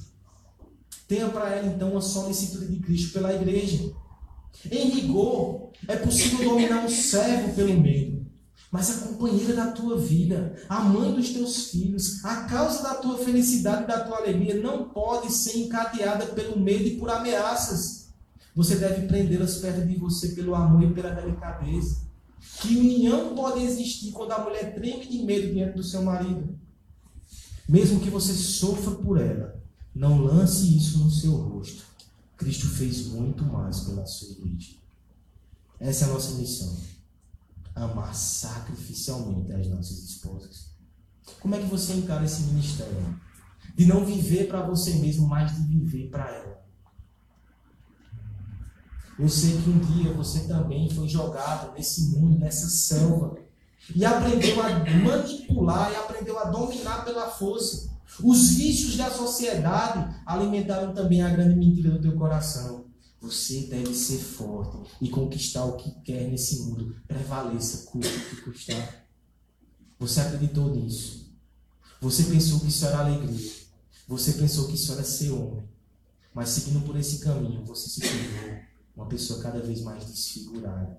Tenha 1.08 1.28
para 1.28 1.50
ela 1.50 1.66
então 1.66 1.90
uma 1.90 2.00
solicitude 2.00 2.68
de 2.68 2.80
Cristo 2.80 3.12
pela 3.12 3.34
igreja. 3.34 3.92
Em 4.70 4.88
rigor, 4.88 5.70
é 5.88 5.96
possível 5.96 6.48
dominar 6.50 6.84
um 6.84 6.88
servo 6.88 7.54
pelo 7.54 7.78
medo, 7.80 8.24
mas 8.70 8.90
a 8.90 9.06
companheira 9.08 9.54
da 9.54 9.72
tua 9.72 9.98
vida, 9.98 10.54
a 10.68 10.80
mãe 10.80 11.12
dos 11.12 11.30
teus 11.30 11.70
filhos, 11.70 12.24
a 12.24 12.44
causa 12.44 12.84
da 12.84 12.94
tua 12.94 13.18
felicidade 13.18 13.82
e 13.82 13.86
da 13.88 14.04
tua 14.04 14.18
alegria 14.18 14.62
não 14.62 14.90
pode 14.90 15.32
ser 15.32 15.58
encadeada 15.58 16.26
pelo 16.26 16.58
medo 16.58 16.84
e 16.84 16.96
por 16.98 17.10
ameaças. 17.10 18.08
Você 18.54 18.76
deve 18.76 19.08
prendê-las 19.08 19.56
perto 19.56 19.84
de 19.84 19.96
você 19.96 20.28
pelo 20.28 20.54
amor 20.54 20.84
e 20.84 20.94
pela 20.94 21.10
delicadeza. 21.10 22.03
Que 22.60 22.76
união 22.76 23.34
pode 23.34 23.62
existir 23.62 24.12
quando 24.12 24.32
a 24.32 24.44
mulher 24.44 24.74
treme 24.74 25.06
de 25.06 25.18
medo 25.22 25.52
diante 25.52 25.76
do 25.76 25.82
seu 25.82 26.02
marido? 26.02 26.58
Mesmo 27.68 28.00
que 28.00 28.10
você 28.10 28.32
sofra 28.32 28.94
por 28.94 29.20
ela, 29.20 29.62
não 29.94 30.20
lance 30.20 30.76
isso 30.76 30.98
no 30.98 31.10
seu 31.10 31.34
rosto. 31.36 31.84
Cristo 32.36 32.68
fez 32.68 33.06
muito 33.06 33.44
mais 33.44 33.80
pela 33.80 34.04
sua 34.06 34.32
igreja. 34.32 34.74
Essa 35.78 36.04
é 36.04 36.08
a 36.08 36.12
nossa 36.12 36.34
missão. 36.34 36.76
Amar 37.74 38.14
sacrificialmente 38.14 39.52
as 39.52 39.66
nossas 39.68 39.98
esposas. 40.04 40.70
Como 41.40 41.54
é 41.54 41.58
que 41.58 41.66
você 41.66 41.94
encara 41.94 42.24
esse 42.24 42.42
ministério? 42.42 43.20
De 43.74 43.86
não 43.86 44.04
viver 44.04 44.46
para 44.46 44.66
você 44.66 44.94
mesmo, 44.94 45.26
mas 45.26 45.54
de 45.56 45.62
viver 45.62 46.10
para 46.10 46.30
ela. 46.30 46.63
Eu 49.18 49.28
sei 49.28 49.60
que 49.60 49.70
um 49.70 49.78
dia 49.78 50.12
você 50.12 50.40
também 50.40 50.90
foi 50.90 51.08
jogado 51.08 51.72
nesse 51.74 52.10
mundo, 52.10 52.38
nessa 52.38 52.68
selva, 52.68 53.36
e 53.94 54.04
aprendeu 54.04 54.60
a 54.62 54.70
manipular 54.70 55.92
e 55.92 55.96
aprendeu 55.96 56.38
a 56.38 56.44
dominar 56.44 57.04
pela 57.04 57.30
força. 57.30 57.92
Os 58.22 58.50
vícios 58.50 58.96
da 58.96 59.10
sociedade 59.10 60.16
alimentaram 60.24 60.94
também 60.94 61.22
a 61.22 61.28
grande 61.28 61.56
mentira 61.56 61.90
do 61.90 62.00
teu 62.00 62.16
coração. 62.16 62.86
Você 63.20 63.66
deve 63.68 63.94
ser 63.94 64.18
forte 64.18 64.78
e 65.00 65.08
conquistar 65.08 65.64
o 65.64 65.76
que 65.76 65.90
quer 66.02 66.28
nesse 66.28 66.62
mundo. 66.62 66.94
Prevaleça, 67.06 67.86
custe 67.86 68.16
o 68.16 68.30
que 68.30 68.36
custar. 68.42 69.06
Você 69.98 70.20
acreditou 70.20 70.74
nisso. 70.74 71.32
Você 72.00 72.24
pensou 72.24 72.60
que 72.60 72.68
isso 72.68 72.84
era 72.84 72.98
alegria. 72.98 73.52
Você 74.06 74.34
pensou 74.34 74.66
que 74.68 74.74
isso 74.74 74.92
era 74.92 75.02
ser 75.02 75.30
homem. 75.30 75.64
Mas 76.34 76.50
seguindo 76.50 76.84
por 76.84 76.96
esse 76.96 77.20
caminho, 77.20 77.64
você 77.64 77.88
se 77.88 78.00
tornou 78.00 78.58
uma 78.96 79.06
pessoa 79.06 79.42
cada 79.42 79.60
vez 79.60 79.82
mais 79.82 80.04
desfigurada. 80.04 80.98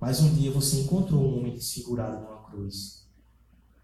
Mas 0.00 0.20
um 0.20 0.34
dia 0.34 0.50
você 0.50 0.80
encontrou 0.80 1.22
um 1.22 1.38
homem 1.38 1.54
desfigurado 1.54 2.20
numa 2.20 2.42
cruz. 2.44 3.06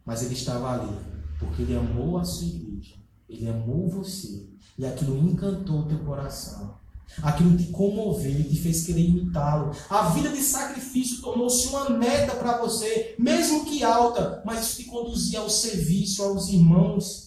Mas 0.04 0.22
ele 0.22 0.34
estava 0.34 0.70
ali 0.72 0.96
porque 1.38 1.62
ele 1.62 1.76
amou 1.76 2.18
a 2.18 2.24
sua 2.24 2.46
igreja. 2.46 2.94
Ele 3.28 3.48
amou 3.48 3.88
você. 3.88 4.48
E 4.78 4.86
aquilo 4.86 5.18
encantou 5.18 5.80
o 5.80 5.88
teu 5.88 5.98
coração. 6.00 6.78
Aquilo 7.22 7.56
te 7.56 7.66
comoveu 7.66 8.40
e 8.40 8.44
te 8.44 8.56
fez 8.56 8.84
querer 8.84 9.08
imitá-lo. 9.08 9.72
A 9.88 10.08
vida 10.10 10.30
de 10.30 10.40
sacrifício 10.40 11.20
tornou-se 11.20 11.68
uma 11.68 11.90
meta 11.90 12.34
para 12.34 12.58
você, 12.58 13.14
mesmo 13.18 13.64
que 13.64 13.84
alta, 13.84 14.42
mas 14.44 14.62
isso 14.62 14.82
te 14.82 14.84
conduzia 14.84 15.40
ao 15.40 15.50
serviço, 15.50 16.22
aos 16.22 16.48
irmãos. 16.48 17.23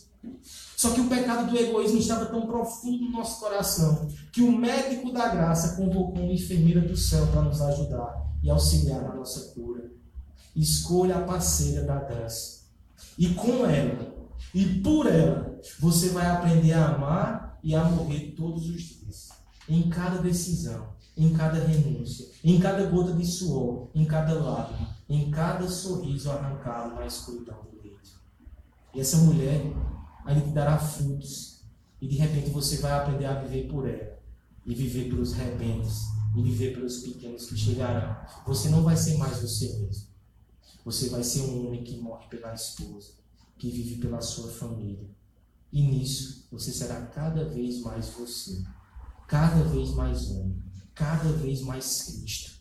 Só 0.77 0.91
que 0.91 1.01
o 1.01 1.09
pecado 1.09 1.49
do 1.49 1.57
egoísmo 1.57 1.97
estava 1.97 2.27
tão 2.27 2.45
profundo 2.45 3.05
no 3.05 3.09
nosso 3.09 3.39
coração 3.39 4.07
que 4.31 4.43
o 4.43 4.51
médico 4.51 5.11
da 5.11 5.27
graça 5.29 5.75
convocou 5.75 6.23
uma 6.23 6.31
enfermeira 6.31 6.81
do 6.81 6.95
céu 6.95 7.25
para 7.27 7.41
nos 7.41 7.59
ajudar 7.59 8.31
e 8.43 8.49
auxiliar 8.51 9.01
na 9.01 9.15
nossa 9.15 9.55
cura. 9.55 9.89
Escolha 10.55 11.17
a 11.17 11.23
parceira 11.23 11.81
da 11.81 11.95
dança. 11.95 12.67
E 13.17 13.29
com 13.29 13.65
ela, 13.65 14.15
e 14.53 14.65
por 14.81 15.07
ela, 15.07 15.59
você 15.79 16.09
vai 16.09 16.27
aprender 16.27 16.73
a 16.73 16.89
amar 16.89 17.59
e 17.63 17.73
a 17.73 17.83
morrer 17.83 18.35
todos 18.37 18.69
os 18.69 18.81
dias. 18.83 19.29
Em 19.67 19.89
cada 19.89 20.21
decisão, 20.21 20.89
em 21.17 21.33
cada 21.33 21.57
renúncia, 21.57 22.27
em 22.43 22.59
cada 22.59 22.85
gota 22.85 23.13
de 23.13 23.25
suor, 23.25 23.89
em 23.95 24.05
cada 24.05 24.35
lágrima, 24.35 24.95
em 25.09 25.31
cada 25.31 25.67
sorriso 25.67 26.29
arrancado 26.29 26.93
na 26.93 27.07
escuridão 27.07 27.57
do 27.63 27.81
leito. 27.81 28.11
E 28.93 28.99
essa 28.99 29.17
mulher 29.17 29.73
ainda 30.27 30.41
te 30.41 30.51
dará 30.51 30.77
frutos. 30.77 31.61
E 31.99 32.07
de 32.07 32.15
repente 32.17 32.51
você 32.51 32.77
vai 32.77 32.91
aprender 32.91 33.25
a 33.25 33.41
viver 33.41 33.67
por 33.67 33.87
ela 33.87 34.19
e 34.65 34.75
viver 34.75 35.09
pelos 35.09 35.33
rebentos 35.33 36.03
e 36.35 36.43
viver 36.43 36.73
pelos 36.73 36.99
pequenos 36.99 37.47
que 37.47 37.57
chegarão. 37.57 38.15
Você 38.45 38.69
não 38.69 38.83
vai 38.83 38.95
ser 38.95 39.17
mais 39.17 39.41
você 39.41 39.79
mesmo. 39.79 40.07
Você 40.85 41.09
vai 41.09 41.23
ser 41.23 41.41
um 41.41 41.67
homem 41.67 41.83
que 41.83 41.97
morre 41.97 42.27
pela 42.27 42.53
esposa, 42.53 43.13
que 43.57 43.71
vive 43.71 43.95
pela 43.95 44.21
sua 44.21 44.51
família. 44.51 45.09
E 45.71 45.81
nisso 45.81 46.47
você 46.51 46.71
será 46.71 47.01
cada 47.07 47.45
vez 47.45 47.81
mais 47.81 48.09
você, 48.09 48.63
cada 49.27 49.63
vez 49.63 49.91
mais 49.91 50.29
homem, 50.29 50.61
cada 50.93 51.31
vez 51.33 51.61
mais 51.61 52.03
Cristo. 52.03 52.59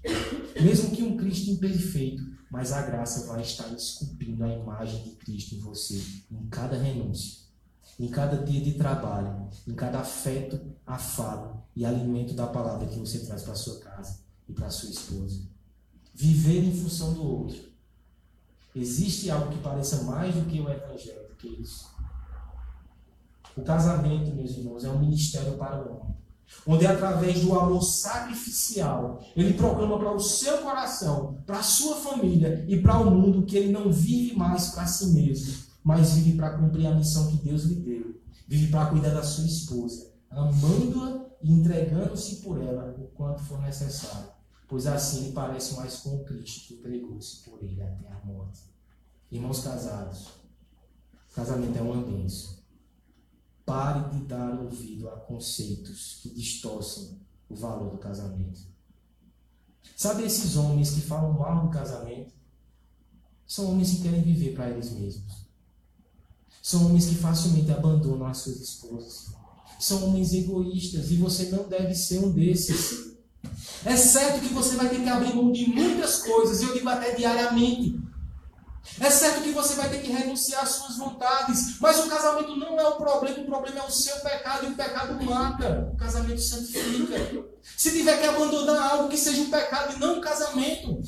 Mesmo 0.61 0.91
que 0.95 1.03
um 1.03 1.17
Cristo 1.17 1.51
imperfeito, 1.51 2.25
mas 2.51 2.73
a 2.73 2.83
graça 2.83 3.27
vai 3.27 3.43
estar 3.43 3.69
esculpindo 3.69 4.45
a 4.45 4.49
imagem 4.49 5.03
de 5.05 5.11
Cristo 5.17 5.55
em 5.55 5.61
você, 5.61 6.03
em 6.31 6.47
cada 6.49 6.77
renúncia, 6.77 7.46
em 7.99 8.09
cada 8.09 8.45
dia 8.45 8.61
de 8.61 8.75
trabalho, 8.75 9.49
em 9.67 9.75
cada 9.75 10.01
afeto, 10.01 10.61
afado 10.87 11.63
e 11.75 11.85
alimento 11.85 12.35
da 12.35 12.47
palavra 12.47 12.87
que 12.87 12.99
você 12.99 13.21
traz 13.21 13.43
para 13.43 13.55
sua 13.55 13.81
casa 13.81 14.21
e 14.49 14.53
para 14.53 14.71
sua 14.71 14.91
esposa. 14.91 15.43
Viver 16.15 16.65
em 16.65 16.75
função 16.75 17.15
do 17.15 17.23
outro. 17.23 17.59
Existe 18.75 19.31
algo 19.31 19.51
que 19.51 19.59
pareça 19.59 20.03
mais 20.03 20.35
do 20.35 20.45
que 20.45 20.61
o 20.61 20.69
evangelho, 20.69 21.29
do 21.29 21.35
que 21.37 21.49
isso. 21.49 21.87
O 23.57 23.63
casamento, 23.63 24.35
meus 24.35 24.51
irmãos, 24.51 24.85
é 24.85 24.91
um 24.91 24.99
ministério 24.99 25.57
para 25.57 25.83
o 25.83 25.91
homem. 25.91 26.17
Onde, 26.67 26.87
através 26.87 27.41
do 27.41 27.59
amor 27.59 27.83
sacrificial, 27.83 29.21
ele 29.35 29.55
proclama 29.55 29.99
para 29.99 30.13
o 30.13 30.21
seu 30.21 30.59
coração, 30.59 31.43
para 31.47 31.59
a 31.59 31.63
sua 31.63 31.97
família 31.97 32.65
e 32.69 32.81
para 32.81 32.99
o 32.99 33.11
mundo 33.11 33.47
que 33.47 33.57
ele 33.57 33.73
não 33.73 33.91
vive 33.91 34.37
mais 34.37 34.69
para 34.69 34.87
si 34.87 35.09
mesmo, 35.09 35.66
mas 35.87 36.15
vive 36.15 36.37
para 36.37 36.59
cumprir 36.59 36.85
a 36.89 36.95
missão 36.97 37.31
que 37.31 37.37
Deus 37.37 37.63
lhe 37.63 37.77
deu. 37.77 38.21
Vive 38.49 38.73
para 38.73 38.91
cuidar 38.91 39.11
da 39.11 39.23
sua 39.23 39.45
esposa, 39.45 40.13
amando-a 40.29 41.27
e 41.41 41.53
entregando-se 41.53 42.43
por 42.43 42.61
ela 42.61 42.93
o 42.99 43.07
quanto 43.15 43.41
for 43.45 43.61
necessário. 43.61 44.31
Pois 44.67 44.85
assim 44.89 45.27
ele 45.27 45.33
parece 45.33 45.77
mais 45.77 45.99
com 45.99 46.17
o 46.17 46.25
Cristo 46.25 46.67
que 46.67 46.75
entregou-se 46.75 47.45
por 47.45 47.63
ele 47.63 47.81
até 47.81 48.11
a 48.11 48.19
morte. 48.25 48.63
Irmãos 49.31 49.63
casados, 49.63 50.27
casamento 51.33 51.79
é 51.79 51.83
uma 51.83 52.03
bênção. 52.03 52.57
Pare 53.65 54.11
de 54.11 54.25
dar 54.25 54.59
ouvido 54.59 55.09
a 55.09 55.21
conceitos 55.21 56.19
que 56.21 56.31
distorcem 56.31 57.17
o 57.49 57.55
valor 57.55 57.93
do 57.93 57.99
casamento. 57.99 58.61
Sabe 59.97 60.25
esses 60.25 60.57
homens 60.57 60.91
que 60.91 61.03
falam 61.03 61.33
mal 61.35 61.65
do 61.65 61.71
casamento? 61.71 62.35
São 63.47 63.71
homens 63.71 63.93
que 63.93 64.03
querem 64.03 64.23
viver 64.23 64.53
para 64.53 64.71
eles 64.71 64.91
mesmos. 64.91 65.46
São 66.67 66.85
homens 66.87 67.07
que 67.07 67.15
facilmente 67.15 67.71
abandonam 67.71 68.27
as 68.27 68.39
suas 68.39 68.57
esposas. 68.57 69.27
São 69.79 70.05
homens 70.05 70.33
egoístas 70.33 71.13
e 71.13 71.17
você 71.17 71.45
não 71.45 71.69
deve 71.69 71.95
ser 71.95 72.19
um 72.19 72.33
desses. 72.33 73.13
É 73.85 73.97
certo 73.97 74.41
que 74.41 74.53
você 74.53 74.75
vai 74.75 74.89
ter 74.89 75.01
que 75.01 75.09
abrir 75.09 75.33
mão 75.33 75.53
de 75.53 75.65
muitas 75.71 76.23
coisas, 76.23 76.61
eu 76.61 76.75
digo 76.75 76.89
até 76.89 77.15
diariamente, 77.15 78.01
é 79.01 79.09
certo 79.09 79.45
que 79.45 79.53
você 79.53 79.75
vai 79.75 79.89
ter 79.91 80.03
que 80.03 80.11
renunciar 80.11 80.65
às 80.65 80.71
suas 80.71 80.97
vontades, 80.97 81.79
mas 81.79 82.05
o 82.05 82.09
casamento 82.09 82.57
não 82.57 82.81
é 82.81 82.89
o 82.89 82.97
problema, 82.97 83.39
o 83.39 83.47
problema 83.47 83.79
é 83.79 83.87
o 83.87 83.91
seu 83.91 84.17
pecado 84.17 84.67
e 84.67 84.71
o 84.71 84.75
pecado 84.75 85.25
mata. 85.25 85.91
O 85.95 85.97
casamento 85.97 86.41
santifica. 86.41 87.45
Se 87.77 87.93
tiver 87.93 88.21
que 88.21 88.27
abandonar 88.27 88.91
algo 88.91 89.09
que 89.09 89.17
seja 89.17 89.41
um 89.41 89.51
pecado 89.51 89.95
e 89.95 90.01
não 90.01 90.19
um 90.19 90.21
casamento, 90.21 91.01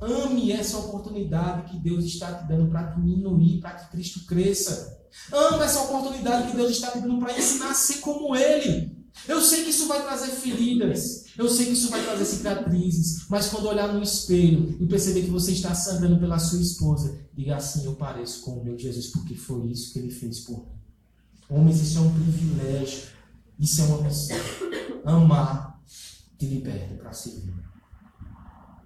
ame 0.00 0.52
essa 0.52 0.78
oportunidade 0.78 1.70
que 1.70 1.78
Deus 1.78 2.04
está 2.04 2.32
te 2.34 2.48
dando 2.48 2.70
para 2.70 2.90
diminuir, 2.92 3.60
para 3.60 3.72
que 3.72 3.90
Cristo 3.90 4.24
cresça. 4.26 4.98
Ame 5.32 5.64
essa 5.64 5.80
oportunidade 5.82 6.50
que 6.50 6.56
Deus 6.56 6.70
está 6.70 6.90
te 6.90 7.00
dando 7.00 7.18
para 7.18 7.36
ensinar 7.36 7.70
a 7.70 7.74
ser 7.74 7.98
como 7.98 8.36
Ele. 8.36 8.96
Eu 9.26 9.40
sei 9.40 9.64
que 9.64 9.70
isso 9.70 9.88
vai 9.88 10.02
trazer 10.02 10.28
feridas, 10.28 11.24
eu 11.36 11.48
sei 11.48 11.66
que 11.66 11.72
isso 11.72 11.90
vai 11.90 12.02
trazer 12.04 12.24
cicatrizes, 12.24 13.26
mas 13.28 13.48
quando 13.48 13.66
olhar 13.66 13.92
no 13.92 14.02
espelho 14.02 14.76
e 14.80 14.86
perceber 14.86 15.22
que 15.22 15.30
você 15.30 15.52
está 15.52 15.74
sangrando 15.74 16.20
pela 16.20 16.38
sua 16.38 16.60
esposa, 16.60 17.18
diga 17.34 17.56
assim: 17.56 17.84
Eu 17.84 17.94
pareço 17.94 18.42
com 18.42 18.52
o 18.52 18.64
meu 18.64 18.78
Jesus, 18.78 19.08
porque 19.08 19.34
foi 19.34 19.66
isso 19.66 19.92
que 19.92 19.98
ele 19.98 20.10
fez 20.10 20.40
por 20.40 20.58
mim. 20.58 20.78
Homens, 21.50 21.80
isso 21.80 21.98
é 21.98 22.00
um 22.02 22.12
privilégio, 22.12 23.08
isso 23.58 23.80
é 23.80 23.84
uma 23.86 24.02
missão. 24.02 24.36
Amar 25.04 25.82
te 26.38 26.46
liberta 26.46 26.94
para 26.94 27.12
servir. 27.12 27.54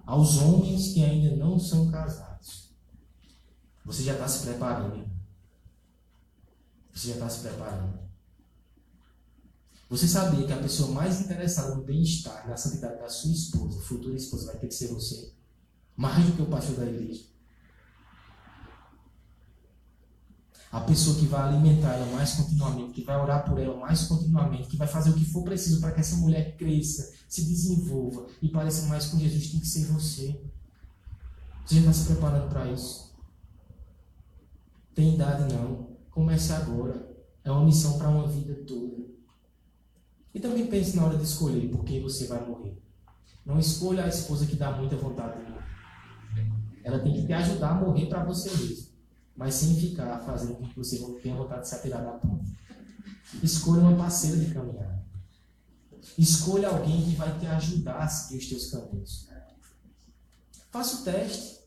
Aos 0.05 0.37
homens 0.37 0.93
que 0.93 1.03
ainda 1.03 1.35
não 1.35 1.57
são 1.57 1.89
casados, 1.89 2.69
você 3.85 4.03
já 4.03 4.13
está 4.13 4.27
se 4.27 4.45
preparando. 4.45 5.09
Você 6.93 7.07
já 7.09 7.13
está 7.13 7.29
se 7.29 7.39
preparando. 7.41 7.99
Você 9.89 10.07
sabia 10.07 10.45
que 10.45 10.53
a 10.53 10.61
pessoa 10.61 10.91
mais 10.91 11.21
interessada 11.21 11.75
no 11.75 11.83
bem-estar, 11.83 12.47
na 12.47 12.57
santidade 12.57 12.99
da 12.99 13.09
sua 13.09 13.31
esposa, 13.31 13.79
futura 13.81 14.15
esposa, 14.15 14.47
vai 14.47 14.57
ter 14.57 14.67
que 14.67 14.73
ser 14.73 14.87
você? 14.87 15.31
Mais 15.95 16.25
do 16.25 16.33
que 16.33 16.41
o 16.41 16.47
pastor 16.47 16.77
da 16.77 16.85
igreja. 16.85 17.25
A 20.73 20.81
pessoa 20.81 21.15
que 21.15 21.27
vai 21.27 21.49
alimentar 21.49 21.93
ela 21.93 22.11
mais 22.15 22.33
continuamente, 22.33 22.93
que 22.93 23.03
vai 23.03 23.15
orar 23.15 23.45
por 23.47 23.59
ela 23.59 23.77
mais 23.77 24.07
continuamente, 24.07 24.67
que 24.67 24.75
vai 24.75 24.87
fazer 24.87 25.11
o 25.11 25.13
que 25.13 25.23
for 25.23 25.43
preciso 25.43 25.79
para 25.79 25.91
que 25.91 25.99
essa 25.99 26.15
mulher 26.15 26.57
cresça, 26.57 27.13
se 27.29 27.43
desenvolva 27.43 28.25
e 28.41 28.49
pareça 28.49 28.87
mais 28.87 29.05
com 29.05 29.19
Jesus, 29.19 29.51
tem 29.51 29.59
que 29.59 29.67
ser 29.67 29.85
você. 29.85 30.41
Você 31.63 31.75
já 31.75 31.81
está 31.81 31.93
se 31.93 32.05
preparando 32.05 32.49
para 32.49 32.71
isso? 32.71 33.13
Tem 34.95 35.13
idade 35.13 35.53
não. 35.53 35.95
Comece 36.09 36.51
agora. 36.53 37.07
É 37.43 37.51
uma 37.51 37.65
missão 37.65 37.99
para 37.99 38.09
uma 38.09 38.27
vida 38.27 38.55
toda. 38.65 39.03
E 40.33 40.39
também 40.39 40.65
pense 40.65 40.95
na 40.95 41.05
hora 41.05 41.17
de 41.17 41.23
escolher 41.23 41.69
por 41.69 41.83
quem 41.83 42.01
você 42.01 42.25
vai 42.25 42.43
morrer. 42.47 42.81
Não 43.45 43.59
escolha 43.59 44.05
a 44.05 44.07
esposa 44.07 44.47
que 44.47 44.55
dá 44.55 44.71
muita 44.71 44.95
vontade 44.95 45.37
de 45.37 45.51
morrer. 45.51 45.63
Ela 46.83 46.97
tem 46.97 47.13
que 47.13 47.27
te 47.27 47.33
ajudar 47.33 47.69
a 47.69 47.75
morrer 47.75 48.07
para 48.07 48.23
você 48.23 48.49
mesmo, 48.49 48.92
mas 49.35 49.55
sem 49.55 49.75
ficar 49.75 50.19
fazendo 50.19 50.55
com 50.55 50.67
que 50.67 50.77
você 50.77 50.97
tenha 51.21 51.35
vontade 51.35 51.61
de 51.61 51.69
se 51.69 51.75
atirar 51.75 52.03
da 52.03 52.11
ponta. 52.11 52.45
Escolha 53.41 53.81
uma 53.81 53.95
parceira 53.95 54.37
de 54.37 54.53
caminhar. 54.53 55.03
Escolha 56.17 56.69
alguém 56.69 57.03
que 57.03 57.15
vai 57.15 57.39
te 57.39 57.45
ajudar 57.47 57.97
a 57.97 58.07
seguir 58.07 58.37
os 58.37 58.49
teus 58.49 58.71
caminhos. 58.71 59.27
Faça 60.69 60.97
o 60.97 61.03
teste. 61.03 61.59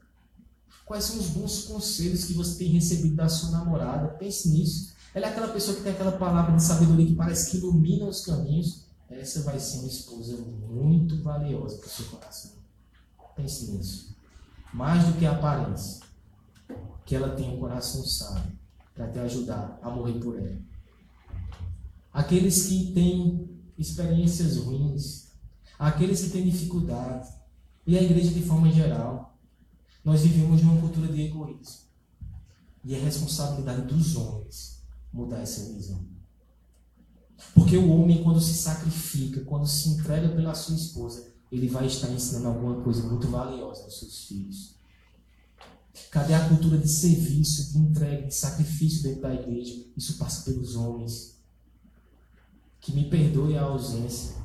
Quais 0.85 1.05
são 1.05 1.19
os 1.19 1.29
bons 1.29 1.65
conselhos 1.65 2.25
que 2.25 2.35
você 2.35 2.59
tem 2.59 2.69
recebido 2.69 3.17
da 3.17 3.29
sua 3.29 3.51
namorada? 3.51 4.15
Pense 4.15 4.49
nisso. 4.49 4.95
Ela 5.13 5.27
é 5.27 5.31
aquela 5.31 5.49
pessoa 5.49 5.77
que 5.77 5.83
tem 5.83 5.93
aquela 5.93 6.13
palavra 6.13 6.55
de 6.55 6.63
sabedoria 6.63 7.07
que 7.07 7.15
parece 7.15 7.51
que 7.51 7.57
ilumina 7.57 8.07
os 8.07 8.25
caminhos. 8.25 8.85
Essa 9.09 9.43
vai 9.43 9.59
ser 9.59 9.79
uma 9.79 9.89
esposa 9.89 10.37
muito 10.37 11.23
valiosa 11.23 11.79
para 11.79 11.87
o 11.87 11.91
seu 11.91 12.07
coração. 12.07 12.53
Pense 13.35 13.71
nisso. 13.71 14.17
Mais 14.73 15.05
do 15.07 15.19
que 15.19 15.27
a 15.27 15.33
aparência. 15.33 16.06
Que 17.05 17.15
ela 17.15 17.35
tenha 17.37 17.53
um 17.53 17.61
coração 17.61 18.05
sábio 18.05 18.53
para 18.95 19.09
te 19.09 19.19
ajudar 19.19 19.79
a 19.83 19.91
morrer 19.91 20.19
por 20.19 20.39
ela. 20.39 20.59
Aqueles 22.13 22.67
que 22.67 22.93
têm 22.93 23.49
experiências 23.77 24.57
ruins, 24.57 25.33
aqueles 25.79 26.23
que 26.23 26.31
têm 26.31 26.49
dificuldade, 26.49 27.29
e 27.87 27.97
a 27.97 28.03
igreja 28.03 28.33
de 28.33 28.43
forma 28.43 28.73
geral, 28.73 29.39
nós 30.05 30.23
vivemos 30.23 30.63
numa 30.63 30.81
cultura 30.81 31.09
de 31.09 31.23
egoísmo. 31.23 31.87
E 32.85 32.95
é 32.95 32.99
responsabilidade 32.99 33.83
dos 33.83 34.17
homens 34.17 34.83
mudar 35.13 35.41
essa 35.41 35.73
visão. 35.73 36.05
Porque 37.55 37.77
o 37.77 37.91
homem, 37.91 38.23
quando 38.23 38.41
se 38.41 38.55
sacrifica, 38.55 39.41
quando 39.43 39.67
se 39.67 39.91
entrega 39.91 40.29
pela 40.29 40.55
sua 40.55 40.75
esposa, 40.75 41.33
ele 41.51 41.69
vai 41.69 41.87
estar 41.87 42.11
ensinando 42.11 42.49
alguma 42.49 42.83
coisa 42.83 43.03
muito 43.03 43.29
valiosa 43.29 43.85
aos 43.85 43.99
seus 43.99 44.25
filhos. 44.25 44.76
Cadê 46.11 46.35
a 46.35 46.49
cultura 46.49 46.79
de 46.79 46.89
serviço, 46.89 47.73
de 47.73 47.79
entrega, 47.79 48.27
de 48.27 48.35
sacrifício 48.35 49.03
dentro 49.03 49.23
da 49.23 49.35
igreja? 49.35 49.85
Isso 49.97 50.19
passa 50.19 50.45
pelos 50.45 50.77
homens. 50.77 51.37
Que 52.81 52.93
me 52.93 53.09
perdoe 53.09 53.57
a 53.57 53.63
ausência, 53.63 54.37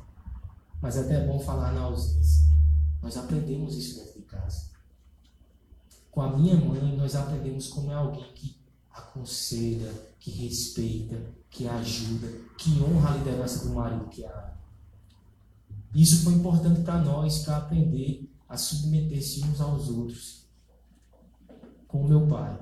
mas 0.80 0.96
é 0.96 1.00
até 1.00 1.26
bom 1.26 1.38
falar 1.38 1.72
na 1.72 1.82
ausência. 1.82 2.46
Nós 3.00 3.16
aprendemos 3.16 3.76
isso 3.76 3.96
dentro 3.96 4.20
de 4.20 4.26
casa. 4.26 4.70
Com 6.10 6.20
a 6.20 6.36
minha 6.36 6.56
mãe, 6.56 6.96
nós 6.96 7.14
aprendemos 7.14 7.68
como 7.68 7.90
é 7.90 7.94
alguém 7.94 8.32
que 8.34 8.56
aconselha, 8.92 9.90
que 10.18 10.30
respeita, 10.30 11.20
que 11.50 11.66
ajuda, 11.66 12.28
que 12.58 12.80
honra 12.82 13.12
a 13.12 13.16
liderança 13.16 13.66
do 13.66 13.74
marido 13.74 14.08
que 14.08 14.24
a 14.24 14.52
Isso 15.94 16.22
foi 16.24 16.34
importante 16.34 16.82
para 16.82 17.00
nós, 17.00 17.40
para 17.40 17.58
aprender 17.58 18.30
a 18.48 18.56
submeter-se 18.56 19.44
uns 19.44 19.60
aos 19.60 19.88
outros. 19.88 20.41
Com 21.92 22.06
o 22.06 22.08
meu 22.08 22.26
pai, 22.26 22.58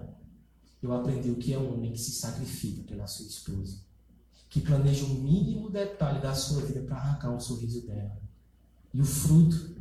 eu 0.82 0.92
aprendi 0.92 1.30
o 1.30 1.36
que 1.36 1.52
é 1.52 1.58
um 1.58 1.72
homem 1.72 1.92
que 1.92 2.00
se 2.00 2.10
sacrifica 2.10 2.82
pela 2.82 3.06
sua 3.06 3.26
esposa, 3.26 3.80
que 4.48 4.60
planeja 4.60 5.04
o 5.04 5.08
mínimo 5.08 5.70
detalhe 5.70 6.20
da 6.20 6.34
sua 6.34 6.62
vida 6.62 6.80
para 6.80 6.96
arrancar 6.96 7.30
um 7.30 7.38
sorriso 7.38 7.86
dela. 7.86 8.20
E 8.92 9.00
o 9.00 9.04
fruto, 9.04 9.76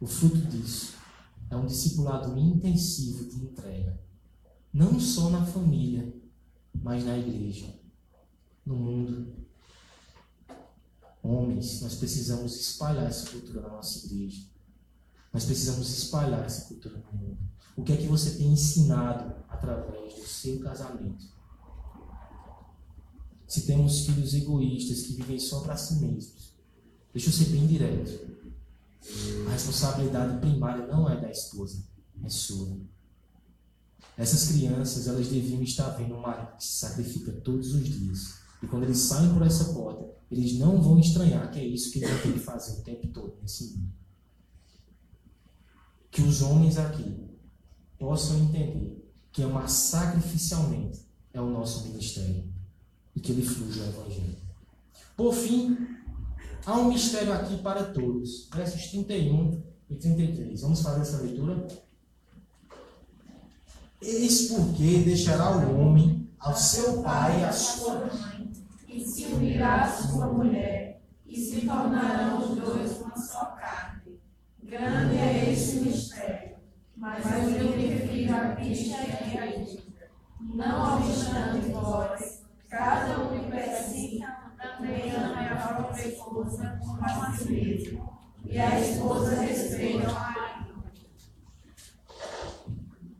o 0.00 0.06
fruto 0.08 0.36
disso, 0.48 0.96
é 1.48 1.56
um 1.56 1.64
discipulado 1.64 2.36
intensivo 2.36 3.24
de 3.24 3.44
entrega, 3.44 4.00
não 4.74 4.98
só 4.98 5.30
na 5.30 5.46
família, 5.46 6.12
mas 6.74 7.04
na 7.04 7.16
igreja, 7.16 7.72
no 8.66 8.74
mundo. 8.74 9.32
Homens, 11.22 11.82
nós 11.82 11.94
precisamos 11.94 12.56
espalhar 12.56 13.06
essa 13.06 13.30
cultura 13.30 13.60
na 13.60 13.68
nossa 13.68 14.04
igreja. 14.06 14.44
Nós 15.32 15.44
precisamos 15.44 15.88
espalhar 15.88 16.44
essa 16.44 16.66
cultura 16.66 16.98
no 16.98 17.16
mundo. 17.16 17.51
O 17.76 17.82
que 17.82 17.92
é 17.92 17.96
que 17.96 18.06
você 18.06 18.36
tem 18.36 18.52
ensinado 18.52 19.34
através 19.48 20.14
do 20.14 20.26
seu 20.26 20.60
casamento? 20.60 21.24
Se 23.46 23.66
temos 23.66 24.06
filhos 24.06 24.34
egoístas 24.34 25.02
que 25.02 25.14
vivem 25.14 25.38
só 25.38 25.60
para 25.60 25.76
si 25.76 25.96
mesmos, 25.96 26.54
deixa 27.12 27.28
eu 27.28 27.32
ser 27.32 27.46
bem 27.46 27.66
direto. 27.66 28.32
A 29.46 29.52
responsabilidade 29.52 30.38
primária 30.40 30.86
não 30.86 31.08
é 31.08 31.20
da 31.20 31.30
esposa, 31.30 31.82
é 32.22 32.28
sua. 32.28 32.78
Essas 34.16 34.48
crianças, 34.48 35.06
elas 35.06 35.28
deviam 35.28 35.62
estar 35.62 35.90
vendo 35.90 36.14
um 36.14 36.20
marido 36.20 36.56
que 36.56 36.64
se 36.64 36.78
sacrifica 36.78 37.32
todos 37.32 37.74
os 37.74 37.84
dias. 37.84 38.42
E 38.62 38.66
quando 38.66 38.84
eles 38.84 38.98
saem 38.98 39.32
por 39.32 39.42
essa 39.42 39.72
porta, 39.72 40.08
eles 40.30 40.58
não 40.58 40.80
vão 40.80 40.98
estranhar 40.98 41.50
que 41.50 41.58
é 41.58 41.64
isso 41.64 41.90
que 41.90 41.98
eles 41.98 42.10
vão 42.10 42.20
ter 42.20 42.32
que 42.34 42.38
fazer 42.38 42.78
o 42.78 42.82
tempo 42.82 43.08
todo 43.08 43.38
nesse 43.40 43.76
mundo. 43.76 43.92
Que 46.10 46.22
os 46.22 46.42
homens 46.42 46.78
aqui 46.78 47.31
possam 48.02 48.36
entender 48.40 49.00
que 49.30 49.44
amar 49.44 49.68
sacrificialmente 49.68 51.06
é 51.32 51.40
o 51.40 51.48
nosso 51.48 51.86
ministério 51.86 52.52
e 53.14 53.20
que 53.20 53.30
ele 53.30 53.44
flui 53.44 53.68
o 53.68 53.84
Evangelho. 53.84 54.36
Por 55.16 55.32
fim, 55.32 55.78
há 56.66 56.76
um 56.78 56.88
mistério 56.88 57.32
aqui 57.32 57.58
para 57.58 57.84
todos. 57.84 58.48
Versos 58.52 58.88
31 58.88 59.62
e 59.88 59.94
33. 59.94 60.60
Vamos 60.62 60.82
fazer 60.82 61.02
essa 61.02 61.18
leitura? 61.18 61.64
Eis 64.02 64.48
porque 64.48 64.98
deixará 65.04 65.56
o 65.56 65.80
homem 65.80 66.28
ao 66.40 66.56
seu 66.56 67.04
pai 67.04 67.40
e 67.40 67.44
à 67.44 67.52
sua 67.52 68.06
mãe, 68.06 68.50
e 68.88 69.00
se 69.00 69.26
unirá 69.26 69.84
à 69.84 69.92
sua 69.92 70.26
mulher, 70.26 71.00
e 71.24 71.38
se 71.38 71.60
tornarão 71.60 72.42
os 72.42 72.58
dois 72.58 73.00
uma 73.00 73.16
só 73.16 73.44
carne. 73.52 74.20
Grande 74.60 75.16
é 75.18 75.52
esse 75.52 75.76
mistério, 75.76 76.41
mas 77.02 77.24
eu 77.58 77.76
lhe 77.76 77.86
refiro 77.88 78.36
a 78.36 78.54
Cristo 78.54 78.90
e 78.90 79.36
a 79.36 79.46
igreja. 79.48 79.82
Não 80.40 80.98
obstante 80.98 81.72
vós, 81.72 82.42
cada 82.70 83.24
um 83.24 83.40
que 83.40 83.50
precisa, 83.50 84.26
também 84.56 85.10
ama 85.10 85.40
a 85.40 85.56
própria 85.56 86.08
esposa 86.08 86.78
como 86.80 87.04
a 87.04 87.36
si 87.36 87.50
mesmo, 87.50 88.08
e 88.44 88.56
a 88.56 88.80
esposa 88.80 89.34
respeita 89.34 90.10
o 90.10 90.14
marido. 90.14 90.84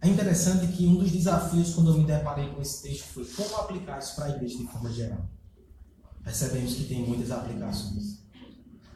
É 0.00 0.08
interessante 0.08 0.68
que 0.68 0.86
um 0.86 0.94
dos 0.94 1.10
desafios, 1.10 1.74
quando 1.74 1.90
eu 1.90 1.98
me 1.98 2.04
deparei 2.04 2.50
com 2.50 2.62
esse 2.62 2.84
texto, 2.84 3.06
foi 3.06 3.24
como 3.24 3.62
aplicar 3.62 3.98
isso 3.98 4.14
para 4.14 4.26
a 4.26 4.30
igreja 4.30 4.58
de 4.58 4.66
forma 4.68 4.92
geral. 4.92 5.26
Percebemos 6.22 6.74
que 6.74 6.84
tem 6.84 7.04
muitas 7.04 7.32
aplicações. 7.32 8.22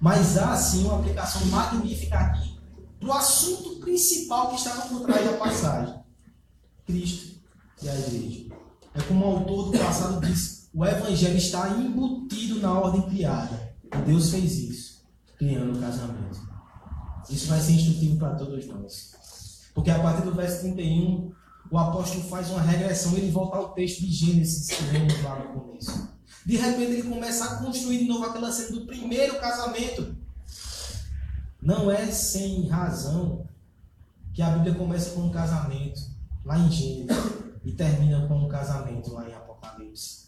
Mas 0.00 0.38
há, 0.38 0.56
sim, 0.56 0.84
uma 0.84 1.00
aplicação 1.00 1.44
magnífica 1.46 2.18
aqui 2.18 2.55
para 3.06 3.14
o 3.14 3.18
assunto 3.18 3.76
principal 3.76 4.50
que 4.50 4.56
estava 4.56 4.88
por 4.88 5.02
trás 5.02 5.24
da 5.24 5.36
passagem: 5.36 5.94
Cristo 6.84 7.40
e 7.82 7.88
a 7.88 7.94
igreja. 7.94 8.46
É 8.94 9.02
como 9.02 9.24
o 9.24 9.36
autor 9.36 9.70
do 9.70 9.78
passado 9.78 10.26
disse: 10.26 10.68
o 10.74 10.84
evangelho 10.84 11.36
está 11.36 11.70
embutido 11.70 12.60
na 12.60 12.78
ordem 12.78 13.02
criada. 13.02 13.74
E 13.84 13.98
Deus 13.98 14.30
fez 14.30 14.58
isso, 14.58 15.04
criando 15.38 15.76
o 15.76 15.80
casamento. 15.80 16.40
Isso 17.30 17.46
vai 17.46 17.60
ser 17.60 17.72
instrutivo 17.72 18.18
para 18.18 18.34
todos 18.34 18.66
nós. 18.66 19.12
Porque 19.72 19.90
a 19.90 19.98
partir 20.00 20.22
do 20.22 20.34
verso 20.34 20.60
31, 20.60 21.32
o 21.70 21.78
apóstolo 21.78 22.24
faz 22.24 22.50
uma 22.50 22.62
regressão, 22.62 23.16
ele 23.16 23.30
volta 23.30 23.56
ao 23.56 23.74
texto 23.74 24.00
de 24.00 24.12
Gênesis 24.12 24.68
que 24.68 24.84
lemos 24.92 25.22
lá 25.22 25.38
no 25.38 25.60
começo. 25.60 26.08
De 26.44 26.56
repente 26.56 26.92
ele 26.92 27.02
começa 27.02 27.44
a 27.44 27.56
construir 27.58 27.98
de 27.98 28.04
novo 28.04 28.24
aquela 28.24 28.50
cena 28.50 28.70
do 28.70 28.86
primeiro 28.86 29.38
casamento. 29.38 30.15
Não 31.66 31.90
é 31.90 32.06
sem 32.12 32.68
razão 32.68 33.44
que 34.32 34.40
a 34.40 34.50
Bíblia 34.50 34.76
começa 34.76 35.10
com 35.10 35.22
um 35.22 35.32
casamento 35.32 36.00
lá 36.44 36.56
em 36.60 36.70
Gênesis 36.70 37.16
e 37.64 37.72
termina 37.72 38.24
com 38.28 38.36
um 38.36 38.46
casamento 38.46 39.12
lá 39.12 39.28
em 39.28 39.34
Apocalipse. 39.34 40.26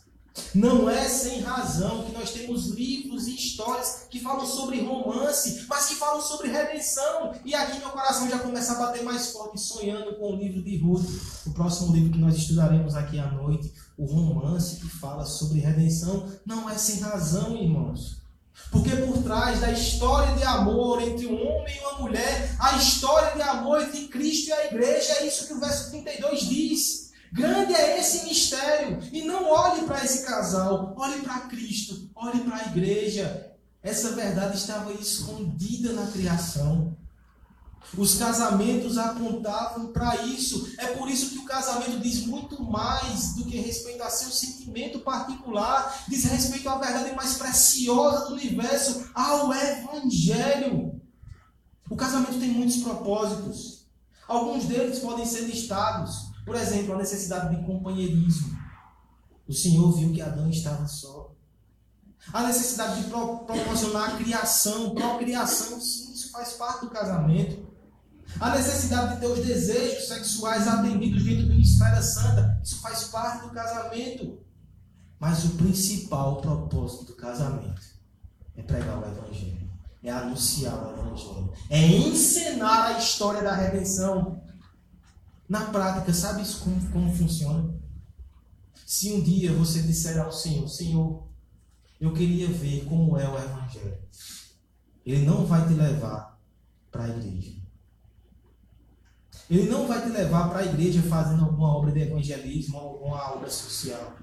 Não 0.52 0.90
é 0.90 1.08
sem 1.08 1.40
razão 1.42 2.02
que 2.02 2.10
nós 2.10 2.32
temos 2.32 2.70
livros 2.70 3.28
e 3.28 3.36
histórias 3.36 4.06
que 4.10 4.18
falam 4.18 4.44
sobre 4.44 4.80
romance, 4.82 5.64
mas 5.68 5.86
que 5.86 5.94
falam 5.94 6.20
sobre 6.20 6.48
redenção. 6.48 7.32
E 7.44 7.54
aqui 7.54 7.78
meu 7.78 7.90
coração 7.90 8.28
já 8.28 8.40
começa 8.40 8.72
a 8.72 8.86
bater 8.86 9.04
mais 9.04 9.30
forte, 9.30 9.60
sonhando 9.60 10.16
com 10.16 10.32
o 10.32 10.36
livro 10.36 10.60
de 10.60 10.76
Ruth, 10.78 11.08
o 11.46 11.52
próximo 11.52 11.94
livro 11.94 12.10
que 12.10 12.18
nós 12.18 12.34
estudaremos 12.34 12.96
aqui 12.96 13.16
à 13.16 13.30
noite. 13.30 13.72
O 13.96 14.06
romance 14.06 14.80
que 14.80 14.88
fala 14.88 15.24
sobre 15.24 15.60
redenção 15.60 16.26
não 16.44 16.68
é 16.68 16.76
sem 16.76 16.98
razão, 16.98 17.56
irmãos. 17.56 18.17
Porque 18.70 18.90
por 18.96 19.22
trás 19.22 19.60
da 19.60 19.70
história 19.70 20.34
de 20.34 20.44
amor 20.44 21.00
entre 21.00 21.26
um 21.26 21.34
homem 21.34 21.76
e 21.76 21.80
uma 21.80 21.98
mulher, 22.00 22.54
a 22.60 22.76
história 22.76 23.34
de 23.34 23.42
amor 23.42 23.82
entre 23.82 24.08
Cristo 24.08 24.48
e 24.48 24.52
a 24.52 24.66
igreja, 24.66 25.12
é 25.14 25.26
isso 25.26 25.46
que 25.46 25.54
o 25.54 25.60
verso 25.60 25.90
32 25.90 26.40
diz. 26.40 27.12
Grande 27.32 27.74
é 27.74 27.98
esse 27.98 28.26
mistério. 28.26 28.98
E 29.12 29.22
não 29.22 29.50
olhe 29.50 29.82
para 29.82 30.04
esse 30.04 30.24
casal, 30.24 30.94
olhe 30.96 31.20
para 31.22 31.40
Cristo, 31.40 32.10
olhe 32.14 32.40
para 32.40 32.56
a 32.56 32.66
igreja. 32.66 33.52
Essa 33.82 34.12
verdade 34.12 34.56
estava 34.56 34.92
escondida 34.92 35.92
na 35.92 36.06
criação. 36.10 36.96
Os 37.96 38.16
casamentos 38.16 38.98
apontavam 38.98 39.88
para 39.92 40.16
isso. 40.24 40.72
É 40.78 40.88
por 40.88 41.08
isso 41.08 41.30
que 41.30 41.38
o 41.38 41.44
casamento 41.44 41.98
diz 42.00 42.26
muito 42.26 42.62
mais 42.62 43.34
do 43.34 43.44
que 43.44 43.56
respeito 43.56 44.02
a 44.02 44.10
seu 44.10 44.30
sentimento 44.30 45.00
particular, 45.00 46.04
diz 46.06 46.24
respeito 46.24 46.68
à 46.68 46.76
verdade 46.76 47.14
mais 47.16 47.34
preciosa 47.34 48.26
do 48.26 48.34
universo, 48.34 49.10
ao 49.14 49.52
Evangelho. 49.52 51.00
O 51.90 51.96
casamento 51.96 52.38
tem 52.38 52.50
muitos 52.50 52.78
propósitos. 52.78 53.86
Alguns 54.26 54.64
deles 54.64 54.98
podem 54.98 55.24
ser 55.24 55.42
listados. 55.42 56.28
Por 56.44 56.54
exemplo, 56.54 56.94
a 56.94 56.98
necessidade 56.98 57.56
de 57.56 57.64
companheirismo. 57.64 58.58
O 59.48 59.52
Senhor 59.52 59.90
viu 59.92 60.12
que 60.12 60.20
Adão 60.20 60.50
estava 60.50 60.86
só. 60.86 61.32
A 62.32 62.42
necessidade 62.42 63.02
de 63.02 63.08
pro 63.08 63.38
proporcionar 63.38 64.10
a 64.10 64.16
criação, 64.18 64.94
procriação, 64.94 65.80
sim, 65.80 66.12
isso 66.12 66.30
faz 66.30 66.52
parte 66.52 66.82
do 66.82 66.90
casamento. 66.90 67.67
A 68.40 68.50
necessidade 68.50 69.14
de 69.14 69.20
ter 69.20 69.26
os 69.26 69.44
desejos 69.44 70.06
sexuais 70.06 70.68
atendidos 70.68 71.24
dentro 71.24 71.46
de 71.46 71.52
uma 71.52 71.60
esfera 71.60 72.00
santa, 72.02 72.60
isso 72.62 72.80
faz 72.80 73.04
parte 73.04 73.46
do 73.46 73.50
casamento. 73.50 74.38
Mas 75.18 75.44
o 75.44 75.50
principal 75.50 76.40
propósito 76.40 77.06
do 77.06 77.16
casamento 77.16 77.82
é 78.56 78.62
pregar 78.62 78.98
o 78.98 79.06
Evangelho, 79.06 79.68
é 80.02 80.10
anunciar 80.10 80.74
o 80.74 80.92
Evangelho, 80.92 81.52
é 81.68 81.84
encenar 81.84 82.86
a 82.86 82.98
história 82.98 83.42
da 83.42 83.54
redenção. 83.54 84.40
Na 85.48 85.64
prática, 85.66 86.12
sabe 86.12 86.42
isso 86.42 86.60
como, 86.60 86.80
como 86.92 87.16
funciona? 87.16 87.74
Se 88.86 89.12
um 89.12 89.20
dia 89.20 89.52
você 89.52 89.82
disser 89.82 90.20
ao 90.20 90.30
Senhor, 90.30 90.68
Senhor, 90.68 91.26
eu 92.00 92.12
queria 92.12 92.46
ver 92.48 92.84
como 92.84 93.18
é 93.18 93.28
o 93.28 93.36
Evangelho, 93.36 93.98
Ele 95.04 95.26
não 95.26 95.44
vai 95.44 95.66
te 95.66 95.74
levar 95.74 96.38
para 96.90 97.04
a 97.04 97.08
igreja. 97.08 97.67
Ele 99.50 99.68
não 99.68 99.86
vai 99.86 100.02
te 100.02 100.10
levar 100.10 100.48
para 100.48 100.60
a 100.60 100.66
igreja 100.66 101.02
fazendo 101.02 101.44
alguma 101.44 101.74
obra 101.74 101.90
de 101.90 102.00
evangelismo 102.00 102.76
alguma 102.76 103.32
obra 103.32 103.48
social. 103.48 104.16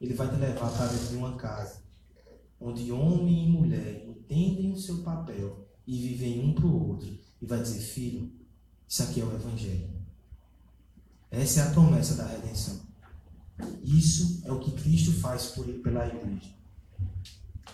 Ele 0.00 0.14
vai 0.14 0.28
te 0.28 0.36
levar 0.36 0.70
para 0.70 0.86
dentro 0.86 1.08
de 1.08 1.16
uma 1.16 1.36
casa 1.36 1.82
onde 2.60 2.92
homem 2.92 3.44
e 3.44 3.50
mulher 3.50 4.04
entendem 4.06 4.72
o 4.72 4.78
seu 4.78 4.98
papel 4.98 5.68
e 5.86 5.98
vivem 5.98 6.44
um 6.44 6.54
para 6.54 6.66
o 6.66 6.88
outro. 6.90 7.18
E 7.40 7.46
vai 7.46 7.60
dizer, 7.60 7.80
filho, 7.80 8.32
isso 8.88 9.02
aqui 9.02 9.20
é 9.20 9.24
o 9.24 9.34
Evangelho. 9.34 9.90
Essa 11.30 11.60
é 11.60 11.62
a 11.64 11.70
promessa 11.70 12.14
da 12.14 12.26
redenção. 12.26 12.80
Isso 13.82 14.42
é 14.44 14.52
o 14.52 14.60
que 14.60 14.70
Cristo 14.72 15.12
faz 15.12 15.46
por, 15.46 15.64
pela 15.66 16.06
igreja. 16.06 16.50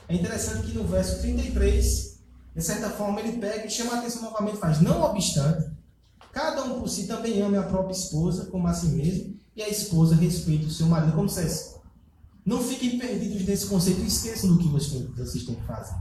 É 0.08 0.14
interessante 0.14 0.66
que 0.66 0.72
no 0.72 0.86
verso 0.86 1.20
33, 1.20 2.20
de 2.54 2.62
certa 2.62 2.88
forma, 2.90 3.20
ele 3.20 3.38
pega 3.38 3.66
e 3.66 3.70
chama 3.70 3.94
a 3.94 3.98
atenção 3.98 4.22
novamente, 4.22 4.56
faz, 4.56 4.80
não 4.80 5.02
obstante, 5.02 5.70
cada 6.38 6.62
um 6.62 6.78
por 6.78 6.88
si 6.88 7.08
também 7.08 7.42
ame 7.42 7.56
a 7.56 7.64
própria 7.64 7.92
esposa 7.92 8.46
como 8.46 8.68
a 8.68 8.72
si 8.72 8.86
mesmo, 8.86 9.36
e 9.56 9.62
a 9.62 9.68
esposa 9.68 10.14
respeita 10.14 10.66
o 10.66 10.70
seu 10.70 10.86
marido. 10.86 11.12
Como 11.12 11.28
se 11.28 11.42
fosse. 11.42 11.78
Não 12.46 12.62
fiquem 12.62 12.96
perdidos 12.96 13.44
nesse 13.44 13.66
conceito 13.66 14.00
e 14.00 14.06
esqueçam 14.06 14.54
do 14.54 14.58
que 14.58 14.68
vocês 14.68 15.44
têm 15.44 15.56
que 15.56 15.66
fazer. 15.66 15.96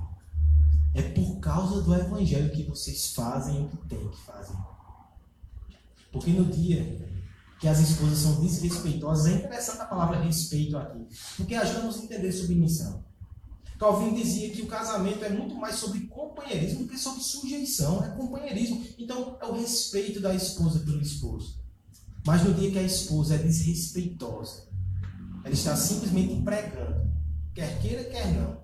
É 0.94 1.02
por 1.02 1.40
causa 1.40 1.82
do 1.82 1.94
evangelho 1.94 2.52
que 2.52 2.64
vocês 2.64 3.14
fazem 3.14 3.66
o 3.66 3.68
que 3.68 3.78
têm 3.88 4.08
que 4.08 4.22
fazer. 4.22 4.56
Porque 6.12 6.32
no 6.32 6.46
dia 6.46 7.10
que 7.60 7.68
as 7.68 7.80
esposas 7.80 8.20
são 8.20 8.40
desrespeitosas, 8.40 9.26
é 9.26 9.38
interessante 9.40 9.82
a 9.82 9.86
palavra 9.86 10.22
respeito 10.22 10.78
aqui, 10.78 11.08
porque 11.36 11.56
ajuda 11.56 11.80
a 11.80 11.84
nos 11.84 11.98
entender 11.98 12.32
submissão. 12.32 13.04
Calvin 13.78 14.14
dizia 14.14 14.50
que 14.50 14.64
o 14.64 14.68
casamento 14.68 15.24
é 15.24 15.30
muito 15.30 15.56
mais 15.56 15.76
sobre 15.76 16.02
companheirismo 16.08 16.84
do 16.84 16.88
que 16.88 16.98
sobre 16.98 17.22
sujeição, 17.22 18.04
é 18.04 18.10
companheirismo. 18.10 18.84
Então 18.98 19.38
é 19.40 19.46
o 19.46 19.54
respeito 19.54 20.20
da 20.20 20.34
esposa 20.34 20.80
pelo 20.80 21.02
esposo. 21.02 21.60
Mas 22.26 22.44
no 22.44 22.54
dia 22.54 22.72
que 22.72 22.80
a 22.80 22.84
esposa 22.84 23.36
é 23.36 23.38
desrespeitosa, 23.38 24.68
ela 25.44 25.54
está 25.54 25.76
simplesmente 25.76 26.42
pregando, 26.42 27.10
quer 27.54 27.80
queira, 27.80 28.04
quer 28.06 28.34
não, 28.34 28.58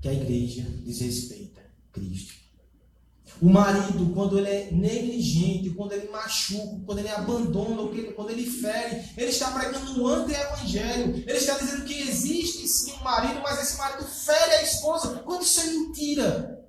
que 0.00 0.08
a 0.08 0.12
igreja 0.12 0.62
desrespeita 0.84 1.60
Cristo. 1.92 2.45
O 3.40 3.50
marido, 3.50 4.12
quando 4.14 4.38
ele 4.38 4.48
é 4.48 4.70
negligente, 4.72 5.70
quando 5.70 5.92
ele 5.92 6.08
machuca, 6.10 6.80
quando 6.86 6.98
ele 7.00 7.08
abandona, 7.08 7.82
quando 8.14 8.30
ele 8.30 8.50
fere, 8.50 9.04
ele 9.16 9.30
está 9.30 9.50
pregando 9.50 10.00
um 10.00 10.06
anti-evangelho. 10.06 11.16
Ele 11.16 11.32
está 11.32 11.58
dizendo 11.58 11.84
que 11.84 12.00
existe 12.08 12.66
sim 12.66 12.92
um 12.94 13.04
marido, 13.04 13.40
mas 13.42 13.60
esse 13.60 13.76
marido 13.76 14.04
fere 14.04 14.54
a 14.54 14.62
esposa. 14.62 15.22
Quando 15.24 15.42
isso 15.42 15.60
é 15.60 15.66
mentira. 15.66 16.64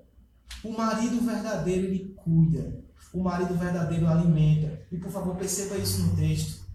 O 0.63 0.71
marido 0.71 1.21
verdadeiro, 1.21 1.85
ele 1.85 2.13
cuida. 2.17 2.83
O 3.13 3.23
marido 3.23 3.53
verdadeiro 3.55 4.07
alimenta. 4.07 4.81
E 4.91 4.97
por 4.97 5.09
favor, 5.09 5.35
perceba 5.37 5.77
isso 5.77 6.01
no 6.01 6.15
texto. 6.17 6.67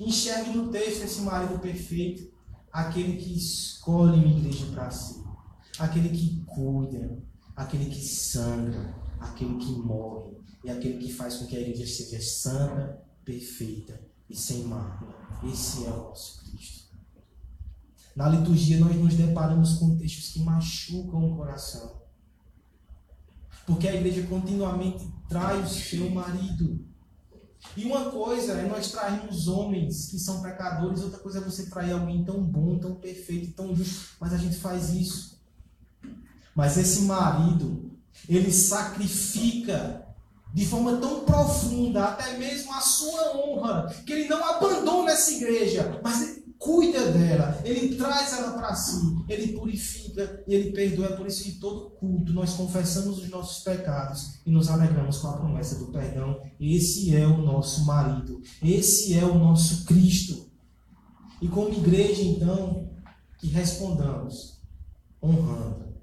Enxergue 0.00 0.50
no 0.50 0.68
texto 0.68 1.04
esse 1.04 1.20
marido 1.20 1.58
perfeito, 1.60 2.28
aquele 2.72 3.16
que 3.16 3.36
escolhe 3.36 4.18
uma 4.18 4.38
igreja 4.38 4.66
para 4.66 4.90
si, 4.90 5.22
aquele 5.78 6.10
que 6.10 6.44
cuida, 6.44 7.16
aquele 7.54 7.86
que 7.86 8.04
sangra, 8.04 8.94
aquele 9.20 9.56
que 9.56 9.72
morre 9.72 10.36
e 10.64 10.70
aquele 10.70 10.98
que 10.98 11.12
faz 11.12 11.36
com 11.36 11.46
que 11.46 11.56
a 11.56 11.60
igreja 11.60 11.86
seja 11.86 12.20
santa, 12.20 13.02
perfeita 13.24 14.00
e 14.28 14.36
sem 14.36 14.64
mácula. 14.64 15.14
Esse 15.44 15.84
é 15.84 15.90
o 15.90 16.08
nosso 16.08 16.44
Cristo. 16.44 16.86
Na 18.14 18.28
liturgia, 18.28 18.78
nós 18.78 18.96
nos 18.96 19.14
deparamos 19.14 19.74
com 19.74 19.96
textos 19.96 20.30
que 20.30 20.40
machucam 20.40 21.32
o 21.32 21.36
coração. 21.36 22.00
Porque 23.66 23.88
a 23.88 23.94
igreja 23.94 24.26
continuamente 24.26 25.06
trai 25.28 25.60
o 25.60 25.68
seu 25.68 26.08
marido. 26.10 26.86
E 27.76 27.84
uma 27.84 28.10
coisa 28.10 28.52
é 28.52 28.68
nós 28.68 28.90
trairmos 28.90 29.48
homens 29.48 30.06
que 30.06 30.18
são 30.18 30.40
pecadores, 30.40 31.02
outra 31.02 31.18
coisa 31.18 31.38
é 31.38 31.40
você 31.42 31.68
trair 31.68 31.92
alguém 31.92 32.24
tão 32.24 32.42
bom, 32.42 32.78
tão 32.78 32.94
perfeito, 32.94 33.52
tão 33.54 33.74
justo. 33.74 34.16
Mas 34.20 34.32
a 34.32 34.38
gente 34.38 34.56
faz 34.56 34.94
isso. 34.94 35.42
Mas 36.54 36.78
esse 36.78 37.02
marido, 37.02 37.85
ele 38.28 38.52
sacrifica 38.52 40.04
de 40.52 40.64
forma 40.64 40.96
tão 40.96 41.20
profunda, 41.20 42.04
até 42.04 42.38
mesmo 42.38 42.72
a 42.72 42.80
sua 42.80 43.36
honra, 43.36 43.94
que 44.06 44.12
ele 44.12 44.28
não 44.28 44.42
abandona 44.42 45.12
essa 45.12 45.32
igreja, 45.32 46.00
mas 46.02 46.22
ele 46.22 46.46
cuida 46.58 47.12
dela, 47.12 47.60
ele 47.64 47.94
traz 47.96 48.32
ela 48.32 48.52
para 48.52 48.74
si, 48.74 48.96
ele 49.28 49.52
purifica 49.52 50.42
e 50.46 50.54
ele 50.54 50.72
perdoa. 50.72 51.06
É 51.06 51.16
por 51.16 51.26
isso 51.26 51.44
que 51.44 51.52
todo 51.52 51.90
culto 51.90 52.32
nós 52.32 52.54
confessamos 52.54 53.18
os 53.18 53.28
nossos 53.28 53.62
pecados 53.62 54.40
e 54.46 54.50
nos 54.50 54.68
alegramos 54.68 55.18
com 55.18 55.28
a 55.28 55.36
promessa 55.36 55.76
do 55.76 55.92
perdão. 55.92 56.40
Esse 56.58 57.14
é 57.14 57.26
o 57.26 57.38
nosso 57.38 57.84
marido, 57.84 58.40
esse 58.62 59.14
é 59.14 59.24
o 59.24 59.38
nosso 59.38 59.84
Cristo. 59.84 60.46
E 61.40 61.48
como 61.48 61.68
igreja, 61.68 62.22
então, 62.22 62.88
que 63.38 63.48
respondamos 63.48 64.58
honrando, 65.22 65.94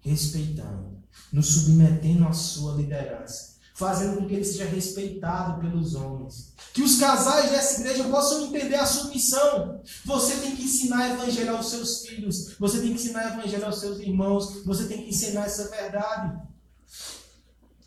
respeitando, 0.00 0.91
nos 1.32 1.46
submetendo 1.46 2.26
à 2.26 2.32
sua 2.32 2.74
liderança, 2.74 3.54
fazendo 3.74 4.18
com 4.18 4.26
que 4.26 4.34
ele 4.34 4.44
seja 4.44 4.66
respeitado 4.66 5.60
pelos 5.60 5.94
homens. 5.94 6.52
Que 6.74 6.82
os 6.82 6.98
casais 6.98 7.50
dessa 7.50 7.80
igreja 7.80 8.04
possam 8.04 8.46
entender 8.46 8.76
a 8.76 8.86
sua 8.86 9.10
missão. 9.10 9.80
Você 10.04 10.36
tem 10.36 10.56
que 10.56 10.64
ensinar 10.64 10.98
a 10.98 11.10
evangelho 11.10 11.56
aos 11.56 11.70
seus 11.70 12.06
filhos, 12.06 12.54
você 12.58 12.80
tem 12.80 12.88
que 12.88 12.94
ensinar 12.94 13.20
a 13.20 13.38
evangelho 13.38 13.66
aos 13.66 13.80
seus 13.80 13.98
irmãos, 13.98 14.64
você 14.64 14.86
tem 14.86 15.02
que 15.02 15.10
ensinar 15.10 15.46
essa 15.46 15.68
verdade. 15.68 16.40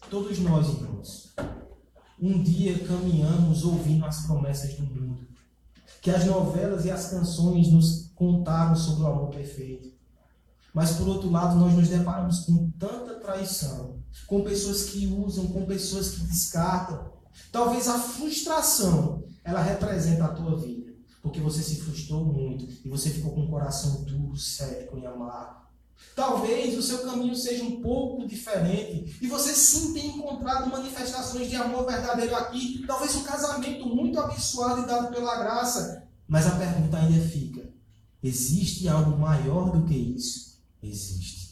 Todos 0.09 0.39
nós, 0.39 0.67
irmãos, 0.67 1.33
um 2.21 2.41
dia 2.41 2.79
caminhamos 2.79 3.63
ouvindo 3.63 4.05
as 4.05 4.25
promessas 4.25 4.73
do 4.75 4.83
mundo, 4.83 5.27
que 6.01 6.11
as 6.11 6.25
novelas 6.25 6.85
e 6.85 6.91
as 6.91 7.09
canções 7.09 7.71
nos 7.71 8.11
contaram 8.15 8.75
sobre 8.75 9.03
o 9.03 9.07
amor 9.07 9.29
perfeito. 9.29 9.93
Mas 10.75 10.91
por 10.91 11.07
outro 11.07 11.31
lado, 11.31 11.55
nós 11.55 11.73
nos 11.73 11.87
deparamos 11.87 12.41
com 12.41 12.69
tanta 12.71 13.13
traição, 13.13 14.03
com 14.27 14.43
pessoas 14.43 14.89
que 14.89 15.07
usam, 15.07 15.47
com 15.47 15.65
pessoas 15.65 16.09
que 16.09 16.25
descartam. 16.25 17.13
Talvez 17.49 17.87
a 17.87 17.97
frustração, 17.97 19.23
ela 19.41 19.61
representa 19.61 20.25
a 20.25 20.33
tua 20.33 20.57
vida, 20.57 20.91
porque 21.21 21.39
você 21.39 21.63
se 21.63 21.77
frustrou 21.77 22.25
muito 22.25 22.67
e 22.83 22.89
você 22.89 23.09
ficou 23.09 23.31
com 23.31 23.45
o 23.45 23.49
coração 23.49 24.03
duro, 24.03 24.35
cético 24.35 24.97
e 24.97 25.05
amargo. 25.05 25.63
Talvez 26.13 26.77
o 26.77 26.81
seu 26.81 27.05
caminho 27.05 27.37
seja 27.37 27.63
um 27.63 27.81
pouco 27.81 28.27
diferente 28.27 29.17
e 29.21 29.27
você 29.27 29.53
sim 29.53 29.93
tenha 29.93 30.17
encontrado 30.17 30.69
manifestações 30.69 31.49
de 31.49 31.55
amor 31.55 31.85
verdadeiro 31.85 32.35
aqui. 32.35 32.83
Talvez 32.85 33.15
um 33.15 33.23
casamento 33.23 33.85
muito 33.85 34.19
abençoado 34.19 34.81
e 34.81 34.85
dado 34.85 35.13
pela 35.13 35.37
graça. 35.37 36.05
Mas 36.27 36.45
a 36.45 36.57
pergunta 36.57 36.97
ainda 36.97 37.25
fica: 37.25 37.69
existe 38.21 38.89
algo 38.89 39.17
maior 39.17 39.71
do 39.71 39.85
que 39.85 39.95
isso? 39.95 40.54
Existe. 40.87 41.45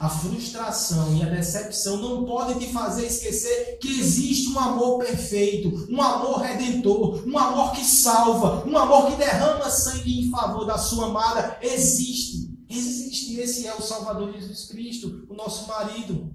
A 0.00 0.08
frustração 0.08 1.16
e 1.16 1.22
a 1.22 1.28
decepção 1.28 1.98
não 1.98 2.24
podem 2.24 2.58
te 2.58 2.72
fazer 2.72 3.06
esquecer 3.06 3.78
que 3.80 4.00
existe 4.00 4.48
um 4.48 4.58
amor 4.58 4.98
perfeito, 4.98 5.86
um 5.88 6.02
amor 6.02 6.40
redentor, 6.40 7.22
um 7.26 7.38
amor 7.38 7.72
que 7.72 7.84
salva, 7.84 8.66
um 8.66 8.76
amor 8.76 9.10
que 9.10 9.16
derrama 9.16 9.70
sangue 9.70 10.20
em 10.20 10.30
favor 10.30 10.64
da 10.64 10.78
sua 10.78 11.06
amada. 11.06 11.58
Existe. 11.62 12.50
Existe. 12.68 13.38
Esse 13.38 13.66
é 13.66 13.74
o 13.74 13.82
Salvador 13.82 14.32
Jesus 14.32 14.66
Cristo, 14.66 15.26
o 15.28 15.34
nosso 15.34 15.68
marido. 15.68 16.34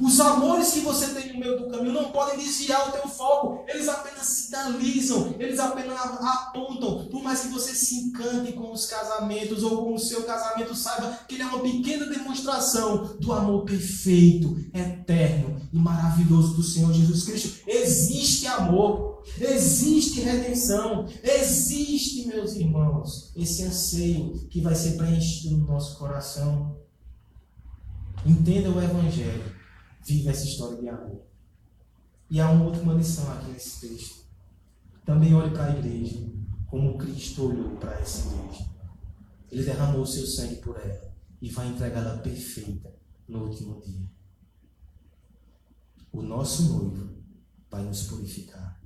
Os 0.00 0.18
amores 0.18 0.72
que 0.72 0.80
você 0.80 1.06
tem 1.08 1.32
no 1.32 1.38
meio 1.38 1.58
do 1.58 1.70
caminho 1.70 1.92
não 1.92 2.10
podem 2.10 2.36
desviar 2.36 2.88
o 2.88 2.92
teu 2.92 3.08
foco. 3.08 3.64
Eles 3.68 3.88
apenas 3.88 4.26
sinalizam, 4.26 5.36
eles 5.38 5.58
apenas 5.60 5.98
apontam. 5.98 7.06
Por 7.06 7.22
mais 7.22 7.40
que 7.40 7.48
você 7.48 7.74
se 7.74 7.96
encante 7.96 8.52
com 8.52 8.72
os 8.72 8.86
casamentos 8.86 9.62
ou 9.62 9.84
com 9.84 9.94
o 9.94 9.98
seu 9.98 10.24
casamento, 10.24 10.74
saiba 10.74 11.20
que 11.28 11.36
ele 11.36 11.44
é 11.44 11.46
uma 11.46 11.60
pequena 11.60 12.06
demonstração 12.06 13.16
do 13.20 13.32
amor 13.32 13.64
perfeito, 13.64 14.56
eterno 14.74 15.60
e 15.72 15.78
maravilhoso 15.78 16.54
do 16.54 16.62
Senhor 16.62 16.92
Jesus 16.92 17.24
Cristo. 17.24 17.60
Existe 17.66 18.48
amor, 18.48 19.22
existe 19.40 20.20
redenção, 20.20 21.06
existe, 21.22 22.26
meus 22.26 22.54
irmãos, 22.54 23.32
esse 23.36 23.62
anseio 23.62 24.46
que 24.50 24.60
vai 24.60 24.74
ser 24.74 24.96
preenchido 24.96 25.56
no 25.56 25.66
nosso 25.66 25.96
coração. 25.98 26.76
Entenda 28.26 28.70
o 28.70 28.82
Evangelho 28.82 29.53
vive 30.04 30.28
essa 30.28 30.44
história 30.44 30.76
de 30.76 30.88
amor. 30.88 31.22
E 32.30 32.40
há 32.40 32.50
uma 32.50 32.66
última 32.66 32.94
lição 32.94 33.30
aqui 33.32 33.50
nesse 33.50 33.88
texto. 33.88 34.24
Também 35.04 35.34
olhe 35.34 35.50
para 35.50 35.72
a 35.72 35.78
igreja 35.78 36.32
como 36.66 36.98
Cristo 36.98 37.48
olhou 37.48 37.76
para 37.76 37.98
essa 38.00 38.26
igreja. 38.28 38.68
Ele 39.50 39.64
derramou 39.64 40.06
seu 40.06 40.26
sangue 40.26 40.56
por 40.56 40.76
ela 40.78 41.14
e 41.40 41.50
vai 41.50 41.68
entregá-la 41.68 42.18
perfeita 42.18 42.92
no 43.28 43.44
último 43.44 43.80
dia. 43.80 44.10
O 46.12 46.22
nosso 46.22 46.64
noivo 46.64 47.22
vai 47.70 47.82
nos 47.84 48.04
purificar. 48.04 48.80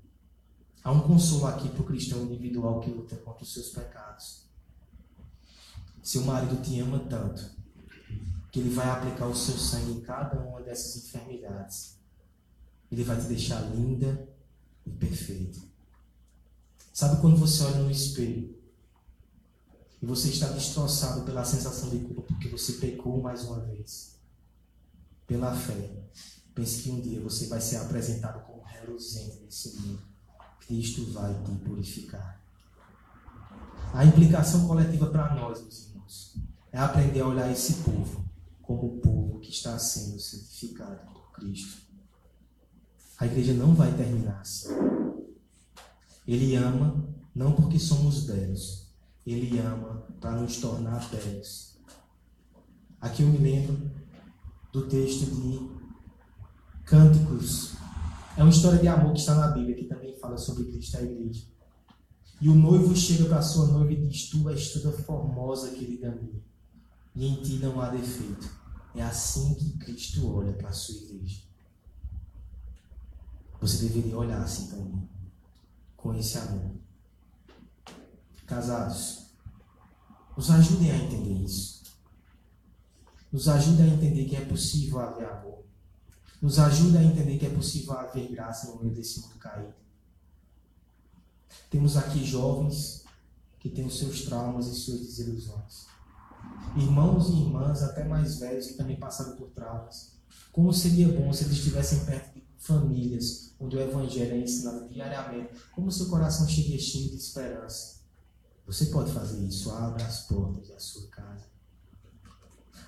Há 0.82 0.92
um 0.92 1.00
consolo 1.00 1.46
aqui 1.46 1.68
para 1.68 1.82
o 1.82 1.86
cristão 1.86 2.22
individual 2.22 2.80
que 2.80 2.90
luta 2.90 3.16
contra 3.16 3.42
os 3.42 3.52
seus 3.52 3.70
pecados. 3.70 4.46
Seu 6.02 6.22
marido 6.22 6.62
te 6.62 6.78
ama 6.80 7.00
tanto 7.00 7.57
que 8.58 8.62
Ele 8.62 8.74
vai 8.74 8.90
aplicar 8.90 9.26
o 9.26 9.36
seu 9.36 9.56
sangue 9.56 9.92
em 9.92 10.00
cada 10.00 10.40
uma 10.40 10.60
dessas 10.60 10.96
enfermidades. 10.96 11.96
Ele 12.90 13.04
vai 13.04 13.16
te 13.20 13.28
deixar 13.28 13.60
linda 13.60 14.28
e 14.84 14.90
perfeita. 14.90 15.60
Sabe 16.92 17.20
quando 17.20 17.36
você 17.36 17.62
olha 17.62 17.82
no 17.82 17.90
espelho 17.90 18.58
e 20.02 20.06
você 20.06 20.30
está 20.30 20.48
destroçado 20.48 21.22
pela 21.22 21.44
sensação 21.44 21.88
de 21.90 22.00
culpa 22.00 22.22
porque 22.22 22.48
você 22.48 22.72
pecou 22.74 23.22
mais 23.22 23.44
uma 23.44 23.60
vez? 23.60 24.16
Pela 25.24 25.54
fé, 25.54 25.90
pense 26.52 26.82
que 26.82 26.90
um 26.90 27.00
dia 27.00 27.20
você 27.20 27.46
vai 27.46 27.60
ser 27.60 27.76
apresentado 27.76 28.44
como 28.44 28.62
reluzente 28.64 29.40
nesse 29.44 29.76
mundo. 29.76 30.02
Cristo 30.66 31.04
vai 31.12 31.32
te 31.44 31.52
purificar. 31.64 32.42
A 33.94 34.04
implicação 34.04 34.66
coletiva 34.66 35.06
para 35.06 35.32
nós, 35.34 35.60
meus 35.60 35.86
irmãos, 35.86 36.36
é 36.72 36.78
aprender 36.78 37.20
a 37.20 37.28
olhar 37.28 37.52
esse 37.52 37.74
povo 37.84 38.27
como 38.68 38.86
o 38.86 39.00
povo 39.00 39.40
que 39.40 39.50
está 39.50 39.78
sendo 39.78 40.20
santificado 40.20 41.10
por 41.10 41.32
Cristo. 41.32 41.80
A 43.18 43.24
igreja 43.24 43.54
não 43.54 43.74
vai 43.74 43.96
terminar 43.96 44.42
assim. 44.42 44.68
Ele 46.26 46.54
ama 46.54 47.08
não 47.34 47.52
porque 47.52 47.78
somos 47.78 48.24
belos, 48.26 48.92
ele 49.24 49.58
ama 49.58 50.06
para 50.20 50.32
nos 50.32 50.58
tornar 50.58 51.08
belos. 51.08 51.78
Aqui 53.00 53.22
eu 53.22 53.28
me 53.28 53.38
lembro 53.38 53.90
do 54.70 54.86
texto 54.86 55.24
de 55.24 55.78
Cânticos. 56.84 57.72
É 58.36 58.42
uma 58.42 58.50
história 58.50 58.78
de 58.78 58.86
amor 58.86 59.14
que 59.14 59.20
está 59.20 59.34
na 59.34 59.48
Bíblia, 59.48 59.76
que 59.76 59.84
também 59.84 60.14
fala 60.18 60.36
sobre 60.36 60.64
Cristo 60.64 60.92
e 60.92 60.96
a 60.98 61.02
igreja. 61.04 61.46
E 62.38 62.50
o 62.50 62.54
noivo 62.54 62.94
chega 62.94 63.24
para 63.24 63.38
a 63.38 63.42
sua 63.42 63.68
noiva 63.68 63.92
e 63.92 64.06
diz: 64.06 64.28
Tu 64.28 64.46
és 64.50 64.72
toda 64.74 64.92
formosa, 64.92 65.70
querida 65.70 66.14
minha, 66.14 66.42
e 67.14 67.26
em 67.26 67.42
ti 67.42 67.54
não 67.54 67.80
há 67.80 67.90
defeito. 67.90 68.48
É 68.94 69.02
assim 69.02 69.54
que 69.54 69.78
Cristo 69.78 70.34
olha 70.34 70.52
para 70.52 70.68
a 70.68 70.72
sua 70.72 70.94
igreja. 70.96 71.42
Você 73.60 73.88
deveria 73.88 74.16
olhar 74.16 74.40
assim 74.40 74.68
também, 74.68 75.08
com 75.96 76.14
esse 76.14 76.38
amor. 76.38 76.76
Casados, 78.46 79.26
nos 80.36 80.50
ajudem 80.50 80.90
a 80.90 80.96
entender 80.96 81.44
isso. 81.44 81.82
Nos 83.30 83.48
ajudem 83.48 83.90
a 83.90 83.94
entender 83.94 84.24
que 84.24 84.36
é 84.36 84.44
possível 84.44 85.00
haver 85.00 85.28
amor. 85.28 85.64
Nos 86.40 86.58
ajudem 86.58 87.00
a 87.00 87.04
entender 87.04 87.36
que 87.38 87.46
é 87.46 87.50
possível 87.50 87.92
haver 87.94 88.30
graça 88.30 88.70
no 88.70 88.80
meio 88.80 88.94
desse 88.94 89.20
mundo 89.20 89.34
caído. 89.38 89.74
Temos 91.68 91.96
aqui 91.96 92.24
jovens 92.24 93.04
que 93.58 93.68
têm 93.68 93.86
os 93.86 93.98
seus 93.98 94.22
traumas 94.22 94.68
e 94.68 94.74
suas 94.74 95.00
desilusões 95.00 95.88
irmãos 96.76 97.28
e 97.28 97.32
irmãs, 97.32 97.82
até 97.82 98.04
mais 98.04 98.38
velhos, 98.38 98.66
que 98.66 98.74
também 98.74 98.96
passaram 98.96 99.36
por 99.36 99.50
traumas. 99.50 100.18
Como 100.52 100.72
seria 100.72 101.08
bom 101.08 101.32
se 101.32 101.44
eles 101.44 101.58
estivessem 101.58 102.04
perto 102.04 102.34
de 102.34 102.44
famílias 102.58 103.54
onde 103.60 103.76
o 103.76 103.80
Evangelho 103.80 104.34
é 104.34 104.38
ensinado 104.38 104.88
diariamente, 104.88 105.52
como 105.72 105.90
seu 105.90 106.06
coração 106.08 106.46
chega 106.48 106.78
cheio 106.78 107.10
de 107.10 107.16
esperança. 107.16 107.98
Você 108.66 108.86
pode 108.86 109.12
fazer 109.12 109.44
isso, 109.46 109.70
abra 109.70 110.04
as 110.04 110.26
portas 110.26 110.68
da 110.68 110.78
sua 110.78 111.08
casa. 111.08 111.46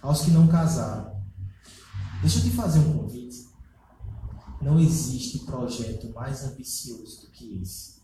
Aos 0.03 0.23
que 0.23 0.31
não 0.31 0.47
casaram, 0.47 1.23
deixa 2.21 2.39
eu 2.39 2.43
te 2.43 2.51
fazer 2.51 2.79
um 2.81 2.99
convite. 2.99 3.49
Não 4.61 4.79
existe 4.79 5.41
projeto 5.41 6.13
mais 6.13 6.45
ambicioso 6.45 7.23
do 7.23 7.31
que 7.31 7.63
esse. 7.63 8.01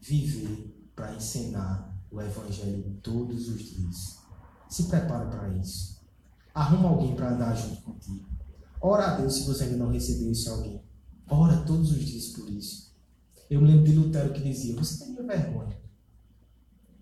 Viver 0.00 0.90
para 0.94 1.14
ensinar 1.14 1.96
o 2.10 2.20
Evangelho 2.20 2.98
todos 3.02 3.48
os 3.48 3.62
dias. 3.62 4.19
Se 4.70 4.84
prepara 4.84 5.26
para 5.26 5.48
isso. 5.56 6.00
Arruma 6.54 6.88
alguém 6.88 7.14
para 7.14 7.34
andar 7.34 7.54
junto 7.54 7.82
contigo. 7.82 8.28
Ora 8.80 9.08
a 9.08 9.16
Deus 9.16 9.34
se 9.34 9.42
você 9.44 9.64
ainda 9.64 9.76
não 9.76 9.90
recebeu 9.90 10.30
esse 10.30 10.48
alguém. 10.48 10.82
Ora 11.28 11.58
todos 11.64 11.90
os 11.90 12.02
dias 12.02 12.28
por 12.28 12.48
isso. 12.48 12.94
Eu 13.50 13.60
me 13.60 13.66
lembro 13.66 13.84
de 13.84 13.92
Lutero 13.92 14.32
que 14.32 14.40
dizia: 14.40 14.76
Você 14.76 15.04
teria 15.04 15.22
vergonha 15.22 15.78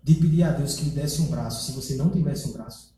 de 0.03 0.15
pedir 0.15 0.43
a 0.43 0.51
Deus 0.51 0.75
que 0.75 0.85
lhe 0.85 0.91
desse 0.91 1.21
um 1.21 1.27
braço 1.27 1.65
se 1.65 1.71
você 1.71 1.95
não 1.95 2.09
tivesse 2.09 2.49
um 2.49 2.53
braço? 2.53 2.95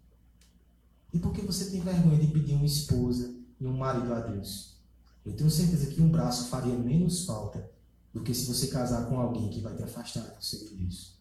E 1.13 1.19
por 1.19 1.33
que 1.33 1.41
você 1.41 1.65
tem 1.65 1.81
vergonha 1.81 2.17
de 2.17 2.27
pedir 2.27 2.53
uma 2.53 2.65
esposa 2.65 3.35
e 3.59 3.67
um 3.67 3.77
marido 3.77 4.13
a 4.13 4.21
Deus? 4.21 4.77
Eu 5.25 5.35
tenho 5.35 5.51
certeza 5.51 5.87
que 5.87 6.01
um 6.01 6.09
braço 6.09 6.47
faria 6.47 6.73
menos 6.73 7.25
falta 7.25 7.69
do 8.13 8.21
que 8.21 8.33
se 8.33 8.45
você 8.45 8.67
casar 8.67 9.07
com 9.07 9.19
alguém 9.19 9.49
que 9.49 9.59
vai 9.59 9.75
te 9.75 9.83
afastar 9.83 10.23
do 10.23 10.43
seu 10.43 10.59
Deus. 10.69 11.19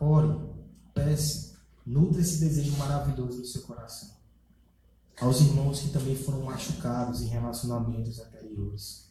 Ore, 0.00 0.36
peça, 0.92 1.53
nutra 1.86 2.20
esse 2.20 2.38
desejo 2.38 2.76
maravilhoso 2.76 3.38
no 3.38 3.44
seu 3.44 3.62
coração. 3.62 4.10
Aos 5.20 5.40
irmãos 5.40 5.80
que 5.80 5.90
também 5.90 6.16
foram 6.16 6.42
machucados 6.42 7.20
em 7.20 7.26
relacionamentos 7.26 8.18
anteriores. 8.18 9.08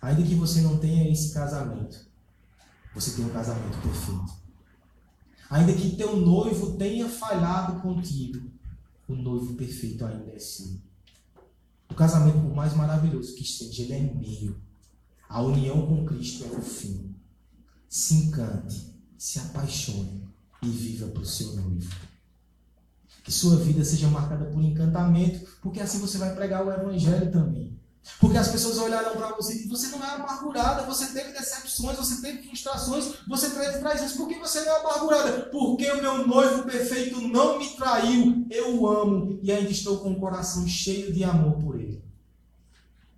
Ainda 0.00 0.22
que 0.22 0.34
você 0.34 0.60
não 0.60 0.78
tenha 0.78 1.10
esse 1.10 1.32
casamento, 1.32 2.06
você 2.94 3.16
tem 3.16 3.24
um 3.24 3.30
casamento 3.30 3.76
perfeito. 3.82 4.44
Ainda 5.50 5.74
que 5.74 5.96
teu 5.96 6.16
noivo 6.16 6.76
tenha 6.76 7.08
falhado 7.08 7.80
contigo, 7.80 8.50
o 9.08 9.14
noivo 9.14 9.54
perfeito 9.54 10.04
ainda 10.04 10.30
é 10.30 10.38
seu. 10.38 10.78
O 11.90 11.94
casamento, 11.94 12.40
por 12.40 12.54
mais 12.54 12.74
maravilhoso 12.74 13.34
que 13.34 13.42
esteja, 13.42 13.82
ele 13.82 13.92
é 13.92 14.00
meio. 14.00 14.60
A 15.28 15.42
união 15.42 15.86
com 15.86 16.04
Cristo 16.06 16.44
é 16.44 16.48
o 16.48 16.62
fim. 16.62 17.14
Se 17.88 18.14
encante, 18.14 18.94
se 19.18 19.38
apaixone 19.38 20.33
e 20.64 20.70
viva 20.70 21.08
para 21.08 21.22
o 21.22 21.26
seu 21.26 21.52
noivo. 21.54 21.90
Que 23.22 23.32
sua 23.32 23.56
vida 23.56 23.84
seja 23.84 24.08
marcada 24.08 24.44
por 24.46 24.62
encantamento, 24.62 25.46
porque 25.62 25.80
assim 25.80 25.98
você 25.98 26.18
vai 26.18 26.34
pregar 26.34 26.66
o 26.66 26.70
Evangelho 26.70 27.30
também. 27.30 27.74
Porque 28.20 28.36
as 28.36 28.48
pessoas 28.48 28.76
olharão 28.76 29.16
para 29.16 29.34
você 29.34 29.64
e 29.64 29.68
você 29.68 29.88
não 29.88 30.04
é 30.04 30.10
amargurada, 30.10 30.82
você 30.82 31.06
teve 31.06 31.32
decepções, 31.32 31.96
você 31.96 32.20
teve 32.20 32.42
frustrações, 32.42 33.14
você 33.26 33.48
teve 33.48 33.78
traições. 33.78 34.12
Por 34.12 34.28
que 34.28 34.38
você 34.38 34.60
não 34.60 34.72
é 34.72 34.80
amargurada? 34.80 35.46
Porque 35.46 35.90
o 35.90 36.02
meu 36.02 36.26
noivo 36.26 36.64
perfeito 36.64 37.20
não 37.22 37.58
me 37.58 37.70
traiu, 37.70 38.46
eu 38.50 38.78
o 38.78 38.86
amo 38.86 39.38
e 39.42 39.50
ainda 39.50 39.70
estou 39.70 39.98
com 40.00 40.12
o 40.12 40.20
coração 40.20 40.68
cheio 40.68 41.14
de 41.14 41.24
amor 41.24 41.54
por 41.54 41.80
ele. 41.80 42.04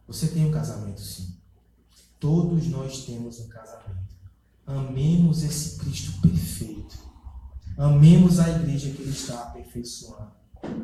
Você 0.07 0.29
tem 0.29 0.47
um 0.47 0.53
casamento 0.53 1.01
sim. 1.01 1.35
Todos 2.21 2.69
nós 2.69 3.05
temos 3.05 3.41
um 3.41 3.49
casamento. 3.49 4.07
Amemos 4.65 5.43
esse 5.43 5.79
Cristo 5.79 6.21
perfeito. 6.21 7.06
Amemos 7.77 8.39
a 8.41 8.49
igreja 8.49 8.91
que 8.91 9.03
Ele 9.03 9.11
está 9.11 9.43
aperfeiçoando. 9.43 10.33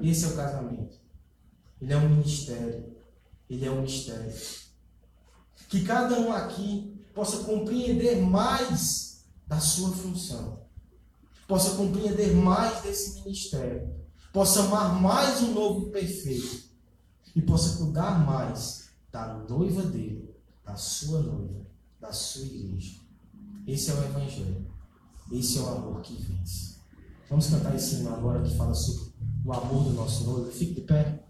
Esse 0.02 0.24
é 0.24 0.28
o 0.28 0.36
casamento. 0.36 1.00
Ele 1.80 1.92
é 1.92 1.96
um 1.96 2.08
ministério. 2.08 2.96
Ele 3.48 3.64
é 3.64 3.70
um 3.70 3.82
mistério. 3.82 4.32
Que 5.68 5.84
cada 5.84 6.20
um 6.20 6.32
aqui 6.32 7.00
possa 7.14 7.44
compreender 7.44 8.20
mais 8.20 9.24
da 9.46 9.58
sua 9.58 9.90
função. 9.90 10.60
Possa 11.48 11.76
compreender 11.76 12.34
mais 12.34 12.82
desse 12.82 13.20
ministério. 13.20 13.94
Possa 14.32 14.64
amar 14.64 15.00
mais 15.00 15.42
um 15.42 15.52
novo 15.52 15.90
perfeito. 15.90 16.70
E 17.34 17.40
possa 17.40 17.78
cuidar 17.78 18.24
mais 18.24 18.90
da 19.10 19.38
noiva 19.48 19.82
dele, 19.82 20.34
da 20.64 20.76
sua 20.76 21.20
noiva, 21.20 21.66
da 22.00 22.12
sua 22.12 22.44
igreja. 22.44 23.00
Esse 23.66 23.90
é 23.90 23.94
o 23.94 24.04
Evangelho. 24.04 24.66
Esse 25.30 25.58
é 25.58 25.60
o 25.62 25.68
amor 25.68 26.00
que 26.02 26.14
vence. 26.14 26.71
Vamos 27.28 27.48
cantar 27.48 27.74
esse 27.74 27.96
hino 27.96 28.10
agora 28.12 28.42
que 28.42 28.56
fala 28.56 28.74
sobre 28.74 29.12
o 29.44 29.52
amor 29.52 29.84
do 29.84 29.90
nosso 29.90 30.24
noivo. 30.24 30.50
Fique 30.50 30.74
de 30.74 30.80
pé. 30.82 31.21